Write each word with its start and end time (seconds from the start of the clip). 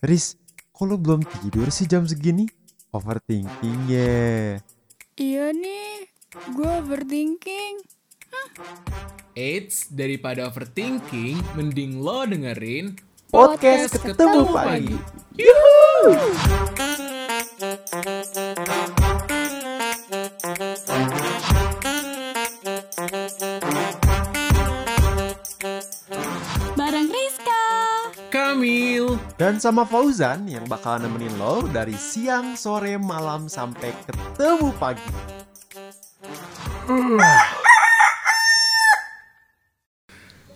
Riz, 0.00 0.40
kok 0.72 0.88
lu 0.88 0.96
belum 0.96 1.20
tidur 1.28 1.68
sih 1.68 1.84
jam 1.84 2.08
segini? 2.08 2.48
Overthinking 2.88 3.84
ya. 3.84 4.56
Iya 5.12 5.52
nih, 5.52 6.08
gue 6.56 6.70
overthinking. 6.80 7.84
Eits, 9.36 9.92
daripada 9.92 10.48
overthinking, 10.48 11.36
mending 11.52 12.00
lo 12.00 12.24
dengerin 12.24 12.96
Podcast 13.28 14.00
ketemu 14.00 14.48
pagi. 14.48 14.96
Bareng 14.96 15.68
Dan 29.40 29.56
sama 29.56 29.88
Fauzan 29.88 30.44
yang 30.52 30.68
bakal 30.68 31.00
nemenin 31.00 31.32
lo 31.40 31.64
dari 31.72 31.96
siang, 31.96 32.60
sore, 32.60 33.00
malam 33.00 33.48
sampai 33.48 33.88
ketemu 34.04 34.68
pagi. 34.76 35.08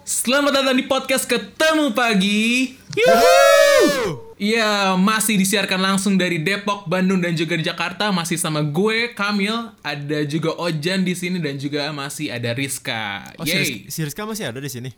Selamat 0.05 0.61
datang 0.61 0.77
di 0.77 0.85
podcast 0.85 1.25
Ketemu 1.25 1.97
Pagi. 1.97 2.77
Yuhu! 2.93 4.37
Iya, 4.37 5.01
masih 5.01 5.41
disiarkan 5.41 5.81
langsung 5.81 6.21
dari 6.21 6.45
Depok, 6.45 6.85
Bandung 6.85 7.25
dan 7.25 7.33
juga 7.33 7.57
di 7.57 7.65
Jakarta. 7.65 8.13
Masih 8.13 8.37
sama 8.37 8.61
gue, 8.61 9.17
Kamil. 9.17 9.73
Ada 9.81 10.29
juga 10.29 10.61
Ojan 10.61 11.09
di 11.09 11.17
sini 11.17 11.41
dan 11.41 11.57
juga 11.57 11.89
masih 11.89 12.29
ada 12.29 12.53
Rizka. 12.53 13.33
Oh, 13.41 13.49
si, 13.49 13.89
si 13.89 14.05
Rizka 14.05 14.29
masih 14.29 14.53
ada 14.53 14.61
di 14.61 14.69
sini. 14.69 14.93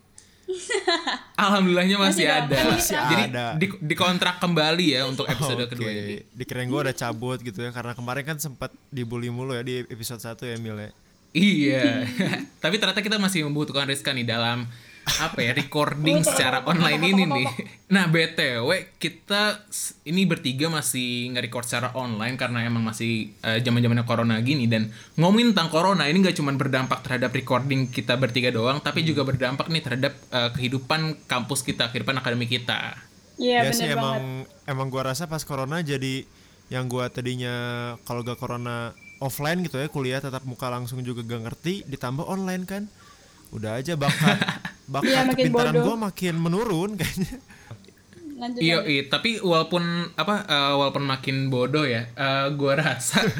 Alhamdulillahnya 1.36 1.98
masih, 1.98 2.24
Masih 2.24 2.26
ada. 2.30 2.54
ada. 2.54 2.70
Masih 2.72 2.94
Jadi 2.96 3.24
ada. 3.34 3.44
di, 3.58 3.66
dikontrak 3.82 4.38
kembali 4.38 4.86
ya 4.94 5.02
untuk 5.04 5.26
episode 5.26 5.66
Oke. 5.66 5.74
kedua 5.74 5.90
ini. 5.90 6.22
Dikirain 6.32 6.70
gue 6.70 6.80
udah 6.86 6.96
cabut 6.96 7.38
gitu 7.42 7.60
ya 7.60 7.74
karena 7.74 7.92
kemarin 7.98 8.24
kan 8.24 8.38
sempat 8.38 8.70
dibully 8.88 9.28
mulu 9.28 9.52
ya 9.52 9.62
di 9.66 9.82
episode 9.90 10.22
1 10.22 10.38
ya 10.46 10.56
Mil 10.56 10.78
ya. 10.78 10.90
Iya. 11.36 11.84
Tapi 12.64 12.78
ternyata 12.80 13.02
kita 13.02 13.18
masih 13.20 13.44
membutuhkan 13.44 13.84
Rizka 13.90 14.14
nih 14.14 14.24
dalam 14.24 14.64
apa 15.06 15.38
ya 15.38 15.54
recording 15.54 16.26
secara 16.26 16.66
online 16.66 17.02
ini 17.14 17.22
nih. 17.24 17.48
Nah 17.94 18.10
btw 18.10 18.98
kita 18.98 19.62
ini 20.02 20.26
bertiga 20.26 20.66
masih 20.66 21.30
nge-record 21.30 21.62
secara 21.62 21.88
online 21.94 22.34
karena 22.34 22.66
emang 22.66 22.82
masih 22.82 23.30
eh, 23.46 23.62
zaman-zamannya 23.62 24.02
corona 24.02 24.34
gini 24.42 24.66
dan 24.66 24.90
ngomongin 25.14 25.54
tentang 25.54 25.70
corona 25.70 26.10
ini 26.10 26.26
gak 26.26 26.34
cuma 26.34 26.50
berdampak 26.58 27.06
terhadap 27.06 27.30
recording 27.30 27.86
kita 27.86 28.18
bertiga 28.18 28.50
doang 28.50 28.82
tapi 28.82 29.06
juga 29.06 29.22
berdampak 29.22 29.70
nih 29.70 29.82
terhadap 29.86 30.12
eh, 30.34 30.50
kehidupan 30.58 31.30
kampus 31.30 31.62
kita, 31.62 31.86
kehidupan 31.94 32.18
akademik 32.18 32.50
kita. 32.50 32.98
Iya 33.38 33.62
ya 33.62 33.70
bener 33.70 33.78
sih 33.78 33.86
banget. 33.86 33.96
emang 34.02 34.20
emang 34.66 34.86
gua 34.90 35.14
rasa 35.14 35.30
pas 35.30 35.46
corona 35.46 35.86
jadi 35.86 36.26
yang 36.66 36.90
gua 36.90 37.06
tadinya 37.14 37.54
kalau 38.02 38.26
gak 38.26 38.42
corona 38.42 38.90
offline 39.22 39.62
gitu 39.62 39.78
ya 39.78 39.86
kuliah 39.86 40.18
tetap 40.18 40.42
muka 40.44 40.66
langsung 40.66 40.98
juga 41.06 41.22
gak 41.22 41.46
ngerti 41.46 41.86
ditambah 41.86 42.26
online 42.26 42.66
kan. 42.66 42.82
Udah 43.54 43.78
aja 43.78 43.94
bakat 43.94 44.42
bakat 44.86 45.06
Iya, 45.08 45.20
makin 45.24 45.36
kepintaran 45.42 45.72
bodoh. 45.72 45.84
gua 45.84 45.96
makin 46.02 46.34
menurun 46.36 46.90
kayaknya. 46.94 47.34
Lanjut 48.36 48.60
Iya, 48.60 48.76
iya, 48.84 49.02
tapi 49.06 49.40
walaupun 49.40 49.82
apa 50.14 50.34
eh, 50.44 50.72
walaupun 50.74 51.04
makin 51.04 51.48
bodoh 51.48 51.84
ya, 51.84 52.04
eh, 52.06 52.46
gua 52.52 52.76
rasa 52.76 53.24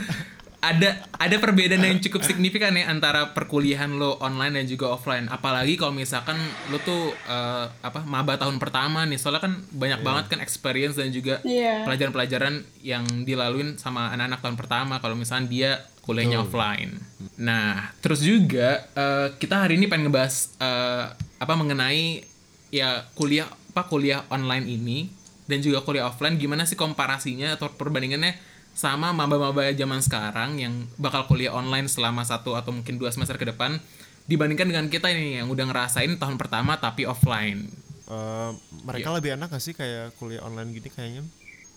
ada 0.58 0.88
ada 1.14 1.36
perbedaan 1.36 1.78
yang 1.78 2.00
cukup 2.00 2.24
signifikan 2.24 2.74
ya 2.74 2.88
antara 2.88 3.30
perkuliahan 3.30 3.92
lo 3.92 4.18
online 4.18 4.56
dan 4.56 4.66
juga 4.66 4.90
offline. 4.90 5.28
Apalagi 5.28 5.76
kalau 5.76 5.92
misalkan 5.92 6.34
lo 6.66 6.80
tuh 6.80 7.12
eh, 7.12 7.66
apa 7.78 8.02
maba 8.02 8.34
tahun 8.34 8.56
pertama 8.56 9.04
nih, 9.04 9.14
soalnya 9.14 9.42
kan 9.42 9.52
banyak 9.68 10.00
banget 10.00 10.24
kan 10.26 10.40
experience 10.40 10.96
dan 10.96 11.12
juga 11.12 11.38
Iya. 11.40 11.84
pelajaran-pelajaran 11.84 12.54
yang 12.82 13.04
dilaluin 13.22 13.76
sama 13.76 14.10
anak-anak 14.10 14.40
tahun 14.40 14.56
pertama 14.56 14.94
kalau 14.98 15.14
misalnya 15.14 15.46
dia 15.46 15.70
kuliahnya 16.02 16.40
offline. 16.40 16.98
Nah, 17.36 17.92
terus 18.00 18.24
juga 18.24 18.80
eh, 18.88 19.28
kita 19.36 19.60
hari 19.60 19.76
ini 19.76 19.86
pengen 19.86 20.08
ngebahas 20.08 20.56
eh, 20.56 21.06
apa 21.36 21.52
mengenai 21.52 22.24
ya 22.70 23.04
kuliah 23.12 23.46
apa 23.46 23.86
kuliah 23.86 24.24
online 24.28 24.66
ini 24.66 24.98
dan 25.44 25.60
juga 25.60 25.80
kuliah 25.80 26.08
offline 26.08 26.36
gimana 26.36 26.64
sih 26.64 26.74
komparasinya 26.74 27.54
atau 27.54 27.70
perbandingannya 27.70 28.34
sama 28.72 29.12
maba-maba 29.12 29.72
zaman 29.72 30.00
sekarang 30.00 30.56
yang 30.56 30.74
bakal 30.96 31.24
kuliah 31.24 31.50
online 31.50 31.86
selama 31.86 32.24
satu 32.24 32.52
atau 32.52 32.72
mungkin 32.72 32.96
dua 32.96 33.08
semester 33.08 33.36
ke 33.36 33.46
depan 33.46 33.80
dibandingkan 34.26 34.66
dengan 34.66 34.86
kita 34.88 35.08
ini 35.08 35.38
yang 35.38 35.48
udah 35.48 35.64
ngerasain 35.64 36.18
tahun 36.18 36.36
pertama 36.36 36.76
tapi 36.76 37.06
offline. 37.06 37.70
Eh, 38.06 38.50
mereka 38.82 39.08
Iya. 39.08 39.16
lebih 39.16 39.30
enak 39.34 39.48
gak 39.48 39.62
sih 39.62 39.72
kayak 39.72 40.14
kuliah 40.16 40.42
online 40.42 40.72
gini 40.72 40.88
kayaknya? 40.88 41.22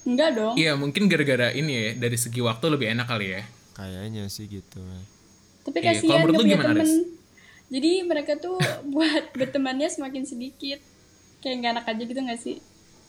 Enggak 0.02 0.30
dong. 0.34 0.56
Iya 0.58 0.74
mungkin 0.74 1.06
gara-gara 1.06 1.52
ini 1.52 1.72
ya 1.72 1.88
dari 1.96 2.18
segi 2.18 2.42
waktu 2.42 2.66
lebih 2.68 2.90
enak 2.90 3.06
kali 3.06 3.28
ya. 3.32 3.44
Kayaknya 3.76 4.24
sih 4.28 4.46
gitu. 4.46 4.82
Tapi 5.62 5.78
Iya, 5.78 5.94
kasihan 5.94 6.10
kalau 6.10 6.20
menurut 6.26 6.34
gak 6.34 6.40
lu 6.40 6.44
punya 6.44 6.56
gimana, 6.58 6.70
temen. 6.74 6.84
Riz? 6.84 6.94
Jadi 7.70 8.04
mereka 8.04 8.36
tuh 8.36 8.58
buat 8.94 9.32
bertemannya 9.32 9.88
semakin 9.88 10.26
sedikit. 10.26 10.82
Kayak 11.40 11.56
nggak 11.56 11.72
enak 11.72 11.86
aja 11.88 12.04
gitu 12.04 12.20
gak 12.20 12.42
sih? 12.42 12.58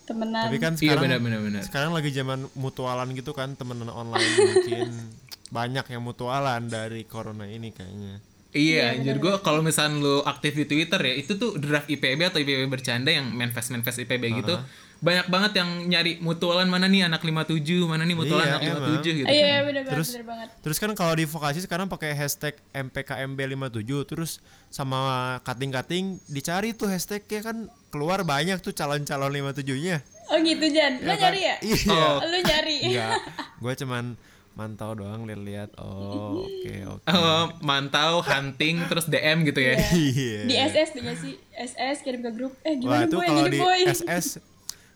Temenan. 0.04 0.47
Tapi 0.47 0.59
kan 0.59 0.72
Iya 0.75 0.78
sekarang 0.94 1.03
benar-benar 1.03 1.41
benar. 1.43 1.62
sekarang 1.66 1.91
lagi 1.91 2.10
zaman 2.10 2.38
mutualan 2.54 3.09
gitu 3.12 3.31
kan 3.31 3.54
temenan 3.54 3.88
online 3.88 4.26
mungkin 4.37 4.88
banyak 5.56 5.87
yang 5.88 6.03
mutualan 6.03 6.62
dari 6.66 7.03
corona 7.04 7.43
ini 7.44 7.70
kayaknya 7.70 8.22
Iya, 8.50 8.99
anjir 8.99 9.22
gue 9.22 9.31
kalau 9.47 9.62
misalnya 9.62 10.03
lu 10.03 10.15
aktif 10.26 10.59
di 10.59 10.66
Twitter 10.66 10.99
ya, 10.99 11.15
itu 11.15 11.38
tuh 11.38 11.54
draft 11.54 11.87
IPB 11.87 12.34
atau 12.34 12.43
IPB 12.43 12.66
bercanda 12.66 13.06
yang 13.06 13.31
manifest 13.31 13.70
manifest 13.70 14.03
IPB 14.03 14.43
gitu. 14.43 14.59
Banyak 15.00 15.27
banget 15.27 15.53
yang 15.55 15.69
nyari 15.87 16.21
mutualan 16.21 16.65
mana 16.65 16.84
nih 16.84 17.05
anak 17.05 17.21
57, 17.21 17.56
mana 17.83 18.03
nih 18.03 18.12
mutualan 18.12 18.44
Iya, 18.44 18.53
anak 18.53 18.62
emang. 18.62 19.00
57 19.00 19.16
gitu. 19.16 19.27
Iya 19.27 19.49
kan. 19.50 19.61
bener 19.65 19.81
banget, 19.81 19.91
Terus- 19.91 20.11
bener 20.11 20.27
banget. 20.27 20.49
terus 20.61 20.77
kan 20.77 20.91
kalau 20.93 21.15
di 21.15 21.25
vokasi 21.25 21.59
sekarang 21.59 21.87
pakai 21.87 22.12
hashtag 22.12 22.53
MPKMB57 22.71 23.81
terus 24.06 24.31
sama 24.69 25.00
kating-kating 25.43 26.05
dicari 26.27 26.71
tuh 26.72 26.87
hashtagnya 26.87 27.41
kan 27.43 27.56
keluar 27.88 28.22
banyak 28.22 28.59
tuh 28.59 28.71
calon-calon 28.71 29.33
57 29.33 29.65
nya 29.81 29.99
Oh 30.28 30.38
gitu 30.38 30.62
Jan, 30.69 31.00
lo 31.00 31.11
kan? 31.11 31.19
nyari 31.27 31.41
ya? 31.43 31.56
iya 31.61 31.77
Oh. 31.91 32.19
Lo 32.21 32.38
nyari? 32.38 32.77
enggak 32.87 33.19
gue 33.59 33.72
cuman 33.78 34.05
mantau 34.53 34.93
doang 34.93 35.25
lihat-lihat 35.25 35.75
oh 35.77 36.44
oke 36.44 36.75
oke 36.87 37.03
Oh, 37.09 37.44
mantau, 37.61 38.21
hunting, 38.21 38.84
terus 38.87 39.06
DM 39.06 39.43
gitu 39.44 39.59
ya. 39.59 39.75
iya 39.91 40.38
Di 40.44 40.55
SS 40.61 40.88
tuh 40.93 41.03
sih? 41.17 41.34
SS 41.53 42.00
kirim 42.00 42.21
ke 42.21 42.31
grup. 42.31 42.53
Eh 42.61 42.77
Wah 42.78 43.00
gimana 43.00 43.05
itu 43.06 43.17
boy? 43.17 43.49
di 43.49 43.59
boy. 43.59 43.81
SS 43.87 44.38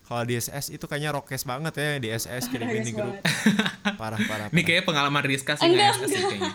kalau 0.05 0.23
di 0.23 0.35
SS 0.35 0.69
itu 0.71 0.85
kayaknya 0.85 1.11
rokes 1.11 1.43
banget 1.43 1.73
ya 1.75 1.89
di 1.97 2.09
SS 2.09 2.49
kirimin 2.49 2.83
di 2.83 2.93
grup 2.93 3.17
parah 4.01 4.21
parah, 4.21 4.47
Ini 4.49 4.53
parah. 4.53 4.65
kayak 4.65 4.85
pengalaman 4.85 5.23
Rizka 5.23 5.53
sih 5.55 5.65
Enggak, 5.65 5.97
nggak 5.97 5.99
SS 5.99 6.11
sih 6.11 6.23
kayaknya. 6.23 6.53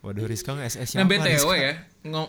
waduh 0.00 0.24
Rizka 0.24 0.50
nggak 0.52 0.68
SS 0.68 0.88
Nah, 0.92 1.00
siapa 1.00 1.08
BTW 1.08 1.30
Rizka? 1.30 1.54
ya, 1.56 1.72
ngom 2.04 2.26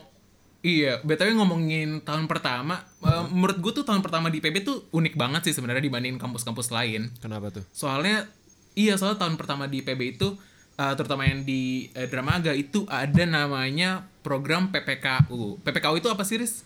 Iya, 0.61 0.97
BTW 0.99 1.29
ngomongin 1.35 2.01
tahun 2.01 2.25
pertama, 2.25 2.81
eh, 2.99 3.23
menurut 3.27 3.57
gue 3.59 3.71
tuh 3.71 3.85
tahun 3.85 4.01
pertama 4.01 4.29
di 4.29 4.41
IPB 4.41 4.61
tuh 4.61 4.81
unik 4.91 5.13
banget 5.13 5.45
sih 5.45 5.53
sebenarnya 5.53 5.77
dibandingin 5.79 6.17
kampus-kampus 6.17 6.69
lain. 6.69 7.13
kenapa 7.19 7.49
tuh 7.51 7.61
soalnya 7.69 8.25
iya 8.73 8.97
soalnya 8.97 9.21
tahun 9.21 9.37
pertama 9.37 9.65
di 9.65 9.79
PB 9.79 10.01
itu 10.11 10.33
uh, 10.75 10.93
terutama 10.93 11.23
yang 11.23 11.41
di 11.41 11.85
uh, 11.91 12.05
Dramaga 12.05 12.49
itu 12.51 12.81
ada 12.87 13.23
namanya 13.23 14.09
program 14.19 14.67
PPKU 14.67 15.61
PPKU 15.61 15.95
itu 15.95 16.09
apa 16.09 16.21
sih 16.21 16.37
Riz? 16.37 16.65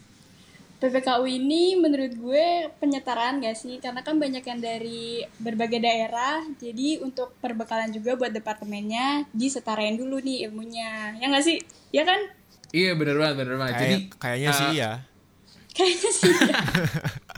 PPKU 0.79 1.27
ini 1.27 1.75
menurut 1.75 2.15
gue 2.15 2.71
penyetaraan 2.79 3.43
gak 3.43 3.59
sih? 3.59 3.83
Karena 3.83 3.99
kan 3.99 4.15
banyak 4.15 4.41
yang 4.41 4.59
dari 4.63 5.27
berbagai 5.37 5.83
daerah, 5.83 6.41
jadi 6.55 7.03
untuk 7.03 7.35
perbekalan 7.43 7.91
juga 7.91 8.15
buat 8.15 8.31
departemennya 8.31 9.27
disetarain 9.35 9.99
dulu 9.99 10.23
nih 10.23 10.47
ilmunya. 10.47 11.19
Ya 11.19 11.27
gak 11.27 11.43
sih? 11.43 11.59
Ya 11.91 12.07
kan? 12.07 12.39
iya 12.69 12.93
bener 12.93 13.17
banget 13.17 13.35
bener 13.45 13.55
banget 13.57 13.75
jadi 13.81 13.95
Kayak, 13.97 14.19
kayaknya 14.21 14.49
sih 14.53 14.65
uh, 14.65 14.73
iya 14.73 14.91
Kayaknya 15.69 16.11
sih. 16.11 16.33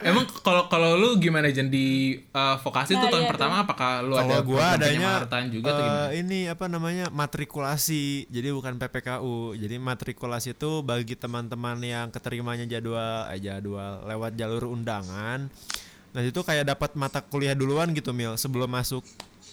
emang 0.00 0.24
kalau 0.40 0.66
kalau 0.66 0.96
lu 0.96 1.20
gimana 1.20 1.52
Jan 1.52 1.68
di 1.68 2.16
uh, 2.32 2.56
vokasi 2.60 2.96
Nah, 2.96 3.04
tuh 3.04 3.08
tahun 3.12 3.24
iya 3.24 3.30
pertama 3.30 3.54
apakah 3.62 3.90
lu 4.00 4.14
ada 4.16 4.24
kalau 4.24 4.36
gua 4.48 4.64
adanya 4.76 5.10
juga 5.48 5.68
atau 5.70 5.82
gimana? 5.84 6.00
eh, 6.08 6.10
ini 6.20 6.38
apa 6.48 6.64
namanya 6.66 7.06
matrikulasi. 7.10 8.26
Jadi 8.26 8.48
bukan 8.50 8.80
PPKU 8.80 9.54
jadi 9.56 9.76
matrikulasi 9.76 10.56
itu 10.56 10.70
bagi 10.80 11.14
teman-teman 11.14 11.76
yang 11.80 12.06
keterimanya 12.08 12.64
jadwal 12.64 13.28
eh, 13.28 13.40
jadwal 13.40 14.04
lewat 14.08 14.32
jalur 14.34 14.72
undangan. 14.72 15.52
Nah 16.10 16.22
itu 16.24 16.40
kayak 16.42 16.66
dapat 16.66 16.96
mata 16.96 17.20
kuliah 17.22 17.54
duluan 17.54 17.92
gitu 17.92 18.10
mil 18.10 18.34
sebelum 18.34 18.66
masuk. 18.66 19.04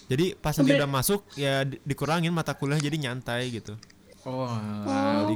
Jadi 0.08 0.32
pas 0.34 0.56
nanti 0.56 0.72
udah 0.72 0.88
masuk 0.88 1.20
ya 1.36 1.68
di- 1.68 1.76
dikurangin 1.84 2.32
mata 2.32 2.56
kuliah 2.56 2.80
jadi 2.80 2.96
nyantai 2.96 3.52
gitu 3.52 3.76
Oh, 4.26 4.50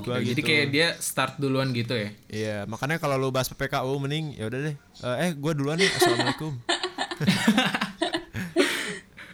gua 0.02 0.18
jadi 0.18 0.34
gitu. 0.36 0.42
kayak 0.42 0.66
dia 0.74 0.88
start 0.98 1.38
duluan 1.38 1.70
gitu 1.70 1.94
ya? 1.94 2.10
Iya, 2.28 2.56
makanya 2.66 2.98
kalau 2.98 3.16
lu 3.16 3.30
bahas 3.30 3.46
PPKU 3.48 3.94
mending 4.02 4.34
ya 4.36 4.50
udah 4.50 4.60
deh. 4.70 4.76
Eh, 4.76 5.16
eh 5.28 5.30
gue 5.32 5.52
duluan 5.54 5.78
nih. 5.78 5.88
Assalamualaikum. 5.88 6.52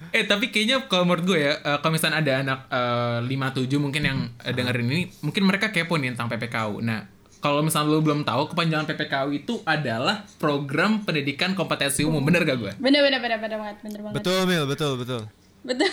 Eh 0.08 0.24
tapi 0.24 0.48
kayaknya 0.48 0.88
kalau 0.88 1.04
menurut 1.04 1.24
gue 1.28 1.38
ya, 1.38 1.60
eh, 1.60 1.78
kalau 1.84 1.92
misalnya 1.92 2.18
ada 2.24 2.32
anak 2.40 2.60
eh, 2.72 3.60
57 3.60 3.76
mungkin 3.76 4.02
yang 4.02 4.18
eh, 4.40 4.56
dengerin 4.56 4.88
ini, 4.88 5.04
mungkin 5.20 5.44
mereka 5.44 5.68
kepo 5.68 6.00
nih 6.00 6.16
tentang 6.16 6.32
PPKU. 6.32 6.80
Nah, 6.80 7.04
kalau 7.38 7.60
misalnya 7.62 7.92
lu 7.92 8.00
belum 8.02 8.24
tahu 8.24 8.50
kepanjangan 8.50 8.88
PPKU 8.88 9.28
itu 9.36 9.60
adalah 9.62 10.24
program 10.40 11.04
pendidikan 11.04 11.54
kompetensi 11.54 12.02
umum 12.02 12.18
bener 12.24 12.42
gak 12.42 12.58
gue 12.58 12.72
Bener 12.82 12.98
bener 13.04 13.20
bener 13.22 13.38
bener 13.38 13.58
banget, 13.60 13.76
bener 13.84 14.00
banget. 14.02 14.16
Betul 14.18 14.40
Mil, 14.48 14.64
betul 14.66 14.92
betul. 14.98 15.22
Betul. 15.66 15.90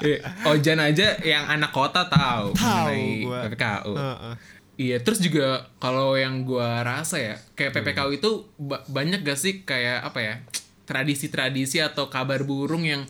Iya, 0.00 0.18
Ojan 0.50 0.80
aja 0.80 1.20
yang 1.20 1.44
anak 1.46 1.70
kota 1.70 2.08
tahu 2.08 2.56
Tahu 2.56 2.90
mengenai 2.90 3.24
gua. 3.24 3.38
PPKU 3.46 3.92
Heeh. 3.94 4.34
Iya, 4.80 4.96
terus 5.04 5.20
juga 5.20 5.68
kalau 5.76 6.16
yang 6.16 6.40
gua 6.48 6.80
rasa 6.80 7.20
ya, 7.20 7.36
kayak 7.52 7.76
PPKU 7.76 8.10
itu 8.16 8.30
ba- 8.56 8.80
banyak 8.88 9.20
gak 9.20 9.36
sih 9.36 9.60
kayak 9.62 10.00
apa 10.04 10.20
ya? 10.24 10.34
tradisi-tradisi 10.88 11.78
atau 11.78 12.10
kabar 12.10 12.42
burung 12.42 12.82
yang 12.82 13.06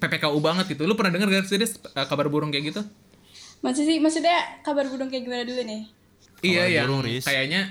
PPKU 0.00 0.38
banget 0.40 0.72
gitu. 0.72 0.88
Lu 0.88 0.96
pernah 0.96 1.12
denger 1.12 1.28
gak 1.28 1.44
sih 1.44 1.60
eh, 1.60 2.06
kabar 2.08 2.32
burung 2.32 2.48
kayak 2.48 2.72
gitu? 2.72 2.80
Masih 3.60 3.84
sih, 3.84 3.98
maksudnya 4.00 4.62
kabar 4.64 4.88
burung 4.88 5.12
kayak 5.12 5.28
gimana 5.28 5.44
dulu 5.44 5.60
nih? 5.62 5.82
iya, 6.42 6.66
yang 6.66 6.90
burung, 6.90 7.06
Riz. 7.06 7.22
kayaknya 7.22 7.70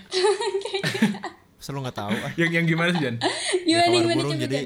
Selalu 1.64 1.80
nggak 1.86 1.98
tahu 2.00 2.16
ah. 2.16 2.32
yang 2.40 2.52
yang 2.56 2.66
gimana 2.66 2.90
sih, 2.96 3.02
Jan? 3.06 3.16
Gimana 3.68 3.86
kabar 3.86 4.02
gimana 4.02 4.18
burung 4.18 4.40
jadi? 4.40 4.60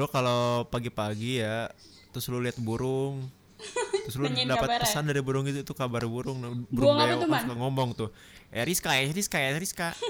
Lo 0.00 0.08
kalau 0.08 0.64
pagi-pagi 0.72 1.44
ya 1.44 1.68
terus 2.16 2.24
lu 2.32 2.40
lihat 2.40 2.56
burung 2.56 3.28
terus 4.08 4.16
lu 4.16 4.24
dapat 4.32 4.80
pesan 4.80 5.04
dari 5.04 5.20
burung 5.20 5.44
itu 5.44 5.60
itu 5.60 5.76
kabar 5.76 6.08
burung 6.08 6.40
burung 6.72 6.96
Burung 6.96 6.96
apa 6.96 7.04
beo 7.04 7.20
tuh, 7.20 7.28
kan 7.28 7.36
Man? 7.36 7.42
suka 7.44 7.56
ngomong 7.60 7.88
tuh 7.92 8.08
eh 8.48 8.64
Rizka 8.64 8.96
ya 8.96 9.04
Rizka 9.12 9.36
ya 9.36 9.52
Rizka 9.60 9.92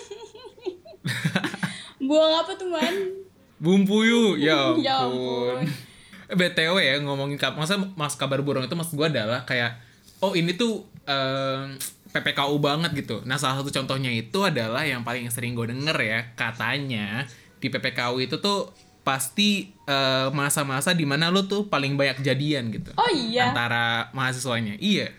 Buang 2.01 2.33
apa 2.33 2.57
tuh 2.57 2.69
man? 2.73 2.97
Bumpuyu, 3.61 4.41
ya 4.41 4.73
ampun. 4.73 4.81
Ya 4.81 5.05
ampun. 5.05 5.69
Eh, 6.33 6.37
BTW 6.37 6.77
ya 6.81 6.95
ngomongin 7.05 7.37
kap, 7.37 7.61
masa 7.61 7.77
mas 7.77 8.17
kabar 8.17 8.41
burung 8.41 8.65
itu 8.65 8.73
maksud 8.73 8.97
gue 8.97 9.09
adalah 9.13 9.45
kayak 9.45 9.77
oh 10.25 10.33
ini 10.33 10.57
tuh 10.57 10.89
em, 11.05 11.77
PPKU 12.11 12.57
banget 12.57 12.97
gitu. 13.05 13.21
Nah 13.29 13.37
salah 13.37 13.61
satu 13.61 13.69
contohnya 13.69 14.09
itu 14.09 14.41
adalah 14.41 14.83
yang 14.89 15.05
paling 15.05 15.29
sering 15.29 15.53
gue 15.53 15.69
denger 15.69 15.97
ya 16.01 16.21
katanya 16.35 17.29
di 17.61 17.69
PPKU 17.69 18.17
itu 18.25 18.41
tuh 18.41 18.73
pasti 19.01 19.49
eh, 19.85 20.29
masa-masa 20.31 20.91
di 20.91 21.03
mana 21.03 21.29
lu 21.29 21.43
tuh 21.43 21.65
paling 21.65 21.95
banyak 21.95 22.21
jadian 22.21 22.69
gitu 22.69 22.93
Oh 22.95 23.11
iya. 23.11 23.49
antara 23.49 24.09
mahasiswanya. 24.11 24.77
Iya. 24.77 25.11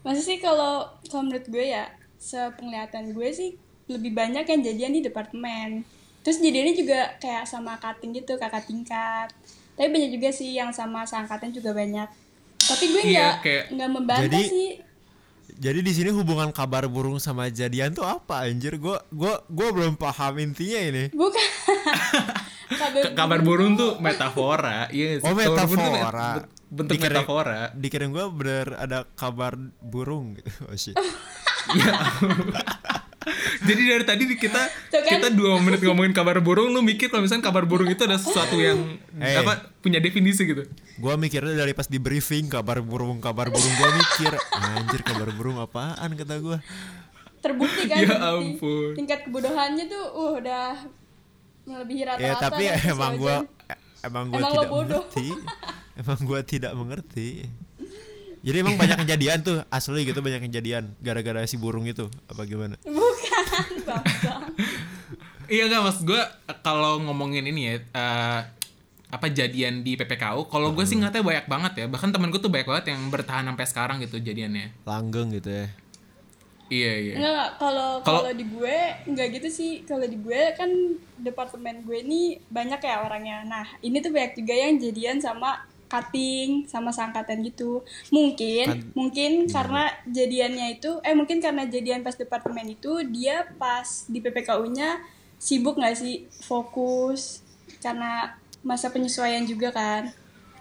Masih 0.00 0.24
sih 0.24 0.38
kalau 0.38 0.84
kalau 1.06 1.24
menurut 1.24 1.46
gue 1.46 1.66
ya, 1.66 1.88
sepenglihatan 2.16 3.12
gue 3.12 3.28
sih 3.30 3.50
lebih 3.86 4.10
banyak 4.10 4.44
yang 4.44 4.60
jadian 4.62 4.92
di 4.92 5.00
departemen. 5.00 5.82
Terus 6.20 6.36
jadiannya 6.38 6.74
juga 6.74 7.00
kayak 7.16 7.44
sama 7.44 7.76
cutting 7.76 8.12
gitu, 8.14 8.36
kakak 8.36 8.64
tingkat. 8.64 9.28
Tapi 9.72 9.88
banyak 9.88 10.10
juga 10.10 10.28
sih 10.30 10.52
yang 10.52 10.68
sama 10.70 11.02
seangkatan 11.02 11.50
juga 11.50 11.72
banyak. 11.72 12.08
Tapi 12.60 12.84
gue 12.86 13.02
Iya, 13.04 13.10
nggak 13.10 13.34
kayak- 13.40 13.66
nggak 13.70 13.90
membantah 13.90 14.24
Jadi- 14.28 14.48
sih. 14.48 14.70
jadi 15.52 15.80
di 15.80 15.92
sini 15.92 16.08
hubungan 16.10 16.48
kabar 16.50 16.86
burung 16.86 17.16
sama 17.16 17.48
jadian 17.48 17.90
tuh 17.90 18.00
apa 18.02 18.44
anjir 18.44 18.76
gua 18.76 19.04
gua 19.10 19.44
gua 19.46 19.68
belum 19.70 19.92
paham 19.94 20.40
intinya 20.40 20.80
ini 20.80 21.04
Bukan. 21.10 21.48
kabar, 23.12 23.40
burung 23.40 23.74
tuh 23.74 23.98
metafora. 23.98 24.86
Iya, 24.88 25.18
sih. 25.18 25.24
oh 25.24 25.34
metafora 25.34 26.46
bentuk 26.66 26.94
Dikira- 26.94 27.18
metafora. 27.18 27.60
dikirain 27.74 28.08
gua 28.08 28.30
bener 28.30 28.78
ada 28.78 29.02
kabar 29.12 29.52
burung 29.80 30.34
gitu 30.34 30.50
oh 30.64 30.74
shit 30.74 30.94
Ya. 31.70 31.92
Jadi 33.60 33.82
dari 33.84 34.02
tadi 34.02 34.24
kita 34.32 34.62
Tuh 34.88 35.04
kan? 35.04 35.10
kita 35.12 35.28
dua 35.30 35.60
menit 35.60 35.78
ngomongin 35.78 36.10
kabar 36.10 36.40
burung, 36.40 36.72
lu 36.72 36.80
mikir 36.80 37.06
kalau 37.06 37.20
misalnya 37.20 37.44
kabar 37.44 37.62
burung 37.62 37.86
itu 37.86 38.00
ada 38.00 38.16
sesuatu 38.16 38.56
yang 38.56 38.80
Eh. 39.14 39.36
apa 39.36 39.60
punya 39.78 39.98
definisi 39.98 40.42
gitu. 40.42 40.64
Gua 40.96 41.14
mikirnya 41.14 41.52
dari 41.54 41.70
pas 41.70 41.84
di 41.84 41.98
briefing 41.98 42.48
kabar 42.48 42.80
burung 42.80 43.20
kabar 43.20 43.46
burung 43.46 43.74
gua 43.76 43.90
mikir 43.92 44.32
anjir 44.72 45.00
kabar 45.02 45.28
burung 45.30 45.58
apaan 45.58 46.16
kata 46.16 46.34
gua 46.38 46.58
terbukti 47.38 47.86
kan 47.86 47.98
Ya 47.98 48.16
ampun. 48.30 48.92
tingkat 48.94 49.20
kebodohannya 49.22 49.84
tuh 49.86 50.04
uh, 50.06 50.32
udah 50.36 50.80
melebihi 51.62 52.02
rata-rata 52.02 52.24
ya 52.24 52.34
tapi 52.36 52.64
si 52.66 52.88
emang 52.88 53.12
Ojan. 53.12 53.20
gua 53.20 53.36
e- 53.66 53.80
emang 54.02 54.24
gua 54.26 54.38
Emang 54.38 54.46
lo 54.46 54.54
tidak 54.54 54.70
bodoh. 54.70 55.02
mengerti 55.02 55.26
emang 56.00 56.20
gua 56.22 56.40
tidak 56.42 56.72
mengerti 56.72 57.28
jadi 58.40 58.56
emang 58.58 58.74
banyak 58.74 58.98
kejadian 59.00 59.38
tuh 59.40 59.56
asli 59.68 60.00
gitu 60.02 60.18
banyak 60.18 60.40
kejadian 60.42 60.96
gara-gara 60.98 61.44
si 61.44 61.56
burung 61.56 61.84
itu 61.84 62.08
apa 62.24 62.42
gimana 62.42 62.80
bukan 62.88 63.44
Iya 65.46 65.66
enggak 65.66 65.82
mas 65.82 65.98
gue 66.00 66.22
kalau 66.60 67.02
ngomongin 67.02 67.42
ini 67.44 67.60
ya 67.64 67.74
eh, 67.82 68.40
apa 69.10 69.26
jadian 69.28 69.82
di 69.82 69.98
PPKU, 69.98 70.46
kalau 70.46 70.70
gue 70.70 70.86
sih 70.86 70.94
Hmm. 70.94 71.02
ngatanya 71.02 71.26
banyak 71.26 71.46
banget 71.48 71.72
ya. 71.74 71.86
Bahkan 71.90 72.14
temen 72.14 72.30
gue 72.30 72.38
tuh 72.38 72.46
banyak 72.46 72.62
banget 72.64 72.94
yang 72.94 73.10
bertahan 73.10 73.42
sampai 73.44 73.66
sekarang 73.66 73.96
gitu 73.98 74.22
jadiannya. 74.22 74.70
langgeng 74.84 75.34
gitu 75.34 75.50
ya 75.50 75.66
Iya 76.70 76.92
iya. 76.96 77.14
Enggak, 77.14 77.30
enggak. 77.30 77.50
Kalau 77.58 77.90
Kalau- 78.00 78.30
di 78.32 78.44
gue 78.46 78.78
enggak 79.04 79.28
gitu 79.34 79.48
sih. 79.50 79.72
Kalau 79.82 80.06
di 80.06 80.14
gue 80.16 80.42
kan 80.54 80.70
departemen 81.16 81.82
gue 81.82 81.98
ini 82.00 82.20
banyak 82.46 82.78
ya 82.78 83.02
orangnya. 83.02 83.42
Nah, 83.42 83.66
ini 83.80 83.98
tuh 83.98 84.08
banyak 84.08 84.32
juga 84.34 84.54
yang 84.54 84.78
jadian 84.78 85.18
sama 85.18 85.66
cutting 85.86 86.64
sama 86.64 86.88
sangkatan 86.88 87.42
gitu. 87.42 87.82
Mungkin 88.08 88.64
Kan- 88.64 88.86
mungkin 88.94 89.30
karena 89.46 89.90
jadiannya 90.06 90.78
itu 90.78 91.02
eh 91.02 91.10
mungkin 91.12 91.42
karena 91.42 91.66
jadian 91.66 92.00
pas 92.00 92.14
departemen 92.14 92.70
itu 92.70 93.02
dia 93.10 93.42
pas 93.58 93.82
di 94.06 94.18
PPKU-nya 94.18 95.02
sibuk 95.36 95.74
nggak 95.74 95.96
sih 95.96 96.14
fokus 96.40 97.42
karena 97.80 98.38
masa 98.62 98.88
penyesuaian 98.88 99.42
juga 99.42 99.72
kan. 99.72 100.14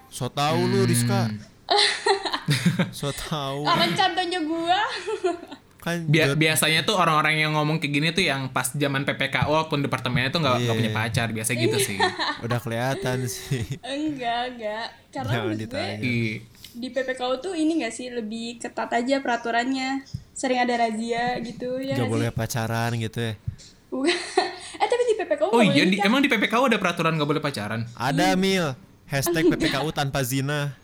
so 0.09 0.25
tau 0.25 0.57
lu 0.57 0.81
Hmm. 0.81 0.89
Rizka 0.89 1.21
so 2.91 3.13
tau 3.13 3.61
Orang 3.61 3.93
contohnya 3.93 4.41
gue. 4.41 4.79
kan 5.79 6.03
Bia- 6.05 6.27
jod- 6.27 6.37
biasanya 6.37 6.83
tuh 6.83 6.93
orang-orang 6.93 7.39
yang 7.39 7.51
ngomong 7.53 7.77
kayak 7.77 7.93
gini 7.93 8.07
tuh 8.09 8.21
yang 8.21 8.47
pas 8.47 8.67
zaman 8.69 9.01
PPKU 9.01 9.47
walaupun 9.47 9.79
departemennya 9.79 10.27
tuh 10.29 10.39
nggak 10.39 10.55
nggak 10.57 10.67
Iya. 10.67 10.75
punya 10.77 10.91
pacar 10.93 11.27
biasa 11.29 11.51
gitu 11.53 11.77
sih. 11.77 11.95
udah 12.45 12.59
kelihatan 12.59 13.17
sih 13.25 13.63
enggak, 13.81 14.41
enggak. 14.49 14.87
Karena 15.09 15.31
Jangan 15.31 15.45
menurut 15.45 15.59
ditanya. 15.61 15.95
Iya. 15.97 16.35
di 16.69 16.87
PPKU 16.87 17.33
tuh 17.39 17.53
ini 17.53 17.81
gak 17.81 17.91
sih 17.91 18.07
lebih 18.09 18.57
ketat 18.57 18.93
aja 18.93 19.19
peraturannya 19.19 20.05
sering 20.31 20.59
ada 20.59 20.75
razia 20.77 21.35
gitu 21.41 21.75
ya 21.77 21.91
nggak 21.91 21.97
nggak 21.97 22.13
boleh 22.13 22.29
sih? 22.29 22.37
pacaran 22.37 22.91
gitu 22.95 23.19
ya 23.21 23.33
eh 24.77 24.85
tapi 24.85 25.03
di 25.03 25.15
PPKU 25.17 25.49
Oh 25.49 25.59
iya, 25.59 25.81
boleh 25.81 25.89
di, 25.89 25.97
emang 25.99 26.19
di 26.19 26.29
PPKU 26.29 26.63
ada 26.65 26.77
peraturan 26.77 27.15
nggak 27.15 27.25
boleh 27.27 27.41
pacaran? 27.41 27.89
ada 27.89 28.27
mil 28.35 28.77
hashtag 29.05 29.49
PPKU 29.51 29.89
tanpa 29.89 30.21
zina 30.21 30.77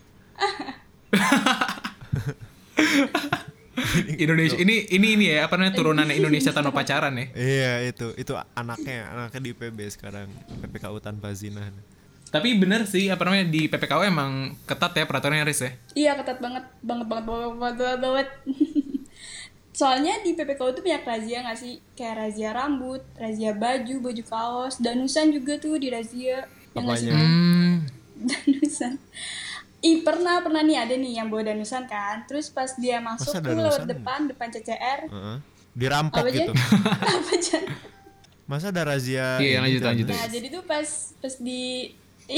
Indonesia 4.23 4.57
ini 4.57 4.87
ini 4.87 5.07
ini 5.19 5.25
ya 5.35 5.47
apa 5.47 5.59
namanya 5.59 5.75
turunan 5.75 6.07
Indonesia 6.07 6.51
tanpa 6.55 6.71
pacaran 6.71 7.13
ya. 7.15 7.25
iya 7.35 7.73
itu 7.83 8.15
itu 8.15 8.31
anaknya 8.55 9.11
anaknya 9.11 9.41
di 9.41 9.51
PB 9.51 9.79
sekarang 9.91 10.27
PPKU 10.63 10.97
tanpa 11.03 11.35
zina 11.35 11.71
Tapi 12.25 12.51
bener 12.59 12.83
sih 12.83 13.07
apa 13.07 13.23
namanya 13.23 13.47
di 13.47 13.71
PPKU 13.71 14.01
emang 14.03 14.59
ketat 14.67 14.91
ya 14.91 15.07
peraturannya 15.07 15.47
Riz 15.47 15.61
ya. 15.63 15.71
iya 15.95 16.11
ketat 16.19 16.39
banget 16.43 16.67
banget 16.83 17.07
banget 17.07 17.25
banget 17.27 17.55
banget, 17.55 17.75
banget, 17.79 17.99
banget. 17.99 18.27
soalnya 19.79 20.23
di 20.23 20.31
PPKU 20.39 20.71
tuh 20.71 20.83
banyak 20.83 21.03
razia 21.03 21.43
gak 21.43 21.59
sih 21.59 21.83
kayak 21.99 22.15
razia 22.15 22.55
rambut 22.55 23.03
razia 23.19 23.51
baju 23.51 23.95
baju 23.99 24.23
kaos 24.23 24.79
danusan 24.79 25.35
juga 25.35 25.59
tuh 25.59 25.75
di 25.75 25.91
razia 25.91 26.47
ya? 26.47 26.79
Apanya? 26.79 27.11
Hmm. 27.11 27.83
danusan 28.31 28.95
Ih 29.85 30.01
pernah 30.01 30.41
pernah 30.41 30.65
nih 30.65 30.77
ada 30.81 30.93
nih 30.97 31.21
yang 31.21 31.29
bawa 31.29 31.53
danusan 31.53 31.85
kan. 31.85 32.25
Terus 32.25 32.49
pas 32.49 32.73
dia 32.81 32.97
masuk 32.97 33.37
Masa 33.37 33.45
tuh 33.45 33.53
lewat 33.53 33.85
depan 33.85 34.19
depan 34.25 34.47
CCR 34.49 34.99
Heeh. 35.05 35.37
dirampok 35.77 36.25
apa 36.25 36.29
aja? 36.33 36.41
Gitu 36.41 36.53
apa 37.13 37.31
aja? 37.37 37.57
Masa 38.49 38.65
ada 38.73 38.81
razia 38.81 39.37
Iya, 39.37 39.61
ini 39.61 39.61
lanjut, 39.61 39.81
kan? 39.81 39.89
lanjut. 39.93 40.05
Nah, 40.09 40.25
jadi 40.25 40.47
tuh 40.49 40.63
pas 40.65 40.87
pas 41.21 41.35
di 41.37 41.93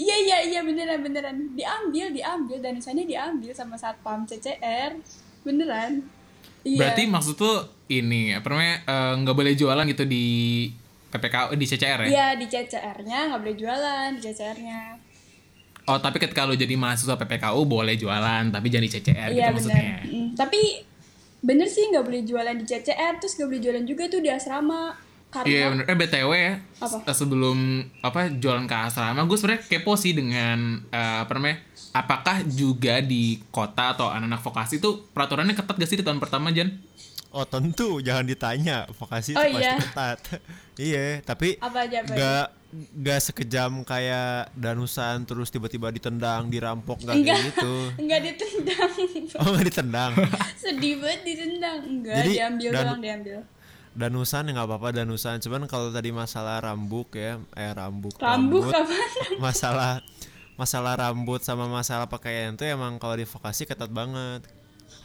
iya 0.00 0.16
iya 0.24 0.36
iya 0.48 0.60
beneran 0.64 1.04
beneran. 1.04 1.36
Diambil 1.52 2.08
diambil 2.16 2.56
dan 2.64 2.80
misalnya 2.80 3.04
diambil 3.04 3.52
sama 3.52 3.76
satpam 3.76 4.24
CCR 4.24 4.96
beneran. 5.44 6.00
Iya. 6.64 6.80
Berarti 6.80 7.02
maksud 7.04 7.36
tuh 7.36 7.68
ini 7.92 8.32
apa 8.32 8.48
namanya 8.48 8.76
eh, 8.88 9.12
nggak 9.20 9.36
boleh 9.36 9.52
jualan 9.52 9.84
gitu 9.92 10.08
di 10.08 10.24
PPKU 11.14 11.54
di 11.54 11.66
CCR 11.68 12.00
ya? 12.04 12.08
iya 12.10 12.26
di 12.34 12.46
CCR-nya 12.50 13.30
nggak 13.30 13.40
boleh 13.46 13.54
jualan 13.54 14.08
di 14.18 14.20
CCR-nya 14.24 14.98
Oh 15.84 15.98
tapi 15.98 16.16
ketika 16.16 16.42
lu 16.42 16.54
jadi 16.54 16.74
mahasiswa 16.74 17.12
PPKU 17.14 17.60
boleh 17.62 17.94
jualan 17.94 18.48
tapi 18.48 18.66
jangan 18.66 18.84
di 18.84 18.92
CCR 18.92 19.28
gitu 19.30 19.38
iya 19.38 19.48
maksudnya. 19.50 19.76
bener 19.76 20.00
Mm, 20.06 20.28
tapi 20.34 20.60
bener 21.40 21.66
sih 21.66 21.84
nggak 21.86 22.02
boleh 22.02 22.22
jualan 22.22 22.54
di 22.54 22.64
CCR 22.64 23.18
terus 23.18 23.34
nggak 23.34 23.48
boleh 23.48 23.62
jualan 23.62 23.84
juga 23.84 24.02
tuh 24.06 24.18
di 24.18 24.28
asrama 24.28 24.96
karena 25.28 25.50
Iya 25.50 25.64
bener. 25.68 25.84
Eh 25.84 25.96
BTW 25.98 26.30
ya. 26.32 26.54
Apa? 26.78 26.96
s- 27.04 27.18
Sebelum 27.18 27.58
apa 28.00 28.30
jualan 28.30 28.64
ke 28.64 28.76
asrama, 28.80 29.20
gue 29.22 29.34
sebenarnya 29.34 29.62
kepo 29.62 29.92
sih 29.94 30.12
dengan 30.12 30.58
eh, 30.88 31.18
apa 31.20 31.32
namanya? 31.32 31.58
Apakah 31.92 32.36
juga 32.44 32.98
di 32.98 33.22
kota 33.48 33.92
atau 33.92 34.08
anak-anak 34.08 34.40
vokasi 34.40 34.78
tuh 34.78 35.04
peraturannya 35.06 35.52
ketat 35.52 35.74
gak 35.74 35.86
sih 35.86 35.96
di 35.96 36.02
tahun 36.02 36.16
pertama 36.16 36.48
Jan? 36.48 36.70
oh 37.30 37.42
tentu 37.44 37.98
jangan 37.98 38.22
ditanya 38.22 38.86
vokasi 38.88 39.34
Oh, 39.34 39.42
itu 39.42 39.58
pasti 39.58 39.66
iya. 39.66 39.74
ketat 39.80 40.18
iya 40.80 41.04
tapi 41.20 41.58
apa 41.58 41.82
aja 41.82 41.96
apa 42.00 42.12
aja? 42.14 42.46
Nggak 42.74 42.90
gak 43.06 43.20
sekejam 43.30 43.86
kayak 43.86 44.50
danusan 44.58 45.22
terus 45.22 45.46
tiba-tiba 45.46 45.94
ditendang, 45.94 46.50
dirampok 46.50 46.98
gak 47.06 47.14
Enggak. 47.14 47.38
kayak 47.38 47.48
gitu. 47.54 47.74
Enggak 48.02 48.20
ditendang. 48.26 48.90
Oh 49.40 49.46
gak 49.54 49.64
ditendang. 49.66 50.12
Sedih 50.62 50.94
banget 50.98 51.20
ditendang. 51.22 51.78
Enggak, 51.86 52.16
Jadi, 52.22 52.30
diambil 52.34 52.70
dan- 52.74 52.86
doang, 52.86 53.00
diambil. 53.02 53.38
Danusan 53.94 54.50
ya 54.50 54.58
nggak 54.58 54.66
apa-apa 54.66 54.88
danusan. 54.90 55.38
Cuman 55.38 55.70
kalau 55.70 55.94
tadi 55.94 56.10
masalah 56.10 56.58
rambut 56.58 57.06
ya, 57.14 57.38
eh 57.54 57.70
rambut. 57.70 58.10
Rambut 58.18 58.66
rambut, 58.66 58.74
kapan? 58.74 59.38
masalah 59.38 59.92
masalah 60.58 60.94
rambut 60.98 61.42
sama 61.46 61.70
masalah 61.70 62.10
pakaian 62.10 62.58
tuh 62.58 62.66
emang 62.66 62.98
kalau 62.98 63.14
di 63.14 63.22
vokasi 63.22 63.70
ketat 63.70 63.94
banget. 63.94 64.42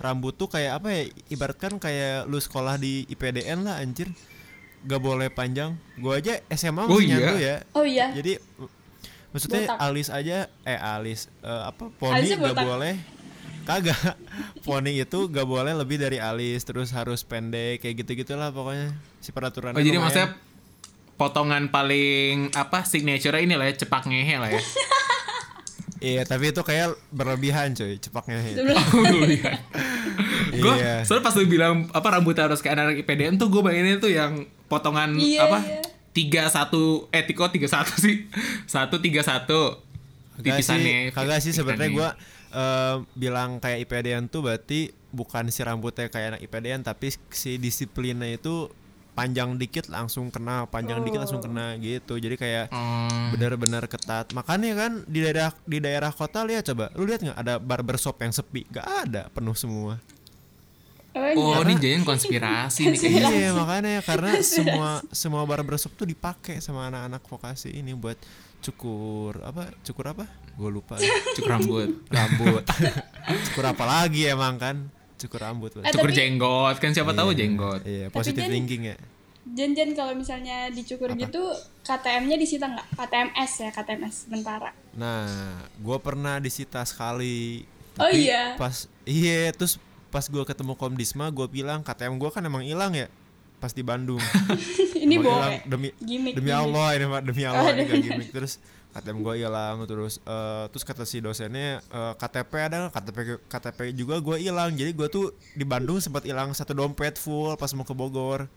Rambut 0.02 0.34
tuh 0.34 0.50
kayak 0.50 0.82
apa 0.82 0.90
ya? 0.90 1.02
Ibaratkan 1.30 1.78
kayak 1.78 2.26
lu 2.26 2.42
sekolah 2.42 2.82
di 2.82 3.06
IPDN 3.14 3.62
lah 3.62 3.78
anjir. 3.78 4.10
Gak 4.82 4.98
boleh 4.98 5.28
panjang. 5.28 5.76
Gua 5.96 6.18
aja 6.18 6.40
SMA 6.50 6.84
Oh 6.84 6.96
masih 6.96 7.12
iya? 7.12 7.32
ya. 7.36 7.56
Oh 7.72 7.84
iya. 7.84 8.08
Jadi 8.12 8.40
maksudnya 9.30 9.62
Botak. 9.68 9.78
alis 9.80 10.08
aja 10.10 10.38
eh 10.64 10.80
alis 10.80 11.30
eh, 11.40 11.64
apa 11.64 11.92
poni 11.92 12.18
Alisnya 12.18 12.38
gak 12.40 12.50
botak. 12.52 12.66
boleh 12.66 12.94
kagak 13.62 14.02
poni 14.66 14.98
itu 14.98 15.20
gak 15.28 15.46
boleh 15.46 15.70
lebih 15.72 15.98
dari 15.98 16.18
alis 16.18 16.64
terus 16.64 16.90
harus 16.90 17.22
pendek 17.22 17.78
kayak 17.80 18.02
gitu 18.02 18.18
gitulah 18.18 18.50
pokoknya 18.50 18.90
si 19.20 19.30
peraturan 19.30 19.72
Oh 19.72 19.80
jadi 19.80 20.02
maksudnya 20.02 20.34
potongan 21.14 21.70
paling 21.70 22.50
apa 22.52 22.82
signature 22.82 23.38
ini 23.38 23.54
lah 23.54 23.68
ya 23.68 23.78
cepak 23.78 24.08
ngehe 24.08 24.36
lah 24.36 24.50
ya. 24.50 24.62
iya 26.10 26.22
tapi 26.24 26.50
itu 26.50 26.64
kayak 26.64 26.98
berlebihan 27.10 27.76
coy 27.76 28.00
cepaknya 28.00 28.40
Oh, 28.98 29.28
iya. 29.28 29.62
Gue 30.50 30.74
Iya. 30.74 31.06
soalnya 31.06 31.22
pas 31.22 31.36
lu 31.36 31.46
bilang 31.46 31.86
apa 31.92 32.08
rambutnya 32.10 32.48
harus 32.48 32.60
kayak 32.60 32.74
anak 32.74 32.98
IPDN 32.98 33.36
tuh 33.36 33.46
gue 33.48 33.62
bayanginnya 33.62 34.00
tuh 34.00 34.10
yang 34.10 34.48
potongan 34.70 35.18
Iya, 35.18 35.44
apa 35.44 35.60
iya. 35.60 35.82
tiga 36.10 36.46
satu 36.48 37.10
eh 37.10 37.26
kok 37.26 37.50
tiga 37.50 37.68
satu 37.68 37.94
sih 37.98 38.30
satu 38.66 38.98
tiga 38.98 39.20
satu 39.20 39.82
Kagak 40.40 40.64
kagak 41.12 41.40
sih 41.42 41.52
sebenarnya 41.52 41.92
pipisannya. 41.92 41.98
gua 41.98 42.10
eh, 42.52 42.96
bilang 43.14 43.60
kayak 43.60 43.84
IPDN 43.84 44.32
tuh 44.32 44.40
berarti 44.40 44.80
bukan 45.10 45.50
si 45.50 45.60
rambutnya 45.60 46.08
kayak 46.08 46.38
anak 46.38 46.42
IPDN 46.42 46.82
tapi 46.82 47.10
si 47.30 47.58
disiplinnya 47.58 48.30
itu 48.32 48.72
panjang 49.12 49.60
dikit 49.60 49.92
langsung 49.92 50.32
kena, 50.32 50.64
panjang 50.64 51.04
dikit 51.04 51.20
langsung 51.20 51.44
kena 51.44 51.76
gitu. 51.76 52.16
Jadi 52.16 52.40
kayak 52.40 52.72
Oh. 52.72 53.36
benar-benar 53.36 53.84
ketat. 53.86 54.32
Makanya 54.32 54.72
kan 54.80 54.92
di 55.04 55.20
daerah 55.20 55.52
di 55.68 55.84
daerah 55.84 56.08
kota 56.10 56.48
lihat 56.48 56.64
coba, 56.64 56.88
lu 56.96 57.04
lihat 57.04 57.20
nggak 57.20 57.36
ada 57.36 57.60
barbershop 57.60 58.16
yang 58.16 58.32
sepi? 58.32 58.64
Gak 58.72 58.88
ada, 58.88 59.28
penuh 59.28 59.52
semua. 59.54 60.00
Oh, 61.16 61.58
ini 61.66 61.74
jadinya 61.82 62.06
konspirasi 62.06 62.94
nih 62.94 63.00
kayaknya. 63.02 63.30
Iya 63.34 63.50
makanya 63.58 63.94
karena 64.06 64.32
semua 64.46 64.90
semua 65.10 65.42
barbershop 65.50 65.98
tuh 65.98 66.06
dipakai 66.06 66.62
sama 66.62 66.86
anak-anak 66.88 67.26
vokasi 67.26 67.74
ini 67.74 67.98
buat 67.98 68.16
cukur 68.62 69.42
apa 69.42 69.74
cukur 69.82 70.06
apa? 70.14 70.26
Gue 70.54 70.70
lupa. 70.70 71.00
Cukur 71.34 71.50
rambut. 71.50 71.90
rambut. 72.12 72.64
cukur 73.50 73.66
apa 73.66 73.84
lagi 73.88 74.30
emang 74.30 74.60
kan? 74.62 74.78
Cukur 75.18 75.40
rambut. 75.42 75.72
lah. 75.76 75.88
Eh, 75.88 75.92
Cukur 75.92 76.12
tapi- 76.12 76.20
jenggot 76.20 76.76
kan 76.78 76.92
siapa 76.94 77.12
tahu 77.12 77.34
jenggot. 77.34 77.82
Iya, 77.84 78.08
Jen- 78.14 78.52
thinking 78.54 78.84
ya. 78.94 78.98
Jen-jen 79.50 79.98
kalau 79.98 80.14
misalnya 80.14 80.70
dicukur 80.70 81.10
gitu 81.18 81.42
KTM-nya 81.82 82.38
disita 82.38 82.70
nggak? 82.70 82.88
KTMS 82.94 83.52
ya, 83.66 83.70
KTMS 83.74 84.16
sementara. 84.30 84.70
Nah, 84.94 85.58
gue 85.74 85.98
pernah 85.98 86.38
disita 86.38 86.86
sekali. 86.86 87.66
Oh 87.98 88.06
Tapi 88.06 88.30
iya? 88.30 88.54
Pas 88.62 88.86
iya, 89.10 89.50
terus 89.52 89.82
pas 90.10 90.22
gue 90.24 90.44
ketemu 90.44 90.74
Komdisma, 90.74 91.30
gue 91.30 91.48
bilang 91.48 91.80
KTM 91.80 92.16
gue 92.16 92.30
kan 92.30 92.42
emang 92.42 92.62
hilang 92.62 92.92
ya, 92.92 93.08
pas 93.58 93.70
di 93.70 93.82
Bandung. 93.82 94.20
Ini 95.00 95.16
bohong 95.18 95.64
demi 95.66 95.90
Gimik, 95.96 96.36
demi 96.36 96.50
gimik. 96.50 96.60
Allah 96.60 96.88
ini 96.92 97.06
Pak, 97.06 97.22
demi 97.24 97.44
Allah 97.44 97.62
Oh, 97.62 97.70
ini 97.70 97.82
gak 97.82 97.90
demi- 97.90 98.04
gimmick. 98.04 98.30
Terus 98.30 98.54
KTM 98.90 99.18
gue 99.20 99.34
hilang 99.38 99.76
terus 99.86 100.18
eh, 100.20 100.66
terus 100.68 100.82
kata 100.82 101.04
si 101.04 101.18
dosennya 101.18 101.78
eh, 101.80 102.14
KTP 102.16 102.52
ada 102.60 102.76
nggak? 102.82 102.92
KTP 102.92 103.18
KTP 103.46 103.80
juga 103.94 104.18
gue 104.18 104.38
hilang. 104.40 104.70
Jadi 104.72 104.92
gue 104.92 105.08
tuh 105.08 105.26
di 105.54 105.64
Bandung 105.64 105.98
sempat 105.98 106.22
hilang 106.22 106.52
satu 106.52 106.74
dompet 106.74 107.16
full 107.16 107.54
pas 107.54 107.70
mau 107.72 107.82
ke 107.82 107.94
Bogor. 107.94 108.50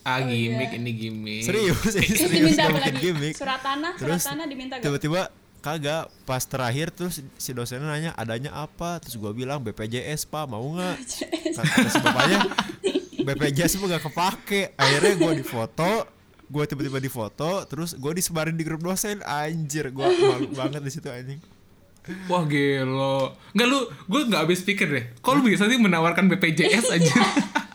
Ah 0.00 0.18
Oh, 0.18 0.24
gimmick 0.24 0.70
iya. 0.70 0.78
ini 0.78 0.90
gimmick. 0.92 1.42
Serius, 1.42 1.76
ini 1.92 2.08
Terus 2.08 2.18
serius 2.20 2.56
diminta 2.56 2.66
lagi? 2.68 2.90
gimmick. 2.96 3.34
Surat 3.34 3.60
tanah, 3.60 3.92
surat 3.92 4.00
Terus 4.00 4.22
tanah 4.24 4.46
diminta 4.46 4.74
gak? 4.74 4.82
tiba-tiba 4.82 5.20
kagak. 5.66 6.06
Pas 6.22 6.42
terakhir 6.46 6.94
terus 6.94 7.18
si 7.34 7.50
dosennya 7.50 7.90
nanya 7.90 8.10
adanya 8.14 8.54
apa? 8.54 9.02
Terus 9.02 9.18
gua 9.18 9.34
bilang 9.34 9.58
BPJS 9.66 10.30
pak 10.30 10.46
mau 10.46 10.62
nggak? 10.62 10.96
Kata 11.58 11.88
si 11.90 11.98
bapaknya 11.98 12.40
BPJS 13.26 13.82
gak 13.82 14.02
kepake. 14.06 14.62
Akhirnya 14.78 15.12
gua 15.18 15.32
difoto 15.34 15.92
gua 16.46 16.62
tiba-tiba 16.62 17.02
difoto 17.02 17.66
terus 17.66 17.98
gua 17.98 18.14
disebarin 18.14 18.54
di 18.54 18.62
grup 18.62 18.86
dosen. 18.86 19.18
Anjir 19.26 19.90
gua 19.90 20.06
malu 20.06 20.54
banget 20.54 20.78
di 20.78 20.90
situ 20.94 21.10
anjing. 21.10 21.42
Wah 22.30 22.46
gelo. 22.46 23.34
Enggak 23.50 23.66
lu, 23.66 23.78
gue 24.06 24.20
nggak 24.30 24.42
habis 24.46 24.62
pikir 24.62 24.86
deh. 24.86 25.04
Kok 25.18 25.42
lu 25.42 25.50
bisa 25.50 25.66
sih 25.66 25.74
menawarkan 25.74 26.30
BPJS 26.30 26.94
aja? 26.94 27.14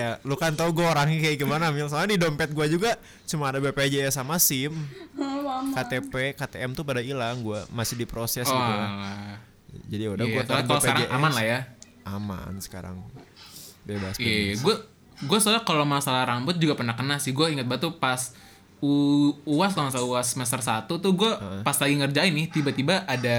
ya 0.00 0.10
lu 0.22 0.34
kan 0.34 0.52
tau 0.52 0.72
gua 0.72 0.90
orangnya 0.90 1.20
kayak 1.20 1.36
gimana 1.36 1.68
mil 1.68 1.86
soalnya 1.86 2.16
di 2.16 2.20
dompet 2.20 2.50
gua 2.50 2.64
juga 2.64 2.96
cuma 3.24 3.48
ada 3.48 3.60
BPJS 3.60 4.16
sama 4.16 4.40
SIM 4.40 4.72
mama. 5.12 5.70
KTP 5.72 6.32
KTM 6.34 6.72
tuh 6.72 6.82
pada 6.82 6.98
hilang 6.98 7.40
gua 7.40 7.68
masih 7.68 7.94
diproses 7.94 8.44
oh, 8.44 8.52
gitu 8.52 8.74
jadi 9.86 10.04
udah 10.08 10.24
Iya, 10.24 10.32
gua 10.32 10.42
soalnya 10.42 10.56
taruh 10.56 10.68
kalau 10.68 10.80
sekarang 10.82 11.10
aman 11.12 11.32
lah 11.32 11.44
ya. 11.44 11.58
aman 12.02 12.52
sekarang 12.58 12.96
bebas 13.82 14.14
Iya, 14.16 14.56
gue 14.58 14.74
gue 15.20 15.38
soalnya 15.38 15.62
kalau 15.62 15.84
masalah 15.84 16.24
rambut 16.26 16.56
juga 16.56 16.72
pernah 16.72 16.96
kena 16.96 17.16
sih. 17.16 17.30
Gue 17.30 17.52
ingat 17.52 17.64
banget 17.64 17.84
tuh 17.84 17.94
pas 17.94 18.32
U, 18.80 18.92
UAS 19.44 19.76
kalau 19.76 19.88
nggak 19.88 20.00
UAS 20.02 20.28
semester 20.32 20.56
1 20.56 20.88
tuh 20.88 21.12
gue 21.12 21.28
pas 21.60 21.76
lagi 21.76 21.94
ngerjain 21.94 22.32
nih 22.32 22.48
tiba-tiba 22.48 23.04
ada 23.04 23.36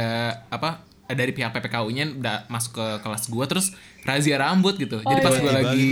apa 0.48 0.86
ada 1.03 1.18
dari 1.18 1.34
pihak 1.34 1.50
PPKU-nya 1.50 2.13
udah 2.15 2.46
masuk 2.48 2.77
ke 2.77 2.86
kelas 3.01 3.24
gue 3.27 3.46
terus 3.46 3.68
razia 4.01 4.38
rambut 4.38 4.77
gitu. 4.77 5.01
Jadi 5.01 5.10
Oh, 5.12 5.20
pas 5.20 5.34
iya. 5.34 5.41
gue 5.41 5.51
lagi 5.51 5.91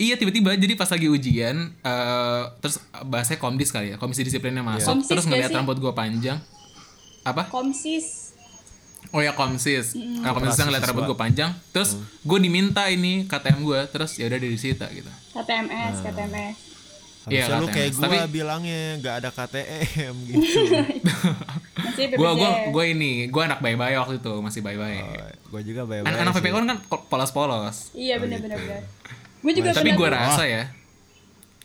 Iya 0.00 0.16
tiba-tiba 0.16 0.56
jadi 0.56 0.72
pas 0.74 0.88
lagi 0.88 1.06
ujian 1.06 1.76
eh 1.78 2.42
terus 2.58 2.80
bahasanya 3.04 3.36
komdis 3.36 3.68
kali 3.68 3.92
ya 3.92 4.00
komisi 4.00 4.24
disiplinnya 4.24 4.64
masuk 4.64 4.96
Komsis 4.96 5.06
terus 5.06 5.24
ngeliat 5.24 5.52
rambut 5.52 5.76
gue 5.76 5.92
panjang 5.92 6.40
apa 7.20 7.44
Komsis. 7.46 8.32
Oh 9.10 9.18
ya 9.18 9.34
komsis. 9.34 9.92
Nah, 9.96 10.30
komsis 10.30 10.56
ngeliat 10.56 10.86
rambut 10.86 11.04
gue 11.04 11.18
panjang, 11.18 11.50
terus 11.70 11.98
gue 12.20 12.38
diminta 12.38 12.86
ini 12.86 13.26
KTM 13.26 13.58
gue, 13.60 13.80
terus 13.88 14.14
ya 14.14 14.24
udah 14.24 14.38
dari 14.38 14.54
disita 14.54 14.86
gitu. 14.88 15.08
KTMS, 15.34 15.94
KTMS. 16.00 16.56
Iya, 17.26 17.42
Harusnya 17.42 17.58
lu 17.58 17.66
KTM. 17.66 17.74
kayak 17.74 17.90
gua 17.90 18.04
Tapi- 18.06 18.18
bilangnya 18.30 18.80
gak 18.98 19.14
ada 19.18 19.30
KTM 19.30 20.14
gitu. 20.30 20.62
Gue 22.14 22.30
gua 22.32 22.50
gue 22.70 22.84
ini, 22.88 23.12
gue 23.26 23.42
anak 23.42 23.58
bayi-bayi 23.58 23.98
waktu 23.98 24.16
itu 24.16 24.32
masih 24.38 24.60
bayi-bayi. 24.62 25.02
gue 25.42 25.60
juga 25.66 25.82
bayar 25.84 26.06
Anak-anak 26.06 26.32
PPK 26.36 26.54
kan 26.54 26.66
kan 26.68 26.78
polos-polos. 27.10 27.90
Iya 27.92 28.16
benar-benar. 28.16 28.56
benar. 28.56 28.82
Gue 29.40 29.52
juga 29.56 29.72
Tapi 29.72 29.96
gue 29.96 30.08
rasa 30.08 30.42
ya, 30.44 30.62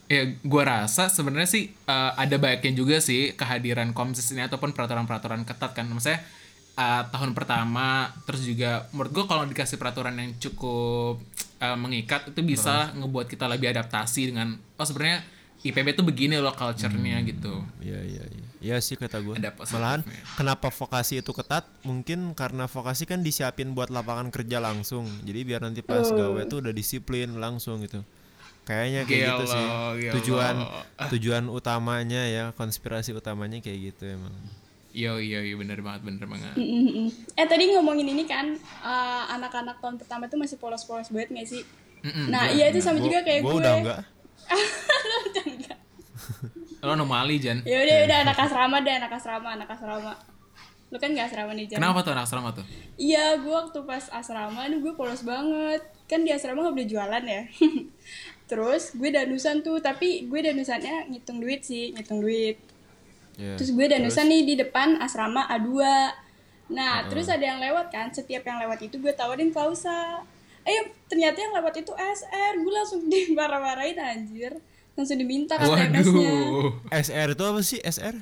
ya 0.07 0.23
gue 0.31 0.63
rasa 0.63 1.11
sebenarnya 1.11 1.49
sih 1.49 1.63
eh, 1.71 2.11
ada 2.15 2.35
baiknya 2.39 2.73
juga 2.75 2.97
sih 3.03 3.35
kehadiran 3.35 3.91
komsis 3.91 4.31
ini 4.31 4.47
ataupun 4.47 4.71
peraturan-peraturan 4.71 5.43
ketat 5.43 5.75
kan. 5.75 5.85
Maksudnya 5.87 6.23
eh, 6.79 7.03
tahun 7.11 7.35
pertama, 7.35 8.11
terus 8.23 8.47
juga 8.47 8.87
menurut 8.95 9.11
gue 9.11 9.25
kalau 9.27 9.43
dikasih 9.43 9.75
peraturan 9.75 10.15
yang 10.15 10.31
cukup 10.39 11.19
eh, 11.59 11.77
mengikat 11.77 12.31
itu 12.31 12.41
bisa 12.41 12.95
ngebuat 12.95 13.27
kita 13.27 13.45
lebih 13.51 13.75
adaptasi 13.75 14.31
dengan 14.31 14.55
oh 14.55 14.85
sebenarnya 14.85 15.23
IPB 15.65 15.97
tuh 15.97 16.05
begini 16.05 16.37
loh 16.37 16.53
culture-nya 16.53 17.25
gitu. 17.25 17.65
Iya 17.81 17.99
iya 18.05 18.23
iya. 18.23 18.44
Iya 18.65 18.81
sih 18.81 18.97
kata 18.97 19.21
gue. 19.21 19.37
Malahan 19.69 20.01
kenapa 20.33 20.73
vokasi 20.73 21.21
itu 21.21 21.29
ketat? 21.29 21.69
Mungkin 21.85 22.33
karena 22.33 22.65
vokasi 22.65 23.05
kan 23.05 23.21
disiapin 23.21 23.77
buat 23.77 23.93
lapangan 23.93 24.33
kerja 24.33 24.57
langsung. 24.57 25.05
Jadi 25.21 25.45
biar 25.45 25.61
nanti 25.61 25.85
pas 25.85 26.09
gawe 26.09 26.41
tuh 26.49 26.65
udah 26.65 26.73
disiplin 26.73 27.37
langsung 27.37 27.85
gitu. 27.85 28.01
Kayaknya 28.65 29.01
kayak 29.05 29.21
gitu 29.21 29.43
Gelo, 29.45 29.53
sih. 29.53 29.65
gelo. 30.01 30.13
Tujuan 30.17 30.55
tujuan 31.13 31.43
utamanya 31.53 32.25
ya, 32.25 32.49
konspirasi 32.57 33.13
utamanya 33.13 33.61
kayak 33.61 33.93
gitu 33.93 34.17
emang. 34.17 34.33
Iya 34.89 35.21
iya 35.21 35.39
iya 35.43 35.53
bener 35.53 35.85
banget 35.85 36.01
bener 36.01 36.25
banget. 36.25 36.57
Mm-mm. 36.57 37.11
Eh 37.37 37.45
tadi 37.45 37.69
ngomongin 37.69 38.09
ini 38.09 38.25
kan 38.25 38.57
eh, 38.57 39.23
anak-anak 39.29 39.77
tahun 39.77 40.01
pertama 40.01 40.25
tuh 40.25 40.41
masih 40.41 40.57
polos-polos 40.57 41.13
banget 41.13 41.29
gak 41.35 41.45
sih? 41.45 41.61
Mm-mm, 42.01 42.33
nah 42.33 42.49
iya 42.49 42.73
itu 42.73 42.81
sama 42.81 42.97
juga 42.97 43.21
kayak 43.21 43.45
Gua 43.45 43.51
gue. 43.53 43.61
udah 43.61 43.73
enggak. 43.77 43.99
Lu 45.09 45.17
udah 45.29 45.45
enggak. 45.45 45.64
Lo 46.85 46.93
anomali 46.93 47.41
Jan. 47.41 47.65
Ya 47.65 47.81
udah 47.81 47.97
udah 48.05 48.17
anak 48.29 48.37
asrama 48.37 48.77
deh 48.85 48.93
anak 48.93 49.11
asrama 49.17 49.49
anak 49.57 49.69
asrama. 49.73 50.13
Lu 50.93 51.01
kan 51.01 51.09
gak 51.17 51.33
asrama 51.33 51.51
nih 51.57 51.65
Jan. 51.65 51.81
Kenapa 51.81 52.05
tuh 52.05 52.13
anak 52.13 52.25
asrama 52.29 52.49
tuh? 52.53 52.65
Iya, 52.95 53.41
gue 53.41 53.49
waktu 53.49 53.79
pas 53.89 54.05
asrama 54.13 54.69
nih 54.69 54.79
gue 54.79 54.93
polos 54.93 55.25
banget. 55.25 55.81
Kan 56.05 56.21
di 56.21 56.29
asrama 56.29 56.69
gak 56.69 56.75
boleh 56.77 56.89
jualan 56.89 57.23
ya. 57.25 57.41
Terus 58.49 58.93
gue 58.93 59.09
danusan 59.09 59.65
tuh, 59.65 59.81
tapi 59.81 60.29
gue 60.29 60.39
danusannya 60.45 61.09
ngitung 61.09 61.41
duit 61.41 61.65
sih, 61.65 61.89
ngitung 61.97 62.21
duit. 62.21 62.61
Iya. 63.41 63.57
Terus 63.57 63.73
gue 63.73 63.85
danusan 63.89 64.29
nih 64.29 64.41
di 64.45 64.55
depan 64.61 65.01
asrama 65.01 65.49
A2. 65.49 65.69
Nah, 66.65 67.05
terus 67.09 67.29
ada 67.29 67.45
yang 67.45 67.61
lewat 67.61 67.93
kan, 67.93 68.09
setiap 68.09 68.41
yang 68.45 68.57
lewat 68.61 68.81
itu 68.85 68.97
gue 69.01 69.13
tawarin 69.13 69.49
pausa. 69.49 70.21
Eh, 70.65 70.93
ternyata 71.05 71.37
yang 71.41 71.53
lewat 71.53 71.77
itu 71.77 71.93
SR, 71.93 72.53
gue 72.57 72.73
langsung 72.73 73.05
dimarah-marahin 73.11 73.97
anjir. 73.97 74.53
Langsung 74.95 75.15
diminta 75.15 75.55
KTMS-nya. 75.55 76.07
Waduh. 76.07 76.71
SR 76.89 77.27
itu 77.31 77.43
apa 77.43 77.59
sih 77.61 77.79
SR? 77.79 78.15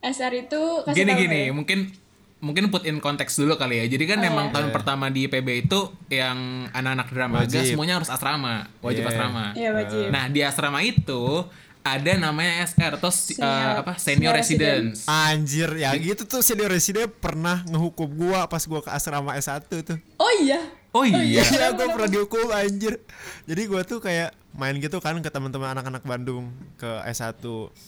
SR 0.00 0.32
itu 0.38 0.60
kasih 0.82 0.96
Gini 0.96 1.12
gini, 1.14 1.40
ya. 1.46 1.52
mungkin 1.52 1.92
mungkin 2.40 2.72
put 2.72 2.82
in 2.84 2.98
konteks 2.98 3.36
dulu 3.36 3.54
kali 3.54 3.76
ya. 3.76 3.86
Jadi 3.86 4.04
kan 4.06 4.18
Oh, 4.18 4.24
emang 4.24 4.46
iya. 4.48 4.54
tahun 4.54 4.68
pertama 4.70 5.06
di 5.08 5.26
PB 5.26 5.48
itu 5.60 5.80
yang 6.08 6.38
anak-anak 6.70 7.08
drama 7.10 7.36
Wajib. 7.42 7.66
semuanya 7.68 7.98
harus 7.98 8.08
asrama, 8.08 8.64
wajib 8.80 9.02
Yeah. 9.02 9.12
asrama. 9.12 9.44
Iya 9.52 9.70
wajib. 9.72 10.06
Nah, 10.08 10.24
di 10.26 10.40
asrama 10.40 10.80
itu 10.80 11.44
ada 11.80 12.12
namanya 12.14 12.62
SR 12.62 12.96
atau 12.96 13.10
Senior- 13.10 13.44
eh, 13.44 13.74
apa? 13.76 13.92
Senior 13.96 14.32
senior 14.32 14.34
residence. 14.36 15.04
Anjir, 15.04 15.68
ya 15.74 15.92
gitu 15.96 16.24
tuh 16.24 16.40
senior 16.40 16.68
resident 16.68 17.10
pernah 17.10 17.60
ngehukum 17.64 18.08
gua 18.14 18.46
pas 18.46 18.62
gua 18.62 18.80
ke 18.80 18.88
asrama 18.88 19.34
S1 19.34 19.60
tuh. 19.66 19.98
Oh 20.16 20.32
iya. 20.38 20.60
Oh 20.90 21.04
iya. 21.04 21.22
Iya, 21.40 21.70
gue 21.70 21.86
pernah 21.86 22.08
dihukum 22.08 22.50
anjir. 22.50 22.98
Jadi 23.44 23.62
gua 23.64 23.80
tuh 23.80 23.96
kayak 23.98 24.32
main 24.52 24.74
gitu 24.76 24.98
kan 24.98 25.14
ke 25.16 25.28
teman-teman 25.28 25.72
anak-anak 25.72 26.02
Bandung 26.02 26.50
ke 26.74 26.90
S1. 27.06 27.38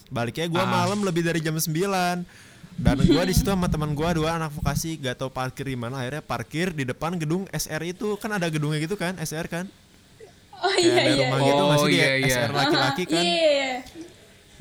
Baliknya 0.08 0.46
gua 0.46 0.62
Ah. 0.62 0.70
malam 0.84 1.02
lebih 1.02 1.20
dari 1.20 1.38
jam 1.38 1.54
9. 1.54 2.22
Dan 2.72 2.96
gua 3.04 3.22
di 3.22 3.32
situ 3.32 3.46
sama 3.46 3.68
teman 3.68 3.92
gua 3.92 4.16
dua 4.16 4.34
anak 4.34 4.48
vokasi 4.50 4.96
gak 4.96 5.18
tau 5.18 5.28
parkir 5.28 5.68
di 5.68 5.76
mana 5.76 6.00
akhirnya 6.00 6.20
parkir 6.20 6.72
di 6.72 6.82
depan 6.82 7.14
gedung 7.14 7.44
SR 7.50 7.84
itu 7.84 8.16
kan 8.16 8.32
ada 8.32 8.48
gedungnya 8.48 8.80
gitu 8.80 8.96
kan 8.96 9.12
SR 9.16 9.44
kan 9.44 9.68
Oh 10.56 10.72
iya 10.78 10.94
ada 10.96 11.10
iya. 11.10 11.26
rumah 11.28 11.36
iya. 11.36 11.44
gitu 11.44 11.58
Oh, 11.58 11.68
masih 11.68 11.90
iya, 11.90 12.06
di 12.08 12.22
iya. 12.22 12.32
SR 12.32 12.50
laki-laki 12.50 13.02
kan 13.04 13.20
Iya. 13.20 13.34
iya. 13.36 13.72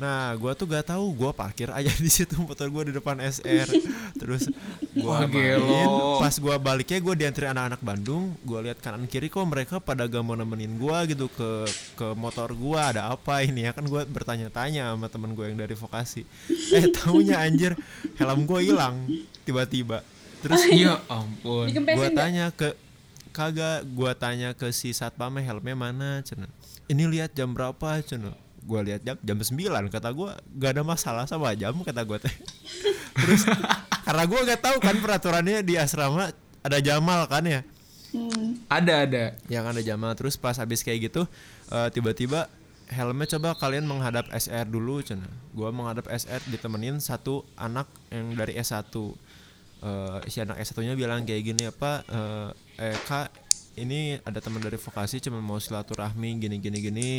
Nah, 0.01 0.33
gua 0.33 0.57
tuh 0.57 0.65
gak 0.65 0.89
tahu, 0.89 1.13
gua 1.13 1.29
parkir 1.29 1.69
aja 1.69 1.93
di 2.01 2.09
situ 2.09 2.33
motor 2.41 2.65
gua 2.73 2.89
di 2.89 2.93
depan 2.97 3.21
SR. 3.21 3.69
Terus 4.17 4.49
gua 4.97 5.29
main, 5.29 5.61
gelo. 5.61 6.17
pas 6.17 6.33
gua 6.41 6.57
baliknya 6.57 6.97
gua 6.97 7.13
diantri 7.13 7.45
anak-anak 7.45 7.81
Bandung, 7.85 8.33
gua 8.41 8.65
lihat 8.65 8.81
kanan 8.81 9.05
kiri 9.05 9.29
kok 9.29 9.45
mereka 9.45 9.77
pada 9.77 10.09
gak 10.09 10.25
mau 10.25 10.33
nemenin 10.33 10.73
gua 10.81 11.05
gitu 11.05 11.29
ke 11.29 11.69
ke 11.93 12.07
motor 12.17 12.49
gua 12.57 12.89
ada 12.89 13.13
apa 13.13 13.45
ini 13.45 13.69
ya 13.69 13.77
kan 13.77 13.85
gua 13.85 14.01
bertanya-tanya 14.09 14.89
sama 14.89 15.05
temen 15.05 15.37
gua 15.37 15.53
yang 15.53 15.61
dari 15.61 15.77
vokasi. 15.77 16.25
Eh, 16.71 16.87
taunya 16.87 17.35
anjir 17.43 17.75
helm 18.15 18.47
gua 18.47 18.63
hilang 18.63 19.05
tiba-tiba. 19.45 20.01
Terus 20.41 20.65
Ya 20.71 20.97
ampun. 21.11 21.69
Gua 21.69 22.09
tanya 22.09 22.49
ke 22.49 22.73
kagak 23.35 23.85
gua 23.91 24.17
tanya 24.17 24.57
ke 24.57 24.71
si 24.73 24.95
satpamnya 24.95 25.45
helmnya 25.45 25.75
mana 25.75 26.19
cenah 26.23 26.51
ini 26.91 27.07
lihat 27.07 27.31
jam 27.31 27.55
berapa 27.55 28.03
cenah 28.03 28.35
gua 28.65 28.85
lihat 28.85 29.01
jam 29.01 29.17
jam 29.19 29.37
9 29.37 29.93
kata 29.93 30.09
gua 30.13 30.37
gak 30.57 30.71
ada 30.77 30.83
masalah 30.85 31.25
sama 31.25 31.53
jam 31.57 31.73
kata 31.81 32.01
gua 32.05 32.17
teh. 32.21 32.33
Terus 33.21 33.45
karena 34.05 34.23
gua 34.25 34.39
gak 34.47 34.61
tahu 34.61 34.77
kan 34.79 34.95
peraturannya 34.99 35.65
di 35.65 35.75
asrama 35.75 36.31
ada 36.61 36.77
jamal 36.79 37.25
kan 37.25 37.43
ya? 37.45 37.61
Hmm. 38.11 38.59
Ada 38.67 39.07
ada. 39.07 39.23
yang 39.47 39.63
ada 39.65 39.79
jamal. 39.79 40.11
Terus 40.19 40.35
pas 40.35 40.55
habis 40.59 40.83
kayak 40.83 41.11
gitu 41.11 41.23
eh, 41.71 41.89
tiba-tiba 41.89 42.51
helmnya 42.91 43.39
coba 43.39 43.55
kalian 43.55 43.87
menghadap 43.87 44.27
SR 44.35 44.67
dulu 44.67 44.99
cenah 44.99 45.31
gua 45.55 45.71
menghadap 45.71 46.11
SR 46.11 46.43
ditemenin 46.51 46.99
satu 46.99 47.47
anak 47.55 47.87
yang 48.11 48.35
dari 48.35 48.59
S1 48.59 48.91
Eh, 49.81 50.19
si 50.29 50.37
anak 50.37 50.61
S1 50.61 50.77
nya 50.85 50.93
bilang 50.93 51.25
kayak 51.25 51.41
gini 51.41 51.65
apa 51.65 52.05
eh, 52.05 52.49
eh 52.85 52.97
kak 53.09 53.33
ini 53.81 54.21
ada 54.21 54.37
teman 54.37 54.61
dari 54.61 54.77
vokasi 54.77 55.17
cuma 55.17 55.41
mau 55.41 55.57
silaturahmi 55.57 56.37
gini 56.37 56.61
gini 56.61 56.77
gini 56.77 57.11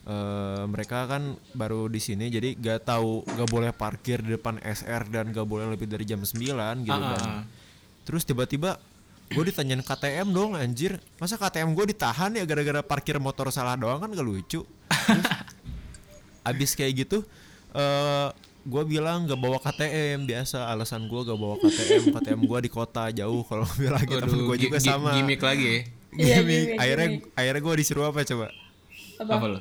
Eh, 0.00 0.64
mereka 0.64 1.04
kan 1.04 1.22
baru 1.52 1.84
di 1.84 1.98
sini 1.98 2.28
jadi 2.28 2.56
gak 2.56 2.88
tahu 2.88 3.28
gak 3.28 3.44
boleh 3.46 3.70
parkir 3.70 4.24
di 4.24 4.32
depan 4.34 4.56
SR 4.58 5.04
dan 5.04 5.28
gak 5.28 5.44
boleh 5.44 5.68
lebih 5.68 5.84
dari 5.84 6.02
jam 6.02 6.24
9 6.24 6.32
gitu 6.80 6.96
Ah, 6.96 7.12
kan 7.12 7.20
ah, 7.20 7.28
ah. 7.34 7.42
Terus 8.02 8.24
tiba-tiba 8.24 8.80
gue 9.28 9.44
ditanyain 9.44 9.84
KTM 9.84 10.32
dong 10.32 10.56
anjir 10.56 10.96
Masa 11.16 11.36
KTM 11.36 11.76
gue 11.76 11.92
ditahan 11.92 12.32
ya 12.32 12.48
gara-gara 12.48 12.80
parkir 12.80 13.20
motor 13.20 13.52
salah 13.52 13.76
doang 13.76 14.00
kan 14.00 14.08
gak 14.08 14.24
lucu 14.24 14.64
Terus, 14.88 15.26
Abis 16.42 16.72
kayak 16.72 17.04
gitu 17.04 17.20
eh 17.70 18.28
gue 18.64 18.82
bilang 18.86 19.24
gak 19.24 19.36
bawa 19.36 19.60
KTM 19.60 20.24
biasa 20.24 20.68
alasan 20.68 21.04
gue 21.04 21.20
gak 21.20 21.36
bawa 21.36 21.56
KTM 21.58 22.02
KTM 22.12 22.40
gue 22.42 22.58
di 22.64 22.70
kota 22.72 23.12
jauh 23.12 23.44
kalau 23.44 23.68
mobil 23.70 23.92
lagi 23.92 24.08
temen 24.08 24.24
Waduh, 24.24 24.44
gue 24.46 24.58
juga 24.62 24.78
sama 24.78 25.12
gimmick 25.14 25.40
lagi 25.40 25.64
ya. 25.64 25.76
Iya, 26.08 26.36
Gimmick. 26.40 26.48
gimmick, 26.64 26.80
akhirnya 26.80 27.08
gimmick. 27.12 27.36
akhirnya 27.36 27.60
gue 27.60 27.74
disuruh 27.76 28.04
apa 28.06 28.24
coba 28.24 28.46
Apa? 29.18 29.32
Apa 29.34 29.46
lo? 29.46 29.60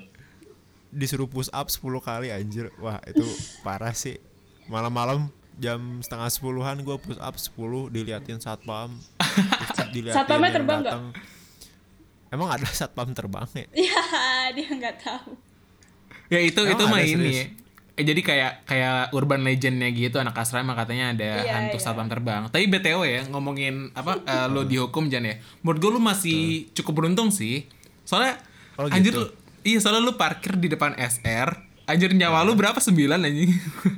Disuruh 0.89 1.25
push 1.25 1.49
up 1.49 1.67
10 1.67 1.79
kali 1.99 2.27
anjir 2.29 2.71
wah 2.77 2.99
itu 3.03 3.23
parah 3.59 3.91
sih 3.91 4.17
malam-malam 4.65 5.27
jam 5.55 5.79
setengah 5.99 6.27
sepuluhan 6.27 6.79
gue 6.79 6.95
push 6.95 7.17
up 7.17 7.33
10 7.33 7.53
diliatin 7.89 8.37
satpam 8.37 8.93
diliatin 9.93 10.15
Satpamnya 10.15 10.51
terbang 10.51 10.79
nggak? 10.79 10.93
datang. 10.93 11.05
emang 12.27 12.49
ada 12.49 12.67
satpam 12.67 13.09
terbang 13.11 13.47
ya 13.53 13.65
Iya, 13.73 14.01
dia 14.55 14.67
nggak 14.69 14.95
tahu. 14.99 15.31
Ya 16.27 16.39
itu 16.39 16.59
Emang 16.59 16.73
itu 16.73 16.83
mah 16.85 17.01
ini. 17.01 17.31
ya. 17.33 17.45
Eh, 17.95 18.05
jadi 18.05 18.21
kayak 18.21 18.51
kayak 18.63 18.97
urban 19.09 19.41
legendnya 19.41 19.89
gitu 19.89 20.19
anak 20.19 20.35
asrama 20.35 20.75
katanya 20.75 21.15
ada 21.15 21.29
Iya, 21.41 21.53
hantu 21.55 21.77
iya. 21.77 21.81
satpam 21.81 22.05
terbang. 22.05 22.45
Tapi 22.45 22.67
btw 22.67 22.99
ya 23.01 23.21
ngomongin 23.25 23.89
apa 23.91 24.21
eh, 24.27 24.47
lo 24.47 24.61
dihukum 24.61 25.07
Jan 25.07 25.23
ya. 25.23 25.35
Menurut 25.59 25.79
gue 25.79 25.89
lu 25.89 25.99
masih 25.99 26.39
cukup 26.73 27.01
beruntung 27.01 27.27
sih. 27.29 27.63
Soalnya 28.03 28.37
Oh, 28.75 28.85
anjir 28.85 29.09
gitu. 29.09 29.23
lu, 29.23 29.27
iya 29.61 29.77
soalnya 29.77 30.03
lu 30.03 30.13
parkir 30.13 30.53
di 30.53 30.67
depan 30.67 30.93
SR. 30.93 31.49
Anjir 31.85 32.11
nyawa 32.11 32.43
lu 32.43 32.51
berapa? 32.51 32.77
Sembilan 32.77 33.21
anjing. 33.21 33.51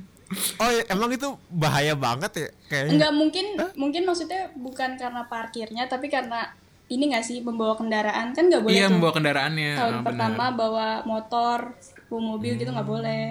oh 0.61 0.69
ya, 0.69 0.83
emang 0.87 1.09
itu 1.09 1.25
bahaya 1.49 1.97
banget 1.97 2.31
ya 2.35 2.49
kayaknya. 2.67 2.91
Enggak 2.93 3.11
mungkin 3.11 3.45
mungkin 3.75 4.01
maksudnya 4.05 4.53
bukan 4.53 4.93
karena 4.93 5.25
parkirnya 5.25 5.89
tapi 5.89 6.05
karena 6.05 6.53
ini 6.85 7.09
nggak 7.09 7.25
sih 7.25 7.41
membawa 7.41 7.73
kendaraan? 7.73 8.33
Kan 8.33 8.49
nggak 8.49 8.61
boleh 8.61 8.73
iya 8.73 8.85
tuh. 8.85 8.93
membawa 8.93 9.13
kendaraannya. 9.13 9.71
tahun 9.73 9.89
ah, 9.89 9.97
benar. 9.97 10.05
pertama 10.05 10.45
bawa 10.53 10.87
motor 11.03 11.59
bawa 12.05 12.21
mobil 12.27 12.53
gitu 12.55 12.69
nggak 12.69 12.85
boleh. 12.87 13.25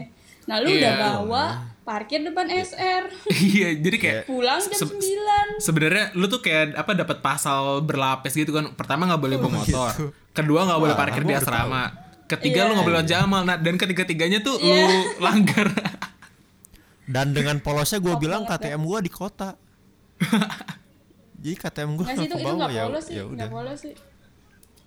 Nah 0.48 0.56
lu 0.58 0.68
Iya. 0.68 0.78
udah 0.80 0.92
bawa 0.98 1.44
parkir 1.84 2.20
depan 2.20 2.48
SR 2.48 3.04
Iya, 3.52 3.68
jadi 3.78 3.96
kayak 3.96 4.20
pulang 4.26 4.60
jam 4.60 4.72
se- 4.74 4.90
9 4.90 5.56
sebenarnya 5.58 6.12
lu 6.12 6.26
tuh 6.26 6.38
kayak 6.38 6.74
apa 6.74 6.92
dapat 6.92 7.22
pasal 7.22 7.78
berlapis 7.80 8.34
gitu 8.34 8.50
kan. 8.50 8.74
Pertama 8.74 9.06
nggak 9.06 9.22
boleh 9.22 9.36
bawa 9.38 9.62
motor. 9.62 9.92
kedua 10.34 10.66
nggak 10.66 10.80
boleh 10.80 10.94
parkir 10.94 11.22
di 11.22 11.30
asrama 11.32 12.07
ketiga 12.28 12.60
Iya. 12.60 12.68
lu 12.68 12.72
nggak 12.74 12.86
boleh 12.86 12.98
lewat 12.98 13.08
jamal 13.08 13.42
nah 13.42 13.56
dan 13.56 13.74
ketiga 13.74 14.04
tiganya 14.04 14.38
tuh 14.38 14.60
Iya. 14.60 14.84
lu 14.84 14.98
langgar. 15.26 15.68
Dan 17.04 17.32
dengan 17.32 17.56
polosnya 17.58 17.98
gue 17.98 18.14
bilang 18.14 18.44
KTM 18.44 18.78
gue 18.78 18.98
di 19.00 19.08
kota. 19.08 19.56
Jadi 21.38 21.54
KTM 21.56 21.90
gue 21.94 22.04
nggak 22.04 22.14
sih 22.14 22.26
itu 22.26 22.34
ke 22.34 22.38
itu 22.38 22.46
bawah 22.46 22.68
ya. 22.68 22.84
polos 22.84 23.04
sih 23.04 23.14
ya 23.14 23.24
udah. 23.24 23.48
polos 23.48 23.78
sih. 23.80 23.94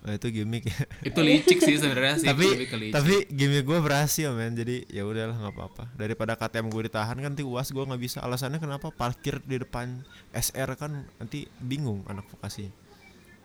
Nah, 0.02 0.18
itu 0.18 0.34
gimmick 0.34 0.66
ya. 0.66 0.82
Itu 1.08 1.22
licik 1.22 1.62
sih 1.62 1.78
sebenarnya 1.78 2.18
sih. 2.18 2.26
Tapi 2.26 2.42
lebih 2.44 2.68
ke 2.68 2.76
licik. 2.76 2.90
tapi 2.92 3.14
gimmick 3.30 3.62
gue 3.62 3.78
berhasil 3.78 4.34
men. 4.34 4.50
Jadi 4.52 4.82
ya 4.86 5.02
udahlah 5.02 5.30
nggak 5.32 5.54
apa-apa. 5.54 5.94
Daripada 5.94 6.34
KTM 6.34 6.66
gue 6.68 6.82
ditahan 6.86 7.14
kan 7.16 7.30
nanti 7.30 7.46
uas 7.46 7.70
gue 7.70 7.78
nggak 7.80 8.02
bisa. 8.02 8.18
Alasannya 8.18 8.58
kenapa? 8.58 8.90
Parkir 8.90 9.38
di 9.40 9.58
depan 9.58 10.02
SR 10.32 10.74
kan 10.74 11.06
nanti 11.16 11.46
bingung 11.56 12.02
anak 12.06 12.26
vokasi 12.28 12.70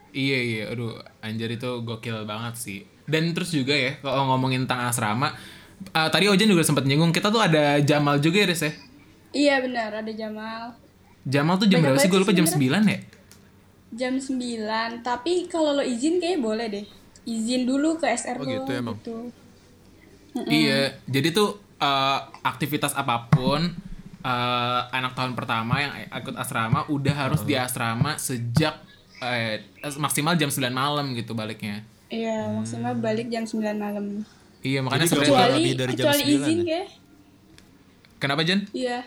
iya 0.10 0.40
iya. 0.40 0.64
Aduh 0.68 0.98
anjir 1.20 1.46
itu 1.48 1.70
gokil 1.80 2.26
banget 2.26 2.58
sih 2.58 2.80
dan 3.08 3.32
terus 3.32 3.50
juga 3.50 3.72
ya 3.72 3.96
kalau 3.98 4.28
ngomongin 4.30 4.64
tentang 4.64 4.86
asrama 4.86 5.32
eh, 5.90 6.10
tadi 6.12 6.28
Ojan 6.28 6.46
juga 6.46 6.62
sempat 6.62 6.84
nyinggung 6.84 7.10
kita 7.10 7.28
tuh 7.28 7.40
ada 7.40 7.80
Jamal 7.80 8.20
juga 8.20 8.44
ya 8.44 8.48
Riz 8.48 8.62
ya? 8.62 8.72
Iya 9.30 9.56
benar 9.60 9.92
ada 9.94 10.12
Jamal. 10.12 10.76
Jamal 11.24 11.56
tuh 11.58 11.68
jam 11.68 11.80
Banyak 11.80 11.92
berapa 11.94 12.02
sih? 12.02 12.10
gue 12.10 12.20
lupa 12.20 12.32
jam 12.32 12.48
9 12.48 12.60
ya? 12.84 13.00
Jam 13.90 14.14
9 14.16 14.32
tapi 15.02 15.48
kalau 15.48 15.72
lo 15.74 15.84
izin 15.84 16.18
kayaknya 16.18 16.40
boleh 16.40 16.66
deh. 16.70 16.86
Izin 17.24 17.64
dulu 17.64 17.96
ke 17.96 18.08
SR 18.08 18.38
Oh, 18.38 18.44
gitu 18.44 18.72
emang. 18.72 18.96
gitu. 18.98 19.28
Iya, 20.38 20.96
jadi 21.06 21.32
tuh 21.32 21.50
eh, 21.78 22.20
aktivitas 22.42 22.94
apa 22.94 23.28
pun 23.28 23.74
eh, 24.22 24.82
anak 24.90 25.14
tahun 25.14 25.34
pertama 25.34 25.76
yang 25.78 25.92
ikut 26.14 26.36
asrama 26.36 26.88
udah 26.88 27.16
harus 27.18 27.42
di 27.42 27.54
asrama 27.54 28.16
sejak 28.18 28.80
eh, 29.20 29.66
maksimal 29.98 30.34
jam 30.34 30.48
9 30.48 30.72
malam 30.72 31.12
gitu 31.12 31.34
baliknya. 31.34 31.84
Iya 32.10 32.48
maksimal 32.50 32.94
balik 32.96 33.28
jam 33.28 33.44
9 33.44 33.60
malam 33.76 34.24
Iya, 34.60 34.82
makanya 34.82 35.06
Jadi 35.06 35.22
kecuali 35.22 35.54
lebih 35.56 35.74
dari 35.76 35.94
jam 35.94 36.04
kecuali 36.04 36.24
9 36.26 36.34
izin 36.36 36.60
ya? 36.66 36.84
kenapa 38.18 38.42
Jen? 38.42 38.60
iya 38.72 39.00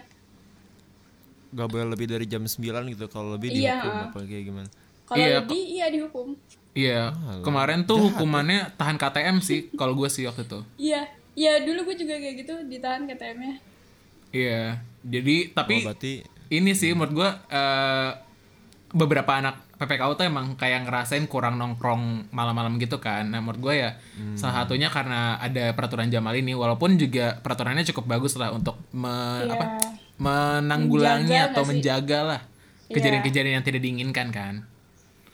gak 1.51 1.67
boleh 1.67 1.87
lebih 1.89 2.07
dari 2.07 2.25
jam 2.25 2.43
9 2.43 2.63
gitu 2.89 3.05
kalau 3.07 3.35
lebih 3.35 3.51
Iya, 3.51 3.77
dihukum 3.77 3.91
ah. 3.93 4.07
apa 4.07 4.19
kayak 4.23 4.45
gimana 4.47 4.69
kalau 5.05 5.19
Iya, 5.19 5.35
lebih 5.41 5.63
iya 5.67 5.87
dihukum 5.89 6.29
Iya, 6.71 7.01
kemarin 7.43 7.83
tuh 7.83 7.99
hukumannya 8.01 8.71
tahan 8.75 8.95
KTM 8.95 9.43
sih 9.43 9.67
kalau 9.81 9.93
gue 9.93 10.07
sih 10.07 10.23
waktu 10.25 10.47
itu. 10.47 10.61
iya 10.79 11.03
iya 11.33 11.59
dulu 11.59 11.83
gue 11.85 11.97
juga 11.99 12.15
kayak 12.15 12.37
gitu 12.39 12.55
ditahan 12.65 13.05
KTM-nya 13.05 13.59
Iya, 14.31 14.79
jadi 15.03 15.51
tapi 15.51 15.83
oh 15.83 15.91
berarti 15.91 16.23
ini 16.49 16.71
sih 16.71 16.95
menurut 16.95 17.13
gue 17.13 17.29
eh, 17.51 18.11
beberapa 18.93 19.33
anak 19.35 19.59
PPKU 19.81 20.12
tuh 20.12 20.29
emang 20.29 20.53
kayak 20.55 20.85
ngerasain 20.85 21.25
kurang 21.25 21.57
nongkrong 21.57 22.29
malam-malam 22.31 22.77
gitu 22.77 23.01
kan. 23.01 23.25
Nah 23.25 23.40
menurut 23.40 23.61
gue 23.62 23.75
ya 23.81 23.90
salah 24.37 24.62
satunya 24.62 24.87
karena 24.87 25.40
ada 25.40 25.73
peraturan 25.73 26.07
Jamal 26.07 26.37
ini, 26.37 26.53
walaupun 26.53 26.95
juga 26.95 27.40
peraturannya 27.40 27.88
cukup 27.88 28.05
bagus 28.07 28.37
lah 28.37 28.53
untuk 28.53 28.77
me- 28.93 29.09
Iya. 29.40 29.57
apa 29.57 29.64
menanggulangi 30.21 31.33
Menjaga 31.33 31.49
atau 31.51 31.62
menjaga 31.64 32.19
lah 32.21 32.40
Iya. 32.87 32.95
kejadian-kejadian 32.95 33.55
yang 33.57 33.64
tidak 33.64 33.81
diinginkan 33.81 34.29
kan. 34.31 34.55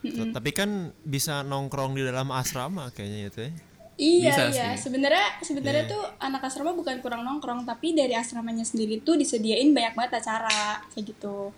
tapi 0.07 0.55
kan 0.55 0.71
bisa 1.03 1.43
nongkrong 1.43 1.99
di 1.99 2.07
dalam 2.07 2.31
asrama 2.31 2.95
kayaknya 2.95 3.27
itu 3.27 3.41
ya 3.43 3.53
Iya 3.97 4.29
Bisa 4.29 4.43
iya, 4.53 4.69
sebenarnya 4.77 5.27
sebenarnya 5.41 5.83
Iya. 5.83 5.91
tuh 5.91 6.03
anak 6.21 6.45
asrama 6.45 6.71
bukan 6.71 7.01
kurang 7.01 7.25
nongkrong, 7.25 7.65
tapi 7.65 7.91
dari 7.91 8.13
asramanya 8.13 8.61
sendiri 8.61 9.01
tuh 9.01 9.17
disediain 9.17 9.73
banyak 9.73 9.97
banget 9.97 10.21
acara 10.21 10.85
kayak 10.93 11.11
gitu. 11.11 11.49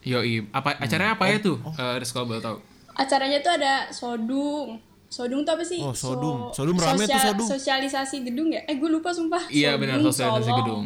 Yoi, 0.00 0.46
apa 0.50 0.78
acaranya 0.78 1.14
apa 1.14 1.24
ya 1.26 1.36
tuh? 1.38 1.56
Eh, 1.72 1.94
Rizky 1.98 2.14
kalau 2.14 2.26
boleh 2.26 2.40
tahu. 2.40 2.56
Acaranya 2.92 3.38
tuh 3.38 3.52
ada 3.52 3.72
sodung. 3.88 4.78
Sodung 5.08 5.40
tuh 5.40 5.52
apa 5.52 5.64
sih? 5.64 5.80
Oh, 5.80 5.90
sodung. 5.90 6.50
So- 6.50 6.62
Sodung 6.62 6.76
rame 6.76 7.02
tuh, 7.02 7.16
sodung. 7.16 7.48
Sosialisasi 7.48 8.16
gedung 8.22 8.48
ya? 8.48 8.60
Eh 8.64 8.76
gue 8.76 8.86
lupa 8.86 9.08
sumpah. 9.08 9.40
Iya 9.48 9.74
benar 9.74 9.98
Sodung, 9.98 10.08
sosialisasi 10.10 10.44
solong. 10.44 10.58
gedung. 10.60 10.84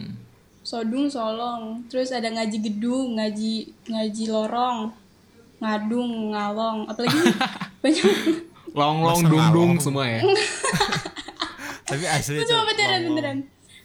Sodung 0.62 1.06
Solong. 1.08 1.62
Terus 1.86 2.08
ada 2.10 2.28
ngaji 2.28 2.58
gedung, 2.62 3.18
ngaji 3.18 3.54
ngaji 3.84 4.24
lorong, 4.28 4.78
ngadung, 5.58 6.10
ngalong, 6.30 6.78
apalagi 6.86 7.18
banyak. 7.82 8.06
Long 8.72 9.02
long 9.02 9.20
dung 9.22 9.46
dung 9.50 9.70
semua 9.76 10.06
ya. 10.06 10.22
Tapi 11.90 12.04
asli 12.06 12.40
Itu 12.40 12.46
tuh, 12.46 12.54
cuma 12.54 12.64
beneran 12.64 13.00
beneran. 13.04 13.36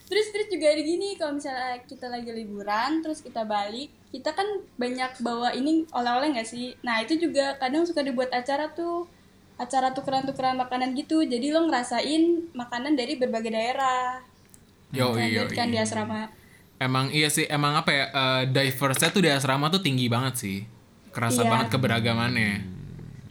Terus 0.08 0.26
terus 0.32 0.48
juga 0.48 0.72
ada 0.72 0.80
gini 0.80 1.20
kalau 1.20 1.36
misalnya 1.36 1.84
kita 1.84 2.08
lagi 2.08 2.32
liburan 2.32 3.04
terus 3.04 3.20
kita 3.20 3.44
balik, 3.44 3.92
kita 4.08 4.32
kan 4.32 4.48
banyak 4.80 5.20
bawa 5.20 5.52
ini 5.52 5.84
oleh-oleh 5.92 6.32
nggak 6.32 6.48
sih? 6.48 6.72
Nah, 6.80 7.04
itu 7.04 7.20
juga 7.20 7.60
kadang 7.60 7.84
suka 7.84 8.00
dibuat 8.00 8.32
acara 8.32 8.72
tuh 8.72 9.04
acara 9.60 9.92
tukeran-tukeran 9.92 10.56
makanan 10.56 10.96
gitu. 10.96 11.20
Jadi 11.20 11.52
lo 11.52 11.68
ngerasain 11.68 12.48
makanan 12.56 12.96
dari 12.96 13.20
berbagai 13.20 13.52
daerah. 13.52 14.24
Yo 14.88 15.12
yo. 15.20 15.44
gitu 15.44 15.52
kan 15.52 15.68
di 15.68 15.76
asrama. 15.76 16.32
Emang 16.80 17.10
iya 17.12 17.28
sih, 17.28 17.44
emang 17.44 17.76
apa 17.76 17.90
ya? 17.90 18.04
eh, 18.08 18.42
diverse-nya 18.48 19.10
tuh 19.10 19.20
di 19.20 19.28
asrama 19.28 19.68
tuh 19.68 19.82
tinggi 19.84 20.08
banget 20.08 20.34
sih. 20.40 20.58
Kerasa 21.12 21.42
Iya. 21.44 21.50
banget 21.52 21.68
keberagamannya. 21.74 22.52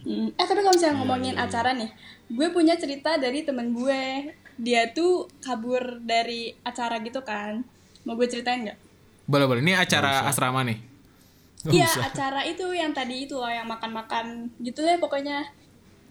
Hmm, 0.04 0.28
Eh 0.30 0.46
tapi 0.46 0.60
kalau 0.62 0.76
misalnya 0.76 0.94
Iya, 0.94 1.00
ngomongin 1.02 1.34
acara 1.36 1.70
nih, 1.74 1.90
gue 2.30 2.48
punya 2.54 2.78
cerita 2.78 3.18
dari 3.18 3.42
temen 3.42 3.74
gue. 3.74 4.30
Dia 4.58 4.90
tuh 4.90 5.30
kabur 5.38 5.80
dari 6.00 6.50
acara 6.60 6.98
gitu 6.98 7.22
kan. 7.22 7.62
Mau 8.02 8.14
gue 8.14 8.26
ceritain 8.26 8.62
nggak? 8.62 8.78
Boleh 9.24 9.46
boleh. 9.46 9.60
Ini 9.60 9.74
acara 9.76 10.26
asrama 10.26 10.62
nih. 10.62 10.78
Iya 11.64 11.90
acara 12.00 12.42
itu 12.42 12.70
yang 12.70 12.90
tadi 12.90 13.24
itu 13.24 13.34
loh 13.34 13.50
yang 13.50 13.66
makan-makan 13.66 14.46
gitu 14.58 14.78
deh 14.78 14.94
pokoknya. 14.96 15.42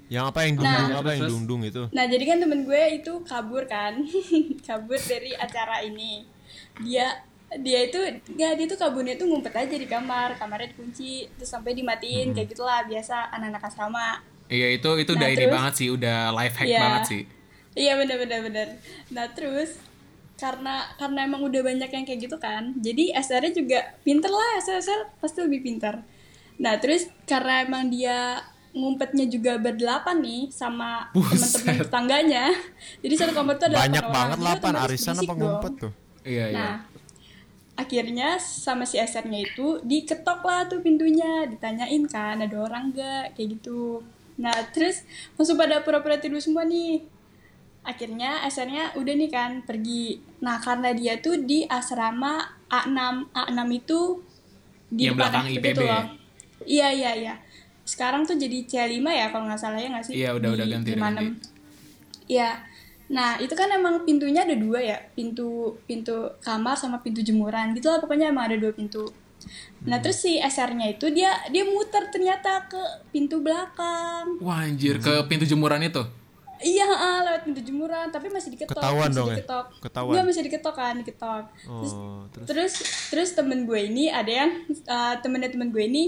Yang 0.07 0.23
apa 0.27 0.39
yang 0.41 0.53
dung 0.55 0.65
Nah. 0.65 0.88
apa 0.97 1.10
yang 1.12 1.23
dung 1.25 1.43
dung 1.45 1.62
itu? 1.63 1.83
Nah 1.89 2.03
jadi 2.03 2.23
kan 2.25 2.38
temen 2.38 2.63
gue 2.63 2.83
itu 2.93 3.12
kabur 3.23 3.63
kan, 3.65 3.99
kabur 4.67 4.95
dari 4.97 5.31
acara 5.33 5.79
ini. 5.81 6.23
Dia 6.79 7.12
dia 7.57 7.79
itu 7.81 7.95
nggak 8.27 8.51
dia 8.55 8.65
tuh 8.67 8.75
kaburnya 8.77 9.15
tuh 9.15 9.23
ngumpet 9.25 9.51
aja 9.51 9.71
di 9.73 9.88
kamar, 9.88 10.36
kamarnya 10.36 10.67
dikunci, 10.69 11.27
terus 11.33 11.47
sampai 11.47 11.71
dimatiin 11.71 12.31
kayak 12.31 12.51
gitulah 12.51 12.83
biasa 12.83 13.31
anak-anak 13.31 13.63
asrama. 13.63 14.19
Iya 14.47 14.67
itu 14.73 14.89
itu 14.97 15.12
Nah, 15.12 15.17
udah 15.17 15.29
ini 15.29 15.39
terus? 15.41 15.51
banget 15.51 15.73
sih, 15.75 15.88
udah 15.89 16.17
life 16.33 16.55
hack 16.55 16.67
Iya. 16.67 16.79
banget 16.81 17.03
sih. 17.05 17.21
Iya 17.77 17.93
bener 18.01 18.17
bener 18.17 18.39
bener. 18.41 18.67
Nah 19.13 19.29
terus 19.37 19.77
karena 20.37 20.89
karena 20.97 21.29
emang 21.29 21.45
udah 21.45 21.61
banyak 21.61 21.89
yang 21.89 22.05
kayak 22.05 22.29
gitu 22.29 22.37
kan, 22.37 22.73
jadi 22.77 23.09
SR-nya 23.21 23.53
juga 23.57 23.79
pinter 24.05 24.29
lah, 24.29 24.61
SR, 24.61 24.81
SR 24.85 25.01
pasti 25.17 25.41
lebih 25.41 25.65
pinter. 25.65 26.01
Nah 26.61 26.77
terus 26.77 27.09
karena 27.25 27.65
emang 27.65 27.89
dia 27.89 28.41
ngumpetnya 28.77 29.25
juga 29.25 29.57
berdelapan 29.57 30.21
nih 30.21 30.53
sama 30.53 31.09
teman-teman 31.09 31.75
tetangganya, 31.81 32.45
jadi 33.01 33.13
satu 33.17 33.33
kamar 33.33 33.57
tuh 33.57 33.65
ada 33.73 33.81
Banyak 33.81 33.89
delapan 33.89 34.05
orang. 34.05 34.13
banget 34.13 34.37
Jadi 34.37 34.45
lapan 34.45 34.73
otomatis 34.73 34.85
arisan 34.93 35.15
apa 35.17 35.25
dong. 35.25 35.37
ngumpet 35.41 35.73
tuh? 35.81 35.93
Iya 36.21 36.45
iya. 36.53 36.53
Nah, 36.53 36.75
akhirnya 37.77 38.29
sama 38.37 38.83
si 38.85 38.95
SR-nya 39.01 39.39
itu 39.41 39.81
diketok 39.81 40.39
lah 40.45 40.69
tuh 40.69 40.85
pintunya, 40.85 41.49
ditanyain 41.49 42.03
kan 42.05 42.37
ada 42.45 42.57
orang 42.61 42.93
gak 42.93 43.33
kayak 43.33 43.57
gitu. 43.57 44.05
Nah, 44.37 44.53
terus 44.69 45.01
langsung 45.33 45.57
pada 45.57 45.81
pura-pura 45.81 46.21
tidur 46.21 46.37
semua 46.37 46.61
nih. 46.61 47.16
Akhirnya 47.88 48.43
SR-nya 48.43 48.91
udah 48.93 49.13
nih 49.15 49.32
kan 49.32 49.63
pergi. 49.63 50.19
Nah, 50.43 50.60
karena 50.60 50.91
dia 50.91 51.17
tuh 51.17 51.39
di 51.39 51.63
asrama 51.63 52.43
A6. 52.67 53.32
A6 53.32 53.60
itu 53.71 54.00
di 54.91 55.08
Yang 55.08 55.15
belakang 55.15 55.45
IPB 55.47 55.80
ya? 55.80 55.88
loh. 55.88 56.04
Iya, 56.67 56.88
iya, 56.91 57.12
iya. 57.15 57.34
Sekarang 57.88 58.28
tuh 58.28 58.36
jadi 58.36 58.67
C5 58.67 59.00
ya 59.08 59.32
kalau 59.32 59.47
nggak 59.47 59.56
salah 59.56 59.80
ya 59.80 59.88
nggak 59.88 60.04
sih? 60.04 60.13
Iya, 60.19 60.36
udah- 60.36 60.52
udah 60.52 60.65
Di 60.67 60.71
ganti, 60.76 60.89
udah 60.91 61.00
56. 61.00 61.15
ganti. 61.15 61.47
Iya. 62.28 62.50
Nah, 63.08 63.39
itu 63.39 63.54
kan 63.56 63.71
emang 63.71 64.04
pintunya 64.04 64.43
ada 64.43 64.52
dua 64.52 64.84
ya, 64.84 65.00
pintu 65.15 65.80
pintu 65.88 66.12
kamar 66.43 66.76
sama 66.76 67.00
pintu 67.00 67.23
jemuran. 67.23 67.71
Gitu 67.71 67.88
lah 67.88 68.04
pokoknya 68.04 68.28
emang 68.28 68.52
ada 68.52 68.60
dua 68.60 68.76
pintu. 68.76 69.08
Hmm. 69.08 69.88
Nah, 69.88 70.04
terus 70.04 70.19
si 70.19 70.36
SR-nya 70.36 70.91
itu 70.91 71.08
dia 71.15 71.32
dia 71.47 71.63
muter 71.63 72.12
ternyata 72.12 72.67
ke 72.67 72.82
pintu 73.15 73.39
belakang. 73.39 74.36
Wah 74.43 74.67
anjir 74.67 75.00
ke 75.00 75.23
pintu 75.23 75.47
jemuran 75.47 75.80
itu. 75.82 76.04
Iya, 76.58 76.88
ah, 76.89 77.20
lewat 77.26 77.41
pintu 77.46 77.62
jemuran, 77.62 78.10
tapi 78.10 78.28
masih 78.34 78.50
diketok. 78.54 78.78
Ketahuan 78.78 79.10
masih 79.10 79.17
dong 79.17 79.28
ya? 79.30 79.36
diketok. 79.38 79.65
Ketahuan. 79.82 80.13
Enggak, 80.13 80.26
masih 80.30 80.43
diketok 80.46 80.76
kan, 80.76 80.93
diketok. 81.02 81.43
Terus 81.54 81.93
Oh, 81.98 82.22
terus 82.34 82.48
terus 82.48 82.74
terus 83.13 83.30
temen 83.38 83.65
gue 83.65 83.80
ini 83.80 84.10
ada 84.10 84.32
yang 84.32 84.52
uh, 84.89 85.15
temennya 85.22 85.54
temen 85.54 85.70
gue 85.70 85.84
ini 85.86 86.04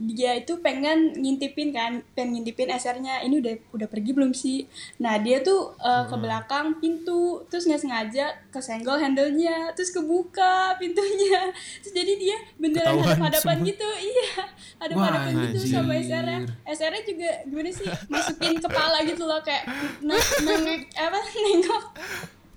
dia 0.00 0.32
itu 0.32 0.56
pengen 0.64 1.12
ngintipin 1.12 1.76
kan 1.76 2.00
pengen 2.16 2.40
ngintipin 2.40 2.72
SR-nya 2.72 3.20
ini 3.20 3.44
udah 3.44 3.54
udah 3.76 3.88
pergi 3.92 4.16
belum 4.16 4.32
sih? 4.32 4.64
Nah 4.96 5.20
dia 5.20 5.44
tuh 5.44 5.76
uh, 5.76 6.08
ke 6.08 6.16
belakang 6.16 6.80
pintu 6.80 7.44
terus 7.52 7.68
nggak 7.68 7.84
sengaja 7.84 8.32
kesenggol 8.48 8.96
handle-nya 8.96 9.76
terus 9.76 9.92
kebuka 9.92 10.74
pintunya. 10.80 11.52
Terus 11.80 11.92
jadi 11.96 12.12
dia 12.16 12.36
beneran 12.56 12.96
hadap-hadapan 13.00 13.56
semua. 13.60 13.68
gitu 13.72 13.88
iya. 14.00 14.32
Hadap-hadapan 14.80 15.32
Wah, 15.36 15.44
gitu 15.52 15.58
sama. 15.68 15.92
SR-nya 16.00 16.38
SR-nya 16.64 17.02
juga 17.04 17.30
gimana 17.44 17.70
sih 17.70 17.86
masukin 18.08 18.56
kepala 18.56 18.98
gitu 19.04 19.22
loh 19.28 19.40
kayak 19.44 19.68
nengok 20.06 20.80
apa 20.96 21.18
nengok 21.20 21.84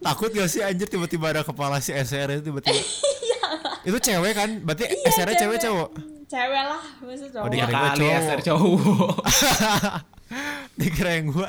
takut 0.03 0.29
gak 0.29 0.45
sih 0.45 0.61
anjir 0.61 0.85
tiba-tiba 0.85 1.31
ada 1.31 1.41
kepala 1.41 1.79
si 1.79 1.91
SR 1.91 2.37
itu 2.37 2.51
tiba-tiba? 2.51 2.75
Iya. 3.23 3.39
itu 3.85 3.97
cewek 3.99 4.33
kan? 4.33 4.49
Berarti 4.61 4.83
Iya, 4.85 5.07
SR-nya 5.09 5.35
cewek 5.37 5.57
cowok? 5.59 5.89
cewek 6.25 6.63
lah 6.65 6.83
masa 6.99 7.25
cowok 7.29 7.45
Oh, 7.45 7.49
Ya 7.49 7.63
Dikira 7.63 7.69
gua 7.69 7.89
kali 7.89 7.99
cowok. 7.99 8.19
SR 8.19 8.39
cowok. 8.41 9.15
Dikira 10.79 11.11
yang 11.13 11.27
gua 11.29 11.47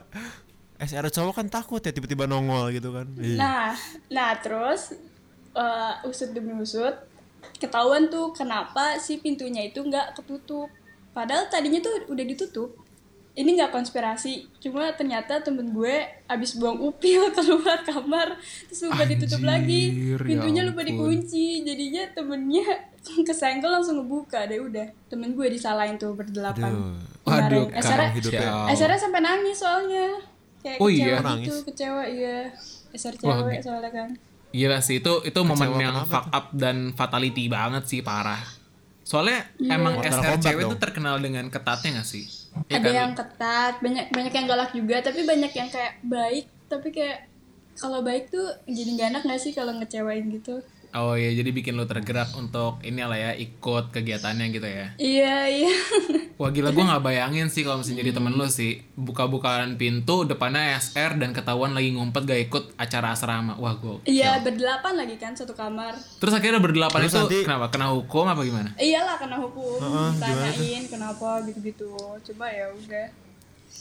SR 0.76 1.06
cowok 1.08 1.34
kan 1.34 1.46
takut 1.48 1.80
ya 1.80 1.90
tiba-tiba 1.90 2.26
nongol 2.26 2.68
gitu 2.70 2.90
kan. 2.90 3.06
Iya. 3.16 3.38
Nah, 3.38 3.68
nah 4.10 4.30
terus 4.36 4.92
eh, 5.54 5.92
usut 6.04 6.30
demi 6.30 6.52
usut 6.54 6.92
ketahuan 7.56 8.10
tuh 8.10 8.34
kenapa 8.34 8.98
si 8.98 9.16
pintunya 9.18 9.64
itu 9.64 9.80
nggak 9.80 10.18
ketutup. 10.18 10.68
Padahal 11.14 11.46
tadinya 11.46 11.78
tuh 11.78 12.10
udah 12.10 12.24
ditutup. 12.26 12.74
Ini 13.34 13.58
nggak 13.58 13.74
konspirasi, 13.74 14.46
cuma 14.62 14.94
ternyata 14.94 15.42
temen 15.42 15.74
gue 15.74 15.94
abis 16.24 16.54
buang 16.54 16.78
upil 16.78 17.26
keluar 17.34 17.82
kamar 17.82 18.38
terus 18.64 18.86
lupa 18.86 19.02
ditutup 19.02 19.42
lagi, 19.42 19.90
Anjir, 19.90 20.20
ya 20.22 20.26
pintunya 20.30 20.62
lupa 20.62 20.80
ampun. 20.80 21.18
dikunci, 21.18 21.66
jadinya 21.66 22.06
temennya 22.14 22.62
kesenggol 23.26 23.74
langsung 23.74 23.98
ngebuka 23.98 24.46
deh 24.46 24.62
udah. 24.62 24.86
Temen 25.10 25.34
gue 25.34 25.50
disalahin 25.50 25.98
tuh 25.98 26.14
berdelapan. 26.14 26.70
Aduh. 27.26 27.66
Ya. 27.74 28.14
kacau. 28.14 28.70
SR-nya 28.70 29.00
sampai 29.02 29.20
nangis 29.20 29.58
soalnya. 29.58 30.06
Kayak 30.62 30.78
Oh 30.78 30.86
kecewa 30.86 31.02
iya? 31.02 31.16
gitu, 31.18 31.26
Nangis? 31.26 31.54
kecewa 31.66 32.02
iya. 32.06 32.38
SR 32.94 33.14
Wah, 33.18 33.36
cewek 33.42 33.58
gi- 33.58 33.62
soalnya 33.66 33.90
kan. 33.90 34.08
Gila 34.54 34.78
sih 34.78 35.02
itu 35.02 35.12
itu 35.26 35.40
momen 35.42 35.66
Kecewa 35.66 35.82
yang 35.82 35.94
kenapa 35.98 36.06
fuck 36.06 36.26
up 36.30 36.46
dan 36.54 36.76
fatality 36.94 37.50
banget 37.50 37.82
sih 37.90 38.00
parah. 38.00 38.38
Soalnya 39.02 39.42
emang 39.60 39.98
Mortal 39.98 40.22
SR 40.22 40.38
cewek 40.38 40.64
tuh 40.70 40.78
terkenal 40.78 41.18
dengan 41.18 41.50
ketatnya 41.50 41.98
gak 41.98 42.06
sih? 42.06 42.24
Ya 42.70 42.78
ada 42.80 42.88
kan? 42.88 42.94
yang 42.94 43.12
ketat, 43.12 43.74
banyak 43.82 44.06
banyak 44.14 44.32
yang 44.32 44.46
galak 44.46 44.70
juga, 44.72 44.96
tapi 45.02 45.26
banyak 45.26 45.52
yang 45.52 45.68
kayak 45.68 45.94
baik, 46.06 46.46
tapi 46.70 46.88
kayak 46.94 47.28
kalau 47.74 48.00
baik 48.06 48.30
tuh 48.30 48.54
jadi 48.70 48.90
gak 48.94 49.08
enak 49.10 49.22
gak 49.26 49.40
sih 49.42 49.52
kalau 49.52 49.74
ngecewain 49.74 50.30
gitu? 50.30 50.62
Oh 50.94 51.18
iya 51.18 51.34
jadi 51.34 51.50
bikin 51.50 51.74
lu 51.74 51.90
tergerak 51.90 52.30
untuk 52.38 52.78
ini 52.86 53.02
lah 53.02 53.18
ya 53.18 53.30
ikut 53.34 53.90
kegiatannya 53.90 54.46
gitu 54.54 54.62
ya. 54.62 54.86
Iya 54.94 55.36
iya. 55.50 55.74
Wah 56.38 56.54
gila 56.54 56.70
gue 56.70 56.84
nggak 56.86 57.02
bayangin 57.02 57.50
sih 57.50 57.66
kalau 57.66 57.82
misalnya 57.82 58.06
jadi 58.06 58.10
temen 58.14 58.38
lu 58.38 58.46
sih 58.46 58.78
buka-bukaan 58.94 59.74
pintu 59.74 60.22
depannya 60.22 60.78
SR 60.78 61.18
dan 61.18 61.34
ketahuan 61.34 61.74
lagi 61.74 61.90
ngumpet 61.98 62.30
gak 62.30 62.40
ikut 62.46 62.64
acara 62.78 63.10
asrama. 63.10 63.58
Wah 63.58 63.74
gue. 63.74 64.06
Iya 64.06 64.38
berdelapan 64.38 64.94
lagi 64.94 65.18
kan 65.18 65.34
satu 65.34 65.58
kamar. 65.58 65.98
Terus 66.22 66.30
akhirnya 66.30 66.62
berdelapan 66.62 66.98
Terus 67.02 67.10
itu 67.10 67.18
nanti- 67.26 67.42
kenapa? 67.42 67.66
Kena 67.74 67.86
hukum 67.90 68.30
apa 68.30 68.46
gimana? 68.46 68.70
Iyalah 68.78 69.18
kena 69.18 69.36
hukum, 69.42 69.82
gimana 69.82 70.14
tanyain 70.22 70.86
kenapa 70.86 71.42
gitu-gitu. 71.42 71.90
Coba 71.98 72.46
ya 72.54 72.70
udah. 72.70 73.06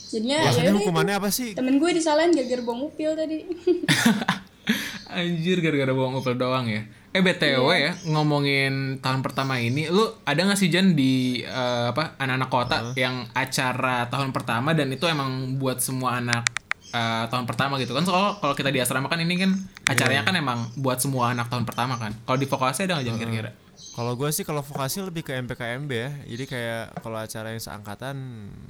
Jadinya 0.09 0.37
ya 0.41 0.49
udah 0.49 0.65
itu. 0.65 0.77
hukumannya 0.81 1.13
apa 1.21 1.29
sih? 1.29 1.53
Temen 1.53 1.77
gue 1.77 1.89
disalahin 1.93 2.33
gara-gara 2.33 2.61
upil 2.65 3.13
tadi. 3.13 3.45
Anjir 5.13 5.61
gara-gara 5.61 5.93
bohong 5.93 6.17
upel 6.17 6.33
doang 6.33 6.65
ya. 6.65 6.81
Eh 7.13 7.21
BTW 7.21 7.69
ya 7.77 7.93
ngomongin 8.09 8.97
tahun 8.97 9.21
pertama 9.21 9.61
ini 9.61 9.85
lu 9.85 10.01
ada 10.25 10.49
gak 10.49 10.57
sih 10.57 10.73
Jan 10.73 10.97
di 10.97 11.45
eh, 11.45 11.85
apa 11.93 12.17
anak-anak 12.17 12.49
kota 12.49 12.77
yang 12.97 13.29
acara 13.37 14.09
tahun 14.09 14.33
pertama 14.33 14.73
dan 14.73 14.89
itu 14.89 15.05
emang 15.05 15.61
buat 15.61 15.77
semua 15.77 16.17
anak 16.17 16.41
eh, 16.89 17.25
tahun 17.29 17.45
pertama 17.45 17.77
gitu 17.77 17.93
kan 17.93 18.01
soal 18.01 18.41
kalau 18.41 18.57
kita 18.57 18.73
di 18.73 18.81
asrama 18.81 19.13
kan 19.13 19.21
ini 19.21 19.37
kan 19.37 19.53
acaranya 19.85 20.25
kan 20.25 20.33
emang 20.33 20.73
buat 20.73 20.97
semua 20.97 21.37
anak 21.37 21.53
tahun 21.53 21.69
pertama 21.69 22.01
kan. 22.01 22.17
Kalau 22.25 22.37
di 22.41 22.49
vokasi 22.49 22.89
ada 22.89 22.97
nggak 22.97 23.05
Jan 23.05 23.17
kira-kira? 23.21 23.51
Kalau 23.93 24.17
gue 24.17 24.29
sih 24.33 24.41
kalau 24.41 24.65
vokasi 24.65 25.05
lebih 25.05 25.21
ke 25.21 25.37
MPKMB 25.37 25.91
ya. 25.93 26.09
Jadi 26.25 26.43
kayak 26.49 26.97
kalau 26.97 27.21
acara 27.21 27.53
yang 27.53 27.61
seangkatan 27.61 28.15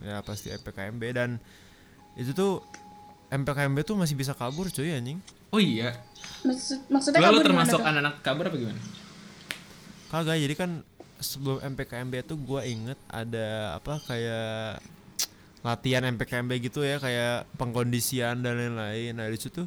ya 0.04 0.20
pasti 0.20 0.52
MPKMB 0.52 1.04
dan 1.16 1.40
itu 2.20 2.36
tuh 2.36 2.60
MPKMB 3.32 3.88
tuh 3.88 3.96
masih 3.96 4.20
bisa 4.20 4.36
kabur 4.36 4.68
cuy 4.68 4.92
anjing. 4.92 5.24
Oh 5.56 5.64
iya. 5.64 5.96
Maksud, 6.44 6.80
maksudnya 6.92 7.20
kabur 7.24 7.44
termasuk 7.44 7.80
anak-anak 7.80 8.16
kabur 8.20 8.46
apa 8.52 8.58
gimana? 8.60 8.82
Kagak 10.12 10.38
jadi 10.38 10.56
kan 10.60 10.72
sebelum 11.24 11.64
MPKMB 11.64 12.14
tuh 12.28 12.38
gua 12.38 12.68
inget 12.68 13.00
ada 13.08 13.80
apa 13.80 13.98
kayak 14.04 14.84
latihan 15.64 16.04
MPKMB 16.04 16.52
gitu 16.60 16.84
ya 16.84 17.00
kayak 17.00 17.48
pengkondisian 17.56 18.44
dan 18.44 18.60
lain-lain. 18.60 19.16
Nah 19.16 19.32
di 19.32 19.40
situ 19.40 19.64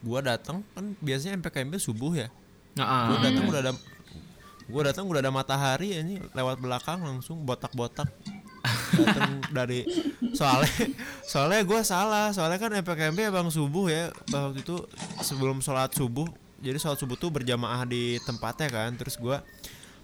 gua 0.00 0.24
datang 0.24 0.64
kan 0.72 0.96
biasanya 1.04 1.36
MPKMB 1.44 1.76
subuh 1.76 2.12
ya. 2.16 2.28
Nah, 2.76 3.12
Gua 3.12 3.18
datang 3.20 3.44
udah 3.44 3.60
ada 3.60 3.72
gua 4.66 4.82
datang 4.88 5.04
udah 5.06 5.20
ada 5.20 5.32
matahari 5.32 5.92
ini 5.92 6.18
lewat 6.32 6.56
belakang 6.58 7.04
langsung 7.04 7.44
botak-botak 7.44 8.08
datang 8.96 9.40
dari 9.50 9.86
soalnya 10.32 10.90
soalnya 11.22 11.62
gue 11.62 11.80
salah. 11.82 12.30
Soalnya 12.30 12.58
kan 12.58 12.70
MPKMB 12.72 13.18
emang 13.30 13.48
subuh 13.48 13.86
ya 13.86 14.10
waktu 14.28 14.60
itu 14.60 14.82
sebelum 15.20 15.58
sholat 15.60 15.90
subuh. 15.92 16.26
Jadi 16.56 16.76
sholat 16.76 16.96
subuh 16.96 17.14
tuh 17.14 17.30
berjamaah 17.30 17.84
di 17.84 18.16
tempatnya 18.22 18.68
kan. 18.68 18.90
Terus 18.94 19.16
gua 19.16 19.44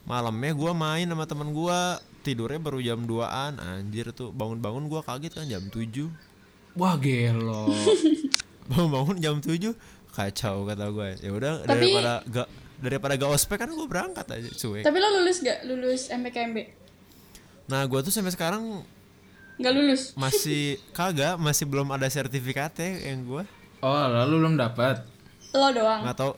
malamnya 0.02 0.52
gua 0.52 0.72
main 0.72 1.06
sama 1.06 1.24
temen 1.24 1.50
gua. 1.50 1.98
Tidurnya 2.22 2.62
baru 2.62 2.78
jam 2.78 3.02
2an 3.02 3.58
anjir 3.58 4.14
tuh 4.14 4.30
bangun-bangun 4.30 4.86
gua 4.86 5.02
kaget 5.02 5.34
kan 5.34 5.42
jam 5.42 5.66
7 5.66 6.06
Wah 6.78 6.94
gelo. 6.94 7.66
bangun-bangun 8.70 9.18
jam 9.18 9.36
7 9.42 9.74
kacau 10.12 10.68
kata 10.68 10.92
gue 10.92 11.08
ya 11.18 11.30
udah 11.32 11.52
Tapi- 11.64 11.88
daripada 11.88 12.12
gak 12.28 12.48
daripada 12.78 13.12
gak 13.16 13.30
ospek 13.32 13.58
kan 13.58 13.70
gue 13.72 13.86
berangkat 13.88 14.26
aja 14.28 14.50
cuy. 14.54 14.84
Tapi 14.84 14.96
lo 14.98 15.08
lulus 15.18 15.40
gak? 15.40 15.64
Lulus 15.64 16.12
MPKMB? 16.12 16.81
Nah 17.64 17.84
gua 17.84 18.00
tuh 18.00 18.10
sampai 18.10 18.30
sekarang 18.30 18.82
Gak 19.56 19.72
lulus? 19.72 20.02
masih 20.22 20.80
kagak 20.90 21.36
masih 21.36 21.64
belum 21.64 21.86
ada 21.88 22.06
sertifikatnya 22.06 23.02
yang 23.04 23.22
gua 23.22 23.44
Oh 23.78 23.90
lalu 24.06 24.38
belum 24.38 24.54
dapat. 24.54 25.02
Lo 25.50 25.68
doang? 25.68 26.02
nggak 26.02 26.16
tau 26.16 26.32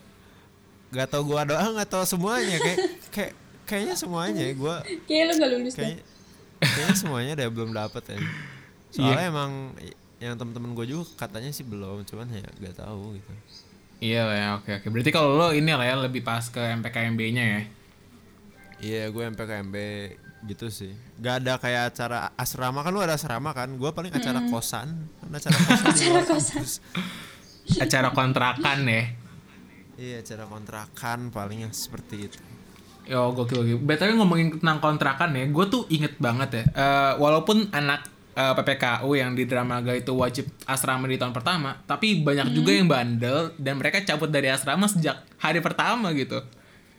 nggak 0.91 1.09
tau 1.09 1.23
gua 1.23 1.43
doang 1.43 1.73
nggak 1.75 1.89
tau 1.89 2.05
semuanya 2.05 2.57
kayak 2.57 2.79
kayak 3.11 3.33
kayaknya 3.65 3.95
semuanya 3.95 4.45
gua 4.55 4.81
Kayaknya 5.05 5.25
lo 5.25 5.33
gak 5.37 5.51
lulus 5.53 5.75
deh. 5.75 5.97
kayaknya 6.59 6.95
semuanya 6.95 7.33
deh 7.35 7.49
belum 7.49 7.71
dapet 7.71 8.03
ya 8.07 8.19
soalnya 8.89 9.27
emang 9.27 9.53
yang 10.17 10.35
temen-temen 10.35 10.73
gue 10.73 10.87
juga 10.87 11.05
katanya 11.19 11.51
sih 11.51 11.63
belum 11.63 12.01
cuman 12.03 12.31
ya 12.31 12.47
nggak 12.55 12.77
tahu 12.79 13.13
gitu 13.15 13.33
Iya 13.99 14.21
lah 14.23 14.37
ya, 14.37 14.49
oke 14.55 14.71
oke. 14.75 14.87
Berarti 14.91 15.11
kalau 15.11 15.33
lo 15.35 15.49
ini 15.51 15.71
lah 15.71 15.83
ya 15.83 15.97
lebih 15.97 16.21
pas 16.21 16.45
ke 16.45 16.61
MPKMB-nya 16.61 17.45
ya. 17.47 17.61
iya 18.79 19.03
gue 19.07 19.23
MPKMB 19.25 19.77
gitu 20.45 20.69
sih 20.69 20.93
gak 21.21 21.41
ada 21.41 21.57
kayak 21.57 21.97
acara 21.97 22.37
asrama 22.37 22.85
kan 22.85 22.93
lu 22.93 23.01
ada 23.01 23.17
asrama 23.17 23.57
kan 23.57 23.73
gue 23.81 23.91
paling 23.97 24.13
acara 24.13 24.45
kosan 24.53 25.09
kan 25.21 25.31
acara 25.33 25.57
kosan 25.57 25.93
luar 26.13 26.25
kampus. 26.29 26.73
Acara 27.81 28.13
kontrakan 28.13 28.85
ya. 28.85 29.03
iya 29.97 30.21
acara 30.21 30.45
kontrakan 30.45 31.33
paling 31.33 31.65
yang 31.65 31.73
seperti 31.73 32.29
itu 32.29 32.41
Yo 33.05 33.37
gokil 33.37 33.61
gokil. 33.61 33.79
BTW 33.85 34.17
ngomongin 34.17 34.49
tentang 34.57 34.81
kontrakan 34.81 35.37
ya, 35.37 35.45
gue 35.45 35.65
tuh 35.69 35.85
inget 35.93 36.17
banget 36.17 36.51
ya. 36.57 36.65
eh, 36.73 37.13
walaupun 37.21 37.69
anak 37.69 38.09
eh, 38.33 38.53
PPKU 38.57 39.13
yang 39.13 39.37
di 39.37 39.45
Dramaga 39.45 39.93
itu 39.93 40.17
wajib 40.17 40.49
asrama 40.65 41.05
di 41.05 41.21
tahun 41.21 41.37
pertama, 41.37 41.85
tapi 41.85 42.25
banyak 42.25 42.57
juga 42.57 42.73
yang 42.73 42.89
bandel 42.89 43.53
dan 43.61 43.77
mereka 43.77 44.01
cabut 44.09 44.33
dari 44.33 44.49
asrama 44.49 44.89
sejak 44.89 45.21
hari 45.37 45.61
pertama 45.61 46.17
gitu. 46.17 46.41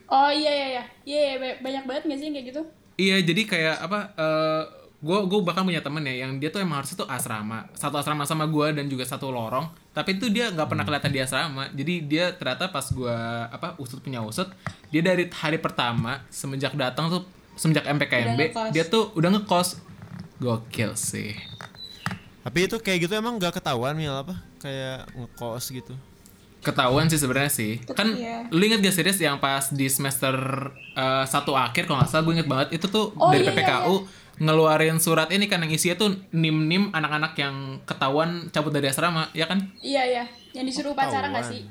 Oh 0.07 0.29
iya 0.29 0.51
iya 0.51 0.67
iya. 0.69 0.83
Iya 1.03 1.19
iya 1.21 1.33
ba- 1.37 1.59
banyak 1.61 1.83
banget 1.85 2.03
gak 2.05 2.17
sih 2.17 2.25
yang 2.25 2.35
kayak 2.35 2.47
gitu? 2.49 2.61
Iya, 2.95 3.15
jadi 3.21 3.41
kayak 3.43 3.75
apa? 3.81 3.99
eh 4.15 4.63
gue 4.95 5.17
gue 5.29 5.39
bahkan 5.43 5.61
punya 5.61 5.85
temen 5.85 6.01
ya 6.01 6.25
yang 6.25 6.39
dia 6.39 6.49
tuh 6.49 6.57
emang 6.59 6.81
harusnya 6.81 6.97
tuh 6.97 7.09
asrama, 7.11 7.69
satu 7.73 7.99
asrama 7.99 8.25
sama 8.25 8.47
gue 8.47 8.73
dan 8.73 8.85
juga 8.85 9.03
satu 9.03 9.29
lorong. 9.29 9.65
Tapi 9.91 10.17
itu 10.17 10.29
dia 10.29 10.49
nggak 10.49 10.65
pernah 10.65 10.81
kelihatan 10.81 11.11
di 11.11 11.19
asrama. 11.19 11.69
Jadi 11.69 11.93
dia 12.03 12.33
ternyata 12.33 12.69
pas 12.69 12.85
gue 12.87 13.17
apa 13.47 13.77
usut 13.77 13.99
punya 13.99 14.21
usut, 14.21 14.49
dia 14.89 15.01
dari 15.01 15.29
hari 15.29 15.57
pertama 15.57 16.25
semenjak 16.27 16.73
datang 16.73 17.07
tuh 17.07 17.21
semenjak 17.53 17.85
MPKMB 17.85 18.41
dia 18.71 18.83
tuh 18.85 19.13
udah 19.13 19.29
ngekos. 19.31 19.77
Gokil 20.35 20.93
sih. 20.95 21.31
tapi 22.41 22.69
itu 22.69 22.77
kayak 22.77 23.09
gitu 23.09 23.13
emang 23.15 23.41
gak 23.41 23.57
ketahuan 23.57 23.97
mil 23.97 24.13
apa 24.13 24.37
kayak 24.59 25.09
ngekos 25.11 25.65
gitu 25.71 25.97
Ketahuan 26.65 27.06
sih 27.06 27.15
sebenarnya 27.15 27.54
sih. 27.54 27.78
Kan 27.93 28.10
Iya. 28.12 28.49
lu 28.49 28.60
inget 28.60 28.82
gak 28.82 28.95
serius 28.95 29.21
yang 29.21 29.38
pas 29.38 29.69
di 29.69 29.86
semester 29.86 30.34
eh, 30.97 31.25
satu 31.25 31.54
akhir 31.54 31.86
kalau 31.86 32.01
nggak 32.01 32.10
salah 32.10 32.25
gue 32.25 32.34
inget 32.34 32.49
banget 32.49 32.67
itu 32.73 32.89
tuh 32.89 33.13
Oh, 33.13 33.30
dari 33.30 33.45
iya, 33.45 33.54
iya, 33.54 33.58
PPKU 33.62 33.95
ngeluarin 34.36 34.97
surat 34.97 35.30
ini 35.30 35.45
kan 35.45 35.62
yang 35.62 35.69
isinya 35.69 35.95
tuh 35.95 36.10
nim-nim 36.32 36.91
anak-anak 36.91 37.38
yang 37.38 37.56
ketahuan 37.84 38.49
cabut 38.49 38.73
dari 38.73 38.89
asrama, 38.89 39.32
ya 39.32 39.45
kan? 39.45 39.63
Iya 39.80 40.04
iya. 40.04 40.23
Yang 40.51 40.65
disuruh 40.73 40.91
upacara 40.91 41.30
gak 41.30 41.45
sih? 41.45 41.63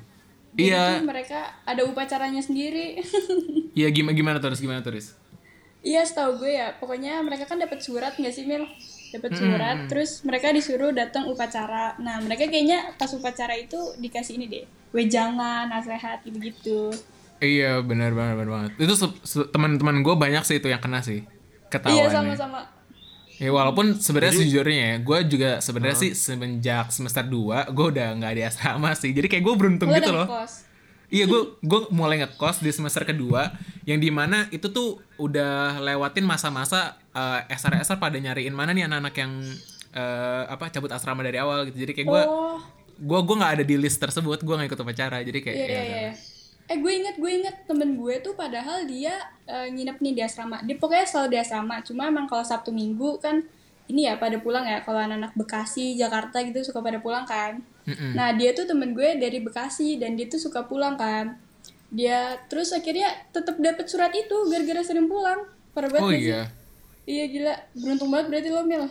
Jadi 0.54 0.70
Iya. 0.70 1.02
mereka 1.02 1.50
ada 1.66 1.82
upacaranya 1.82 2.38
sendiri. 2.38 3.02
Iya 3.74 3.90
gimana 3.90 4.14
gimana 4.14 4.38
terus 4.38 4.62
gimana 4.62 4.80
terus? 4.80 5.18
Iya 5.82 6.00
setahu 6.00 6.38
gue 6.38 6.54
ya, 6.54 6.78
pokoknya 6.78 7.18
mereka 7.20 7.42
kan 7.44 7.58
dapat 7.58 7.82
surat 7.82 8.14
nggak 8.14 8.30
sih 8.30 8.46
Mil? 8.46 8.62
Dapat 9.14 9.30
surat, 9.38 9.76
terus 9.86 10.26
mereka 10.26 10.50
disuruh 10.50 10.90
datang 10.90 11.30
upacara. 11.30 11.94
Nah 12.02 12.18
mereka 12.18 12.50
kayaknya 12.50 12.98
pas 12.98 13.06
upacara 13.14 13.54
itu 13.54 13.78
dikasih 14.02 14.42
ini 14.42 14.50
deh, 14.50 14.64
wejangan, 14.90 15.70
nasihat 15.70 16.18
gitu-gitu. 16.26 16.90
Iya 17.38 17.78
benar 17.86 18.10
benar 18.10 18.34
benar 18.34 18.50
banget. 18.50 18.70
Itu 18.82 18.94
teman-teman 19.54 20.02
gue 20.02 20.14
banyak 20.18 20.42
sih 20.42 20.58
itu 20.58 20.66
yang 20.66 20.82
kena 20.82 20.98
sih 20.98 21.22
ketahuan. 21.70 21.94
Iya 21.94 22.06
sama-sama. 22.10 22.66
Ya 23.38 23.50
walaupun 23.54 23.98
sebenarnya 23.98 24.34
sejujurnya 24.34 24.82
ya, 24.82 24.96
gue 25.02 25.18
juga 25.30 25.50
sebenarnya 25.62 25.98
sih 25.98 26.10
semenjak 26.14 26.90
semester 26.90 27.22
2 27.22 27.70
gue 27.70 27.86
udah 27.94 28.18
nggak 28.18 28.32
di 28.34 28.42
asrama 28.42 28.98
sih. 28.98 29.14
Jadi 29.14 29.30
kayak 29.30 29.42
gue 29.46 29.54
beruntung 29.54 29.90
Lo 29.90 29.98
gitu 29.98 30.10
loh. 30.10 30.26
ngekos. 30.26 30.73
Iya 31.14 31.30
gue 31.30 31.40
gue 31.62 31.80
mulai 31.94 32.18
ngekos 32.26 32.58
di 32.58 32.74
semester 32.74 33.06
kedua 33.06 33.54
yang 33.86 34.02
di 34.02 34.10
mana 34.10 34.50
itu 34.50 34.66
tuh 34.66 34.98
udah 35.22 35.78
lewatin 35.78 36.26
masa-masa 36.26 36.98
eh, 37.14 37.54
SR-SR 37.54 38.02
pada 38.02 38.18
nyariin 38.18 38.50
mana 38.50 38.74
nih 38.74 38.90
anak-anak 38.90 39.14
yang 39.14 39.32
eh, 39.94 40.42
apa 40.50 40.74
cabut 40.74 40.90
asrama 40.90 41.22
dari 41.22 41.38
awal 41.38 41.70
gitu. 41.70 41.86
Jadi 41.86 41.92
kayak 41.94 42.08
gue 42.10 42.22
Oh, 42.26 42.58
gue 42.98 43.20
gue 43.22 43.36
nggak 43.38 43.52
ada 43.62 43.64
di 43.66 43.78
list 43.78 44.02
tersebut 44.02 44.42
gue 44.42 44.54
nggak 44.54 44.74
ikut 44.74 44.80
upacara 44.82 45.22
jadi 45.22 45.38
kayak 45.38 45.56
iya 45.56 45.66
ya 45.66 45.82
iya 45.82 45.98
iya. 46.10 46.14
Eh 46.64 46.80
gue 46.80 46.92
inget 46.96 47.20
gue 47.20 47.28
inget 47.30 47.56
temen 47.68 47.94
gue 47.94 48.14
tuh 48.24 48.32
padahal 48.34 48.88
dia 48.88 49.14
eh, 49.46 49.68
nginep 49.70 50.00
nih 50.00 50.12
di 50.18 50.22
asrama. 50.24 50.64
Dia 50.66 50.80
pokoknya 50.80 51.06
selalu 51.06 51.28
di 51.36 51.38
asrama. 51.38 51.76
Cuma 51.84 52.08
emang 52.08 52.26
kalau 52.26 52.42
Sabtu 52.42 52.72
Minggu 52.72 53.20
kan 53.20 53.44
ini 53.86 54.08
ya 54.08 54.16
pada 54.16 54.40
pulang 54.40 54.64
ya. 54.64 54.80
Kalau 54.80 54.96
anak-anak 54.96 55.36
Bekasi, 55.36 55.94
Jakarta 55.94 56.40
gitu 56.40 56.64
suka 56.64 56.80
pada 56.80 56.98
pulang 57.04 57.28
kan. 57.28 57.60
Mm-mm. 57.84 58.12
Nah 58.12 58.32
dia 58.32 58.50
tuh 58.50 58.64
temen 58.64 58.90
gue 58.90 59.08
dari 59.14 59.38
Bekasi 59.38 59.96
dan 59.96 60.14
dia 60.14 60.24
tuh 60.24 60.38
suka 60.38 60.62
pulang 60.62 60.94
kan. 60.94 61.36
Dia 61.88 62.40
terus 62.44 62.70
akhirnya 62.70 63.06
tetap 63.28 63.54
dapat 63.56 63.84
surat 63.84 64.10
itu 64.10 64.34
gara-gara 64.46 64.80
sering 64.80 65.04
pulang. 65.04 65.44
Parah 65.70 65.88
banget 65.88 66.00
oh 66.00 66.08
gak 66.08 66.18
sih? 66.18 66.26
iya 66.26 66.42
Iya 67.04 67.24
gila, 67.28 67.54
beruntung 67.74 68.08
banget 68.08 68.26
berarti 68.28 68.48
lo 68.48 68.62
Mil. 68.62 68.84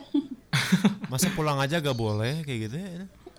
masa 1.10 1.30
pulang 1.30 1.58
aja 1.58 1.78
gak 1.78 1.94
boleh 1.94 2.42
kayak 2.42 2.60
gitu 2.64 2.76
ya 2.76 2.90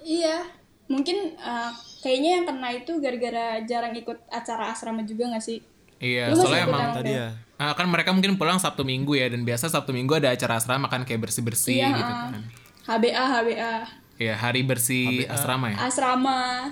iya, 0.00 0.36
mungkin 0.84 1.16
eh, 1.32 1.70
kayaknya 2.00 2.30
yang 2.32 2.44
kena 2.44 2.68
itu 2.72 2.92
gara-gara 2.98 3.46
jarang 3.62 3.94
ikut 3.94 4.18
acara 4.28 4.68
asrama 4.68 5.02
juga 5.02 5.26
gak 5.28 5.40
sih? 5.40 5.58
iya 5.96 6.28
Lu 6.28 6.36
masih 6.36 6.42
soalnya 6.44 6.60
ikut 6.60 6.68
emang 6.68 6.82
yang- 6.82 6.96
tadi 6.96 7.10
ya 7.12 7.28
ah, 7.56 7.72
kan 7.72 7.86
mereka 7.86 8.10
mungkin 8.10 8.34
pulang 8.34 8.58
sabtu 8.58 8.82
minggu 8.82 9.14
ya 9.14 9.26
dan 9.26 9.42
biasa 9.42 9.66
sabtu 9.68 9.90
minggu 9.90 10.12
ada 10.12 10.30
acara 10.30 10.58
asrama 10.58 10.86
kan 10.86 11.02
kayak 11.02 11.22
bersih 11.22 11.40
bersih 11.40 11.78
Iya, 11.80 11.88
gitu 11.92 12.02
ah. 12.04 12.18
kan 12.28 12.42
HBA, 12.84 13.24
HBA, 13.24 13.74
Iya 14.14 14.34
hari 14.34 14.62
bersih 14.62 15.26
asrama 15.26 15.74
ya 15.74 15.78
asrama. 15.84 16.70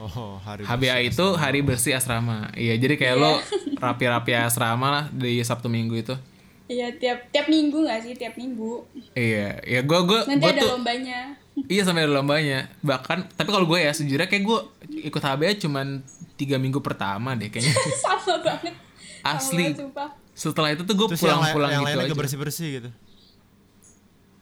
oh 0.00 0.40
hari 0.40 0.64
HBA 0.64 0.96
itu 1.06 1.26
hari 1.34 1.60
bersih 1.60 1.92
asrama. 1.92 2.48
Iya, 2.52 2.74
jadi 2.76 2.96
kayak 2.96 3.16
lo 3.16 3.36
rapi-rapi 3.84 4.32
asrama 4.32 4.86
lah 4.90 5.04
di 5.08 5.40
Sabtu 5.40 5.68
Minggu 5.68 5.92
itu. 5.94 6.16
Iya 6.64 6.88
tiap 6.96 7.28
tiap 7.28 7.46
minggu 7.46 7.84
gak 7.84 8.00
sih 8.00 8.16
tiap 8.16 8.32
minggu. 8.34 8.80
Iya, 9.12 9.60
ya 9.60 9.80
gue 9.80 9.98
gue 10.02 10.20
Nanti 10.24 10.40
gue 10.40 10.50
ada 10.50 10.62
tuh 10.64 10.70
lombanya. 10.72 11.20
iya 11.68 11.82
sampai 11.84 12.08
ada 12.08 12.14
lombanya. 12.14 12.58
Bahkan 12.80 13.36
tapi 13.36 13.48
kalau 13.48 13.68
gue 13.68 13.78
ya 13.78 13.92
sejujurnya 13.92 14.24
kayak 14.24 14.42
gue 14.42 14.58
ikut 15.04 15.20
HBA 15.20 15.60
cuman 15.60 16.00
tiga 16.34 16.56
minggu 16.56 16.80
pertama 16.80 17.36
deh 17.36 17.52
kayaknya. 17.52 17.76
Sama 18.02 18.40
banget. 18.40 18.72
Sama 19.20 19.36
Asli. 19.36 19.64
banget, 19.68 19.80
sumpah. 19.84 20.08
Setelah 20.32 20.72
itu 20.72 20.82
tuh 20.82 20.96
gue 20.96 21.06
yang, 21.06 21.20
pulang-pulang 21.20 21.44
lain- 21.68 21.76
yang 21.76 21.82
gitu 21.82 21.88
lainnya 21.92 22.00
aja. 22.02 22.10
gak 22.10 22.20
bersih 22.20 22.38
bersih 22.40 22.68
gitu 22.74 22.90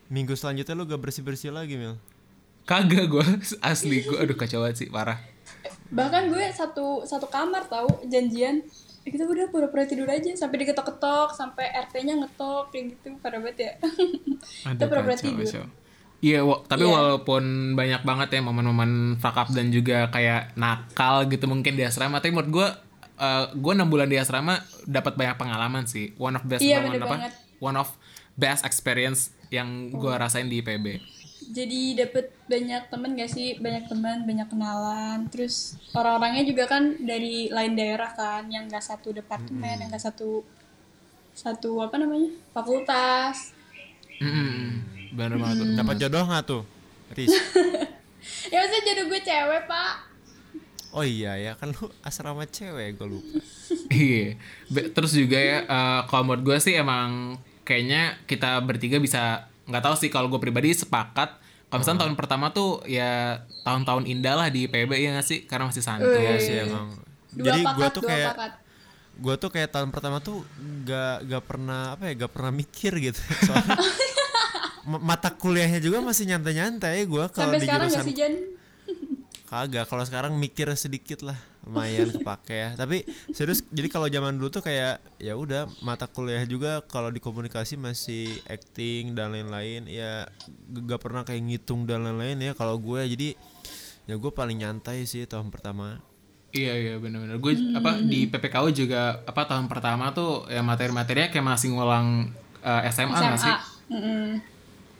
minggu 0.08 0.32
selanjutnya 0.32 0.74
lu 0.74 0.84
gak 0.84 1.00
bersih 1.00 1.20
bersih 1.20 1.48
lagi 1.48 1.72
mil 1.74 1.96
Kagak 2.64 3.06
gue 3.06 3.24
asli 3.64 4.00
gue 4.00 4.16
aduh 4.16 4.34
kacau 4.34 4.62
banget 4.62 4.76
sih 4.78 4.88
parah. 4.88 5.18
Bahkan 5.88 6.30
gue 6.30 6.44
satu 6.48 7.02
satu 7.02 7.26
kamar 7.26 7.66
tahu 7.66 8.06
janjian. 8.06 8.62
Eh, 9.02 9.10
kita 9.10 9.26
udah 9.26 9.50
pura-pura 9.50 9.82
tidur 9.82 10.06
aja 10.06 10.30
sampai 10.32 10.62
diketok-ketok 10.62 11.34
sampai 11.34 11.74
RT-nya 11.76 12.14
ngetok 12.16 12.70
kayak 12.70 12.84
gitu 12.92 13.18
parah 13.18 13.42
banget 13.42 13.58
ya. 13.58 13.72
Aduh, 14.70 14.72
kita 14.72 14.84
pura-pura 14.86 15.16
tidur. 15.16 15.66
Iya, 16.22 16.38
wa- 16.40 16.62
tapi 16.62 16.86
Iya. 16.86 16.94
walaupun 16.94 17.42
banyak 17.74 18.02
banget 18.02 18.28
ya 18.30 18.40
momen-momen 18.40 18.90
fuck 19.18 19.34
up 19.34 19.50
dan 19.50 19.74
juga 19.74 20.06
kayak 20.06 20.54
nakal 20.54 21.26
gitu 21.26 21.50
mungkin 21.50 21.74
di 21.74 21.82
asrama, 21.82 22.22
tapi 22.22 22.30
menurut 22.30 22.50
gue 22.52 22.68
eh, 23.18 23.46
gue 23.52 23.72
enam 23.72 23.86
bulan 23.86 24.06
di 24.06 24.16
asrama 24.16 24.54
dapat 24.84 25.14
banyak 25.14 25.34
pengalaman 25.34 25.82
sih. 25.84 26.14
One 26.16 26.34
of 26.34 26.42
best 26.44 26.62
Iya, 26.62 26.78
momen 26.78 26.90
bener 26.92 27.02
apa? 27.02 27.14
banget. 27.18 27.32
One 27.58 27.74
of 27.74 27.90
best 28.32 28.62
experience 28.62 29.20
yang 29.48 29.66
gue 29.90 30.14
rasain 30.14 30.46
di 30.46 30.58
IPB. 30.58 31.02
Jadi 31.52 32.04
dapet 32.04 32.32
banyak 32.48 32.88
temen 32.88 33.12
gak 33.12 33.28
sih 33.28 33.60
banyak 33.60 33.84
teman 33.84 34.24
banyak 34.24 34.48
kenalan 34.48 35.28
terus 35.28 35.76
orang-orangnya 35.92 36.48
juga 36.48 36.64
kan 36.64 36.96
dari 37.04 37.52
lain 37.52 37.76
daerah 37.76 38.08
kan 38.16 38.48
yang 38.48 38.64
gak 38.72 38.80
satu 38.80 39.12
departemen 39.12 39.84
yang 39.84 39.92
gak 39.92 40.02
satu 40.02 40.40
satu 41.32 41.84
apa 41.84 42.00
namanya 42.00 42.32
fakultas 42.56 43.52
Mm-mm. 44.16 44.80
bener 45.12 45.36
banget 45.36 45.56
tuh. 45.60 45.66
Dapat 45.76 45.96
jodoh 45.98 46.24
nggak 46.24 46.44
tuh? 46.46 46.62
Riz. 47.12 47.32
ya 48.52 48.56
maksudnya 48.62 48.82
jodoh 48.86 49.04
gue 49.10 49.20
cewek 49.20 49.62
pak 49.66 49.94
Oh 50.92 51.00
iya 51.00 51.40
ya 51.40 51.52
kan 51.56 51.72
lu 51.72 51.88
asrama 52.04 52.44
cewek 52.44 53.00
gue 53.00 53.06
lupa. 53.08 53.28
Iya. 53.92 54.36
Terus 54.92 55.12
juga 55.16 55.40
ya, 55.40 55.64
eh, 55.64 56.00
kalau 56.08 56.22
menurut 56.24 56.44
gue 56.52 56.56
sih 56.60 56.76
emang 56.76 57.40
kayaknya 57.64 58.20
kita 58.28 58.60
bertiga 58.60 59.00
bisa 59.00 59.48
nggak 59.68 59.84
tahu 59.84 59.94
sih 59.96 60.12
kalau 60.12 60.28
gue 60.28 60.40
pribadi 60.40 60.76
sepakat. 60.76 61.40
Kalau 61.72 61.80
misalnya 61.80 62.00
tahun 62.04 62.14
pertama 62.20 62.46
tuh 62.52 62.84
ya 62.84 63.40
tahun-tahun 63.64 64.04
indah 64.04 64.34
lah 64.36 64.48
di 64.52 64.68
PB 64.68 64.92
ya 64.92 65.16
nggak 65.16 65.24
sih? 65.24 65.48
Karena 65.48 65.72
masih 65.72 65.80
santai. 65.80 66.20
Iya 66.20 66.34
sih 66.36 66.56
emang. 66.68 66.92
dua 67.32 67.48
Jadi 67.48 67.60
pakat 67.64 67.76
gue 67.80 67.88
tuh 67.88 68.02
kayak 68.04 68.28
pakat 68.36 68.52
gue 69.12 69.34
tuh 69.36 69.50
kayak 69.52 69.70
tahun 69.72 69.88
pertama 69.92 70.18
tuh 70.24 70.40
gak 70.88 71.28
gak 71.28 71.44
pernah 71.44 71.92
apa 71.96 72.08
ya 72.08 72.24
gak 72.24 72.32
pernah 72.32 72.52
mikir 72.52 72.92
gitu 72.96 73.20
soalnya 73.48 73.76
ma- 74.90 75.02
mata 75.04 75.28
kuliahnya 75.36 75.84
juga 75.84 76.00
masih 76.00 76.32
nyantai-nyantai 76.32 77.04
gue 77.04 77.24
kalau 77.28 77.52
sampai 77.52 77.60
di 77.60 77.66
sekarang 77.68 77.88
gak 77.88 77.92
jurusan 77.92 78.08
sih 78.08 78.16
Jan 78.16 78.34
kagak 79.52 79.84
kalau 79.84 80.00
sekarang 80.00 80.32
mikir 80.40 80.64
sedikit 80.72 81.20
lah 81.20 81.36
lumayan 81.68 82.08
kepake 82.08 82.56
ya 82.56 82.68
tapi 82.72 83.04
serius 83.36 83.60
jadi 83.68 83.92
kalau 83.92 84.08
zaman 84.08 84.40
dulu 84.40 84.48
tuh 84.48 84.64
kayak 84.64 84.96
ya 85.20 85.36
udah 85.36 85.68
mata 85.84 86.08
kuliah 86.08 86.40
juga 86.48 86.80
kalau 86.88 87.12
di 87.12 87.20
komunikasi 87.20 87.76
masih 87.76 88.32
acting 88.48 89.12
dan 89.12 89.36
lain-lain 89.36 89.84
ya 89.92 90.24
gak 90.88 91.00
pernah 91.04 91.20
kayak 91.20 91.44
ngitung 91.44 91.84
dan 91.84 92.00
lain-lain 92.00 92.40
ya 92.40 92.52
kalau 92.56 92.80
gue 92.80 93.04
jadi 93.04 93.36
ya 94.08 94.16
gue 94.16 94.32
paling 94.32 94.64
nyantai 94.64 95.04
sih 95.04 95.28
tahun 95.28 95.52
pertama 95.52 96.00
Iya 96.52 96.76
iya 96.76 96.94
benar-benar. 97.00 97.40
Gue 97.40 97.56
apa 97.72 97.96
di 98.04 98.28
PPKU 98.28 98.68
juga 98.76 99.24
apa 99.24 99.48
tahun 99.48 99.72
pertama 99.72 100.12
tuh 100.12 100.44
ya 100.52 100.60
materi-materinya 100.60 101.32
kayak 101.32 101.48
masih 101.48 101.72
ngulang 101.72 102.28
eh, 102.60 102.92
SMA 102.92 103.16
nggak 103.16 103.40
sih? 103.40 103.48
SMA 103.48 103.96
Mm-mm. 103.96 104.28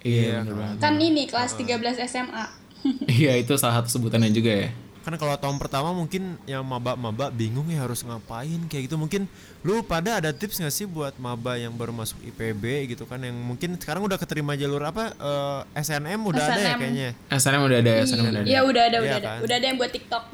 Iya 0.01 0.43
banget. 0.49 0.81
kan 0.81 0.97
ini 0.97 1.29
kelas 1.29 1.53
13 1.55 2.09
SMA 2.09 2.62
Iya 3.23 3.38
itu 3.38 3.55
salah 3.57 3.81
satu 3.81 3.88
sebutannya 3.90 4.31
juga 4.31 4.53
ya. 4.66 4.71
kan 5.03 5.18
kalau 5.18 5.35
tahun 5.35 5.59
pertama 5.59 5.90
mungkin 5.90 6.38
yang 6.47 6.62
maba-maba 6.62 7.27
bingung 7.27 7.66
ya 7.66 7.83
harus 7.83 8.07
ngapain 8.07 8.71
kayak 8.71 8.87
gitu 8.87 8.95
mungkin 8.95 9.27
lu 9.66 9.83
pada 9.83 10.23
ada 10.23 10.31
tips 10.31 10.62
gak 10.62 10.71
sih 10.71 10.87
buat 10.87 11.18
maba 11.18 11.59
yang 11.59 11.75
baru 11.75 11.90
masuk 11.90 12.23
IPB 12.23 12.95
gitu 12.95 13.03
kan 13.03 13.18
yang 13.18 13.35
mungkin 13.35 13.75
sekarang 13.83 14.07
udah 14.07 14.14
keterima 14.14 14.55
jalur 14.55 14.79
apa 14.87 15.11
eh, 15.11 15.83
SNM 15.83 16.23
udah 16.23 16.45
ada 16.47 16.55
ya 16.55 16.62
SNM. 16.71 16.79
kayaknya 16.79 17.09
SNM 17.35 17.62
udah 17.66 17.79
ada, 17.83 17.92
SNM 18.07 18.27
udah 18.31 18.40
ada. 18.42 18.47
Iya 18.47 18.61
udah 18.62 18.83
ada, 18.87 18.97
Iya 18.97 19.03
udah 19.03 19.16
ada. 19.18 19.27
kan? 19.27 19.38
Udah 19.42 19.57
ada 19.59 19.66
yang 19.66 19.79
buat 19.83 19.90
TikTok. 19.90 20.25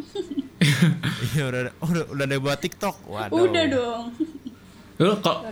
iya 1.32 1.42
udah 1.48 1.61
ada 1.64 1.70
oh, 1.80 1.88
udah, 1.88 2.04
udah 2.12 2.24
ada 2.28 2.37
buat 2.37 2.58
TikTok 2.61 2.96
waduh 3.08 3.44
udah 3.48 3.64
dong. 3.72 4.04
Lu 4.98 5.14
kok 5.22 5.46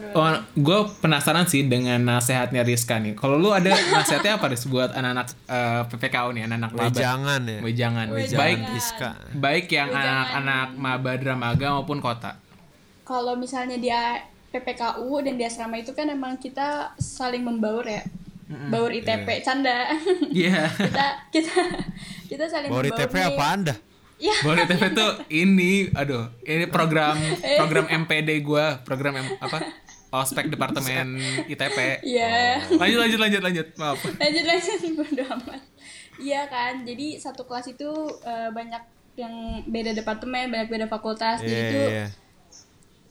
gue 0.58 0.78
penasaran 0.98 1.46
sih 1.46 1.70
dengan 1.70 2.02
nasehatnya 2.02 2.66
Rizka 2.66 2.98
nih. 2.98 3.14
Kalau 3.14 3.38
lu 3.38 3.54
ada 3.54 3.70
nasihatnya 3.94 4.42
apa 4.42 4.50
Riz 4.50 4.66
buat 4.66 4.90
anak-anak 4.90 5.26
eh, 5.46 5.82
PPKU 5.86 6.28
nih, 6.34 6.42
anak-anak 6.50 6.70
maba? 6.74 6.84
Wejangan 6.90 7.40
ya 7.46 7.58
Wejangan. 7.62 8.06
Wejangan. 8.10 8.40
Baik 8.42 8.60
Iska 8.74 9.10
baik 9.38 9.66
yang 9.70 9.88
anak-anak 9.94 10.68
maba 10.74 11.12
Dramaga 11.14 11.66
maupun 11.78 12.02
kota. 12.02 12.42
Kalau 13.06 13.38
misalnya 13.38 13.78
dia 13.78 14.18
PPKU 14.50 15.22
dan 15.22 15.38
di 15.38 15.46
asrama 15.46 15.78
itu 15.78 15.94
kan 15.94 16.10
emang 16.10 16.34
kita 16.42 16.98
saling 16.98 17.46
membaur 17.46 17.86
ya. 17.86 18.02
Baur 18.46 18.94
ITP, 18.94 19.42
canda. 19.42 19.90
Iya. 20.30 20.70
kita 20.90 21.06
kita 21.34 21.56
kita 22.30 22.44
saling 22.50 22.70
Bauri 22.70 22.90
membaur 22.90 23.10
TP 23.10 23.14
nih. 23.14 23.26
apa 23.30 23.44
anda 23.46 23.74
Ya, 24.16 24.32
Boleh 24.40 24.64
TV 24.64 24.96
tuh 24.96 25.12
ini, 25.28 25.92
aduh, 25.92 26.32
ini 26.40 26.64
program 26.72 27.20
program 27.60 27.84
MPD 27.84 28.40
gua, 28.40 28.80
program 28.80 29.20
M- 29.20 29.36
apa? 29.36 29.60
Ospek 30.08 30.48
Departemen 30.48 31.20
ITP. 31.44 32.00
iya. 32.00 32.56
Lanjut 32.72 32.98
lanjut 33.04 33.20
lanjut 33.20 33.42
lanjut. 33.44 33.66
Maaf. 33.76 34.00
Lanjut 34.00 34.44
lanjut 34.48 34.78
bodo 35.04 35.24
amat. 35.36 35.60
Iya 36.16 36.48
kan, 36.48 36.88
jadi 36.88 37.20
satu 37.20 37.44
kelas 37.44 37.68
itu 37.68 37.92
eh, 38.24 38.48
banyak 38.48 38.80
yang 39.20 39.60
beda 39.68 39.92
departemen, 39.92 40.48
banyak 40.48 40.68
beda 40.72 40.86
fakultas, 40.88 41.44
jadi 41.44 41.52
Iya 41.52 41.68
itu 41.68 41.82
iya 41.92 42.06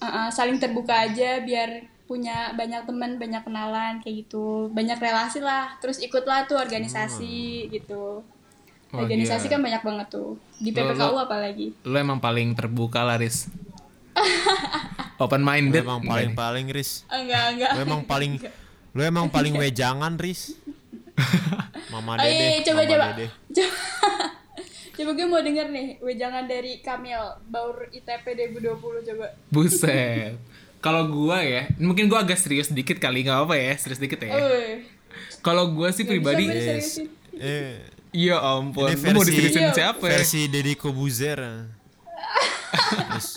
uh, 0.02 0.08
uh, 0.08 0.28
saling 0.32 0.58
terbuka 0.60 1.08
aja 1.08 1.42
biar 1.44 1.88
punya 2.06 2.54
banyak 2.54 2.86
teman 2.86 3.18
banyak 3.18 3.42
kenalan 3.42 3.98
kayak 3.98 4.26
gitu 4.26 4.70
banyak 4.70 4.98
relasi 5.02 5.42
lah 5.42 5.74
terus 5.82 5.98
ikutlah 5.98 6.46
tuh 6.46 6.54
organisasi 6.62 7.66
gitu 7.74 8.22
Oh, 8.96 9.02
organisasi 9.02 9.46
gila. 9.46 9.52
kan 9.52 9.62
banyak 9.62 9.84
banget 9.84 10.08
tuh 10.10 10.30
di 10.56 10.70
Lo- 10.70 10.76
PPKU 10.86 11.04
lo- 11.10 11.22
apalagi 11.22 11.68
Lu 11.84 11.96
emang 11.96 12.18
paling 12.18 12.52
terbuka 12.52 13.02
lah, 13.02 13.16
Riz. 13.16 13.52
Open 15.18 15.42
lu 15.42 15.48
minded. 15.48 15.82
emang 15.82 16.02
paling 16.02 16.32
paling 16.34 16.68
Riz 16.68 17.04
enggak 17.06 17.44
enggak 17.52 17.72
lu 17.72 17.80
emang 17.82 18.02
paling 18.04 18.32
lu 18.92 19.02
emang 19.02 19.28
paling 19.28 19.54
wejangan 19.54 20.16
Riz 20.16 20.56
Mama 21.92 22.16
Dede 22.18 22.60
coba 22.62 22.82
Mama 22.82 22.90
coba 22.90 23.06
Dede. 23.14 23.26
coba 23.56 23.76
coba 24.96 25.12
gue 25.14 25.26
mau 25.26 25.40
denger 25.40 25.68
nih 25.70 25.88
wejangan 26.00 26.44
dari 26.46 26.80
Kamil 26.80 27.20
Baur 27.46 27.88
ITP 27.90 28.26
2020 28.56 28.76
coba 29.06 29.26
Buset. 29.48 30.36
Kalau 30.78 31.10
gua 31.10 31.42
ya, 31.42 31.66
mungkin 31.78 32.06
gua 32.06 32.22
agak 32.22 32.38
serius 32.38 32.70
dikit 32.70 32.96
kali 32.96 33.26
nggak 33.26 33.42
apa 33.42 33.58
ya, 33.58 33.74
serius 33.74 33.98
dikit 33.98 34.22
ya. 34.22 34.38
Kalau 35.42 35.74
gua 35.74 35.90
sih 35.90 36.06
pribadi, 36.06 36.46
gue 36.46 36.62
Yes. 36.78 37.02
eh 37.34 37.82
iya 38.16 38.40
ampun, 38.40 38.88
Ini 38.88 38.96
lu 38.96 39.12
mau 39.12 39.20
versi- 39.20 39.36
diseriusin 39.36 39.62
Iya, 39.62 39.72
siapa 39.74 40.04
ya? 40.06 40.12
versi 40.16 40.48
Deddy 40.48 40.74
Kobuzer 40.74 41.40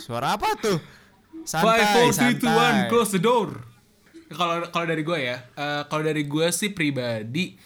suara 0.04 0.34
apa 0.34 0.54
tuh 0.56 0.78
Five, 1.40 1.64
santai 1.64 1.80
four, 1.96 2.08
three, 2.12 2.36
two, 2.36 2.44
one, 2.46 2.78
close 2.86 3.10
the 3.10 3.18
door. 3.18 3.64
Kalau 4.28 4.60
kalau 4.68 4.84
dari 4.84 5.00
gue 5.00 5.16
ya, 5.18 5.40
eh, 5.48 5.82
kalau 5.88 6.04
dari 6.04 6.20
gue 6.22 6.44
sih 6.50 6.68
pribadi, 6.68 7.56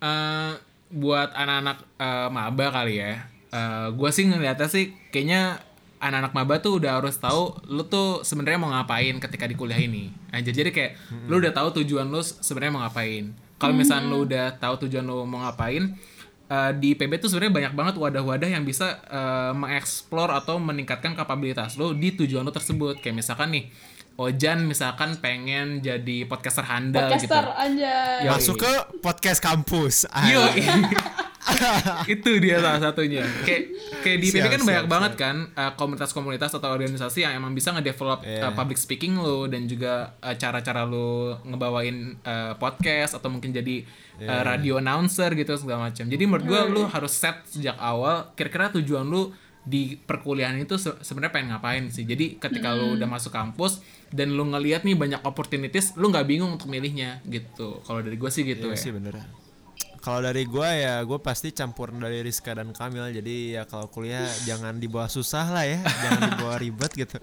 eh, 0.00 0.52
buat 0.88 1.28
anak-anak 1.30 1.76
eh, 1.94 2.28
maba 2.32 2.66
kali 2.72 2.96
ya, 2.96 3.28
eh, 3.46 3.86
gue 3.92 4.08
sih 4.08 4.24
ngeliatnya 4.24 4.64
sih 4.66 4.96
kayaknya 5.12 5.60
anak-anak 6.00 6.32
maba 6.32 6.54
tuh 6.56 6.80
udah 6.80 6.96
harus 6.96 7.20
tahu 7.20 7.52
lu 7.68 7.84
tuh 7.84 8.24
sebenarnya 8.24 8.56
mau 8.56 8.72
ngapain 8.72 9.20
ketika 9.20 9.44
di 9.44 9.52
kuliah 9.52 9.76
ini. 9.76 10.08
Nah, 10.32 10.40
jadi 10.40 10.64
jadi 10.64 10.70
kayak 10.72 10.92
lu 11.28 11.36
udah 11.36 11.52
tahu 11.52 11.84
tujuan 11.84 12.08
lu 12.08 12.24
sebenarnya 12.24 12.72
mau 12.72 12.82
ngapain. 12.88 13.28
Kalau 13.60 13.74
misalnya 13.76 14.08
lu 14.08 14.24
udah 14.24 14.56
tahu 14.56 14.88
tujuan 14.88 15.04
lu 15.04 15.28
mau 15.28 15.44
ngapain, 15.44 15.92
eh, 16.48 16.72
di 16.76 16.96
PB 16.96 17.22
tuh 17.22 17.28
sebenarnya 17.30 17.54
banyak 17.54 17.74
banget 17.76 17.94
wadah-wadah 18.00 18.48
yang 18.48 18.64
bisa 18.64 19.00
eh, 19.06 19.52
mengeksplor 19.52 20.32
atau 20.32 20.56
meningkatkan 20.58 21.14
kapabilitas 21.14 21.76
lo 21.76 21.92
di 21.94 22.16
tujuan 22.16 22.44
lo 22.44 22.52
tersebut. 22.52 22.98
Kayak 23.04 23.24
misalkan 23.24 23.52
nih, 23.54 23.64
Ojan 24.18 24.66
misalkan 24.66 25.14
pengen 25.16 25.78
jadi 25.78 26.26
podcaster 26.26 26.66
handal 26.66 27.06
gitu. 27.14 27.30
podcaster 27.30 27.54
anjay 27.54 28.26
Yo, 28.26 28.30
masuk 28.34 28.56
ke 28.58 28.72
podcast 28.98 29.38
kampus 29.38 30.10
Yo, 30.26 30.42
itu 32.06 32.30
dia 32.38 32.60
salah 32.60 32.82
satunya. 32.82 33.24
Kayak 33.40 33.62
kayak 34.02 34.18
di 34.18 34.26
Siap, 34.28 34.44
kan 34.44 34.58
siap, 34.58 34.66
banyak 34.66 34.84
siap. 34.84 34.90
banget 34.90 35.12
kan 35.14 35.36
uh, 35.54 35.72
komunitas-komunitas 35.72 36.50
atau 36.52 36.68
organisasi 36.68 37.24
yang 37.24 37.32
emang 37.34 37.54
bisa 37.54 37.72
ngedevelop 37.72 38.20
Iya. 38.20 38.42
uh, 38.42 38.52
public 38.52 38.76
speaking 38.76 39.16
lo 39.16 39.46
dan 39.46 39.64
juga 39.64 40.12
uh, 40.18 40.34
cara-cara 40.34 40.82
lo 40.82 41.38
ngebawain 41.42 41.96
uh, 42.20 42.52
podcast 42.54 43.14
atau 43.14 43.28
mungkin 43.28 43.50
jadi 43.50 43.80
Iya. 44.18 44.28
uh, 44.28 44.42
radio 44.44 44.76
announcer 44.76 45.30
gitu 45.32 45.54
segala 45.54 45.88
macam. 45.88 46.04
Jadi 46.04 46.20
menurut 46.20 46.44
gua 46.44 46.66
lu 46.66 46.82
harus 46.84 47.12
set 47.12 47.38
sejak 47.46 47.78
awal 47.78 48.34
kira-kira 48.34 48.68
tujuan 48.74 49.06
lu 49.06 49.30
di 49.68 50.00
perkuliahan 50.00 50.56
itu 50.56 50.80
se- 50.80 50.96
sebenarnya 50.98 51.32
pengen 51.32 51.48
ngapain 51.52 51.84
sih. 51.92 52.02
Jadi 52.02 52.40
ketika 52.40 52.72
lu 52.72 52.96
udah 52.96 53.04
masuk 53.04 53.28
kampus 53.28 53.84
dan 54.08 54.32
lu 54.32 54.48
ngelihat 54.48 54.82
nih 54.82 54.96
banyak 54.96 55.20
opportunities, 55.22 55.92
lu 55.94 56.08
nggak 56.08 56.24
bingung 56.24 56.56
untuk 56.56 56.66
milihnya 56.66 57.20
gitu. 57.28 57.84
Kalau 57.84 58.00
dari 58.00 58.16
gue 58.16 58.30
sih 58.32 58.42
gitu 58.42 58.72
Iya 58.72 58.74
ya. 58.74 58.80
sih 58.80 58.92
bener 58.96 59.20
kalau 59.98 60.22
dari 60.22 60.46
gua 60.46 60.70
ya 60.72 61.02
gue 61.02 61.18
pasti 61.20 61.50
campur 61.50 61.90
dari 61.90 62.22
Rizka 62.22 62.54
dan 62.54 62.70
Kamil 62.70 63.10
jadi 63.12 63.60
ya 63.60 63.62
kalau 63.66 63.90
kuliah 63.90 64.24
jangan 64.46 64.78
dibawa 64.78 65.10
susah 65.10 65.50
lah 65.50 65.66
ya 65.66 65.82
jangan 65.84 66.20
dibawa 66.32 66.54
ribet 66.62 66.92
gitu 66.94 67.18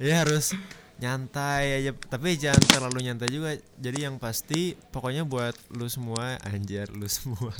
ya 0.00 0.24
harus 0.24 0.56
nyantai 0.98 1.78
aja 1.78 1.92
tapi 2.08 2.34
jangan 2.34 2.64
terlalu 2.64 3.06
nyantai 3.06 3.28
juga 3.28 3.54
jadi 3.76 4.08
yang 4.10 4.16
pasti 4.16 4.74
pokoknya 4.90 5.28
buat 5.28 5.52
lu 5.70 5.84
semua 5.86 6.40
anjir 6.42 6.88
lu 6.90 7.06
semua 7.06 7.52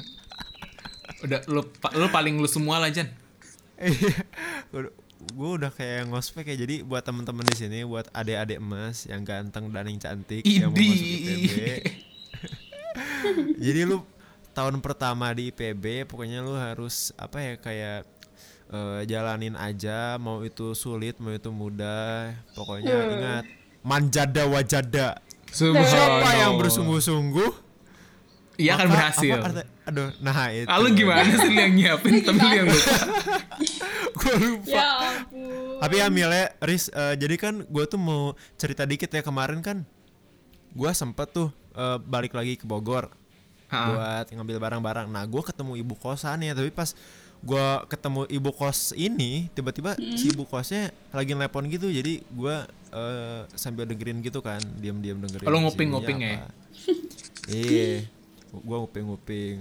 Udah 1.23 1.45
lu 1.47 1.63
lu 1.95 2.07
paling 2.09 2.41
lu 2.41 2.49
semua 2.49 2.79
lah 2.79 2.91
Jan. 2.91 3.11
Gue 5.39 5.51
udah 5.59 5.71
kayak 5.75 6.11
ngospek 6.11 6.55
ya. 6.55 6.57
Jadi 6.67 6.83
buat 6.83 7.03
temen-temen 7.03 7.47
di 7.47 7.55
sini 7.55 7.79
buat 7.87 8.11
adik-adik 8.11 8.59
emas 8.59 9.07
yang 9.07 9.23
ganteng 9.23 9.71
dan 9.71 9.87
yang 9.87 9.99
cantik 9.99 10.43
yang 10.47 10.71
mau 10.71 10.79
Idi. 10.79 10.91
masuk 10.91 11.07
IPB 11.07 11.59
jadi 13.65 13.81
lu 13.87 14.03
tahun 14.55 14.83
pertama 14.83 15.31
di 15.35 15.51
IPB 15.55 16.11
pokoknya 16.11 16.43
lu 16.43 16.55
harus 16.55 17.15
apa 17.15 17.39
ya 17.39 17.55
kayak 17.59 18.01
eh, 18.71 19.01
jalanin 19.07 19.55
aja. 19.55 20.19
Mau 20.19 20.43
itu 20.43 20.75
sulit 20.75 21.19
mau 21.23 21.35
itu 21.35 21.51
mudah. 21.51 22.35
Pokoknya 22.55 22.95
ingat 22.95 23.45
manjada 23.83 24.43
wajada. 24.51 25.09
Siapa 25.49 26.29
yang 26.37 26.61
bersungguh-sungguh 26.61 27.68
Iya 28.59 28.75
akan 28.75 28.87
berhasil. 28.91 29.33
apa 29.33 29.47
arti- 29.49 29.69
aduh, 29.87 30.09
nah 30.19 30.51
itu. 30.51 30.67
Ah, 30.67 30.77
lu 30.77 30.91
gimana 30.91 31.23
sih 31.39 31.55
yang 31.55 31.73
nyiapin 31.73 32.21
tapi 32.21 32.43
yang 32.43 32.67
lupa. 32.67 32.95
Gua 34.19 34.35
lupa. 34.37 34.67
Ya 34.69 34.87
ampun. 35.15 35.79
Tapi 35.79 35.95
ya 35.97 36.07
Mile, 36.09 36.43
Riz, 36.59 36.91
eh, 36.91 37.15
jadi 37.15 37.35
kan 37.37 37.55
gue 37.63 37.85
tuh 37.87 37.97
mau 37.97 38.23
cerita 38.55 38.83
dikit 38.83 39.07
ya 39.07 39.23
kemarin 39.23 39.63
kan 39.63 39.87
gue 40.69 40.91
sempet 40.93 41.31
tuh 41.31 41.49
eh, 41.73 41.99
balik 42.01 42.35
lagi 42.35 42.55
ke 42.55 42.67
Bogor 42.67 43.15
Ha. 43.69 43.79
buat 43.87 44.27
ngambil 44.27 44.57
barang-barang. 44.59 45.07
Nah 45.07 45.23
gue 45.23 45.43
ketemu 45.45 45.77
ibu 45.77 45.93
kosan 45.93 46.41
ya, 46.41 46.51
tapi 46.51 46.73
pas 46.73 46.89
gue 47.39 47.67
ketemu 47.87 48.25
ibu 48.27 48.51
kos 48.51 48.91
ini 48.93 49.47
tiba-tiba 49.49 49.93
si 50.17 50.33
ibu 50.33 50.43
kosnya 50.43 50.89
lagi 51.13 51.37
nelpon 51.37 51.69
gitu, 51.69 51.87
jadi 51.87 52.19
gue 52.25 52.57
eh, 52.91 53.41
sambil 53.53 53.85
dengerin 53.85 54.19
gitu 54.19 54.41
kan, 54.41 54.59
diam-diam 54.75 55.21
dengerin. 55.21 55.47
Nguping-nguping 55.47 56.19
ibunya 56.19 56.31
ya? 56.33 56.47
Iya, 57.47 57.89
gue 58.51 58.77
nguping-nguping. 58.79 59.57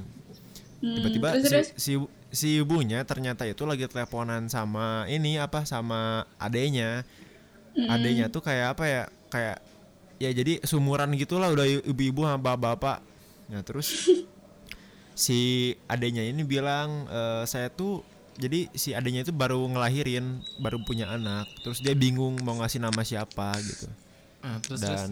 Tiba-tiba 0.78 1.28
terus, 1.34 1.44
si, 1.44 1.50
terus? 1.50 1.68
si 1.76 1.90
ibu- 1.96 2.12
si 2.28 2.48
ibunya 2.60 3.02
ternyata 3.02 3.44
itu 3.44 3.66
lagi 3.66 3.88
teleponan 3.88 4.46
sama 4.48 5.08
ini 5.08 5.38
apa 5.38 5.64
sama 5.64 6.24
adenya. 6.38 7.02
Adenya 7.78 8.28
tuh 8.28 8.42
kayak 8.42 8.78
apa 8.78 8.84
ya? 8.86 9.04
Kayak 9.28 9.58
ya 10.18 10.30
jadi 10.34 10.66
sumuran 10.66 11.14
gitulah 11.14 11.50
udah 11.50 11.66
ibu-ibu 11.86 12.26
sama 12.26 12.38
bapak-bapak. 12.38 13.00
Nah, 13.48 13.62
terus 13.62 13.88
si 15.18 15.40
adenya 15.88 16.22
ini 16.22 16.42
bilang 16.42 17.06
"Eh, 17.08 17.44
saya 17.46 17.70
tuh 17.70 18.02
jadi 18.38 18.70
si 18.74 18.94
adenya 18.94 19.26
itu 19.26 19.34
baru 19.34 19.66
ngelahirin, 19.66 20.42
baru 20.62 20.78
punya 20.82 21.10
anak. 21.10 21.50
Terus 21.62 21.82
dia 21.82 21.98
bingung 21.98 22.38
mau 22.46 22.54
ngasih 22.62 22.78
nama 22.78 23.02
siapa 23.02 23.58
gitu. 23.62 23.90
Ah, 24.46 24.62
terus, 24.62 24.78
terus. 24.86 25.10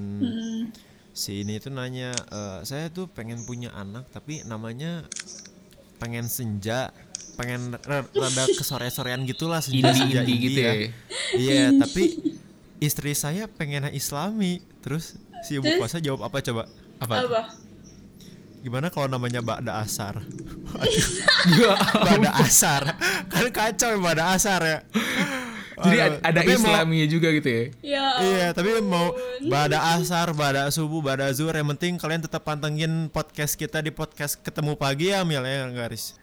Si 1.15 1.47
ini 1.47 1.63
tuh 1.63 1.71
nanya, 1.71 2.11
"Eh, 2.11 2.59
saya 2.67 2.91
tuh 2.91 3.07
pengen 3.07 3.47
punya 3.47 3.71
anak 3.71 4.11
tapi 4.11 4.43
namanya 4.43 5.07
pengen 5.95 6.27
senja, 6.27 6.91
pengen 7.39 7.75
rada 7.87 8.43
kesore-sorean 8.51 9.23
gitulah 9.23 9.63
senja 9.63 9.95
senja 9.95 10.23
Indie-indie 10.23 10.43
gitu 10.43 10.59
ya. 10.59 10.73
Iya, 11.35 11.65
tapi 11.79 12.03
istri 12.83 13.15
saya 13.15 13.47
pengen 13.47 13.87
islami. 13.95 14.59
Terus 14.83 15.15
si 15.43 15.55
ibu 15.59 15.67
kuasa 15.79 16.03
jawab 16.03 16.27
apa 16.27 16.43
coba? 16.43 16.67
Apa? 16.99 17.15
Apa? 17.27 17.41
Gimana 18.65 18.89
kalau 18.89 19.05
namanya 19.05 19.45
Ba'da 19.45 19.77
Asar? 19.85 20.25
Aduh, 21.45 21.77
Ba'da 22.01 22.31
Asar. 22.41 22.97
Kan 23.29 23.53
kacau 23.53 23.93
ya 23.93 23.99
Ba'da 24.01 24.33
Asar 24.33 24.61
ya. 24.65 24.79
Jadi 25.85 25.97
Aduh, 25.97 26.07
ad- 26.09 26.21
ada 26.23 26.39
tapi 26.41 26.51
mau- 26.51 26.65
Islaminya 26.73 27.07
juga 27.07 27.27
gitu 27.29 27.47
ya. 27.47 27.63
Ya 27.81 28.05
Iya, 28.19 28.47
tapi 28.51 28.69
mau 28.81 29.13
bada 29.45 29.79
asar, 29.93 30.27
bada 30.31 30.65
subuh, 30.67 30.99
bada 30.99 31.29
zuhur, 31.29 31.53
yang 31.53 31.69
penting 31.71 31.95
kalian 31.95 32.21
tetap 32.21 32.41
pantengin 32.41 33.07
podcast 33.07 33.53
kita 33.53 33.79
di 33.79 33.89
podcast 33.89 34.35
ketemu 34.37 34.73
pagi 34.73 35.09
ya, 35.09 35.21
Mil 35.21 35.41
ya, 35.41 35.69
garis. 35.69 36.17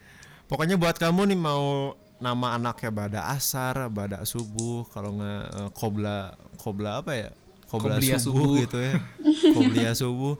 Pokoknya 0.45 0.75
buat 0.75 0.95
kamu 0.95 1.31
nih 1.31 1.39
mau 1.39 1.95
nama 2.17 2.55
anaknya 2.55 2.91
bada 2.91 3.21
asar, 3.31 3.87
bada 3.87 4.23
subuh, 4.23 4.83
kalau 4.89 5.15
nggak 5.15 5.43
eh, 5.49 5.69
kobla, 5.71 6.17
kobla 6.55 6.99
apa 6.99 7.11
ya? 7.13 7.29
Kobla 7.67 7.97
Qobliyah 7.97 8.21
subuh, 8.21 8.37
subuh. 8.45 8.61
gitu 8.61 8.77
ya. 8.77 8.93
Koblia 9.57 9.91
subuh. 9.93 10.35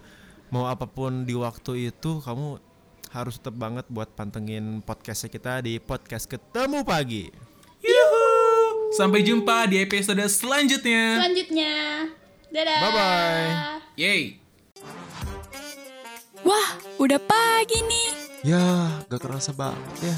Mau 0.54 0.70
apa 0.70 0.86
pun 0.86 1.26
di 1.26 1.34
waktu 1.34 1.90
itu 1.90 2.22
kamu 2.22 2.62
harus 3.10 3.38
tetap 3.38 3.58
banget 3.58 3.86
buat 3.90 4.10
pantengin 4.10 4.82
podcastnya 4.82 5.30
kita 5.30 5.62
di 5.62 5.78
podcast 5.78 6.26
ketemu 6.26 6.86
pagi. 6.86 7.30
Yuhu. 7.82 8.33
Sampai 8.94 9.26
jumpa 9.26 9.66
di 9.66 9.82
episode 9.82 10.22
selanjutnya. 10.30 11.18
Selanjutnya. 11.18 11.74
Dadah. 12.54 12.80
Bye-bye. 12.86 13.50
Yeay. 13.98 14.38
Wah, 16.46 16.70
udah 17.02 17.18
pagi 17.18 17.82
nih. 17.90 18.10
Ya, 18.46 19.02
gak 19.10 19.26
kerasa 19.26 19.50
banget 19.50 20.14
ya. 20.14 20.18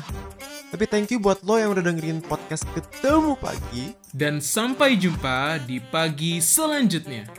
Tapi 0.76 0.84
thank 0.92 1.08
you 1.08 1.24
buat 1.24 1.40
lo 1.48 1.56
yang 1.56 1.72
udah 1.72 1.88
dengerin 1.88 2.20
podcast 2.20 2.68
Ketemu 2.76 3.40
Pagi. 3.40 3.96
Dan 4.12 4.44
sampai 4.44 5.00
jumpa 5.00 5.64
di 5.64 5.80
pagi 5.80 6.44
selanjutnya. 6.44 7.32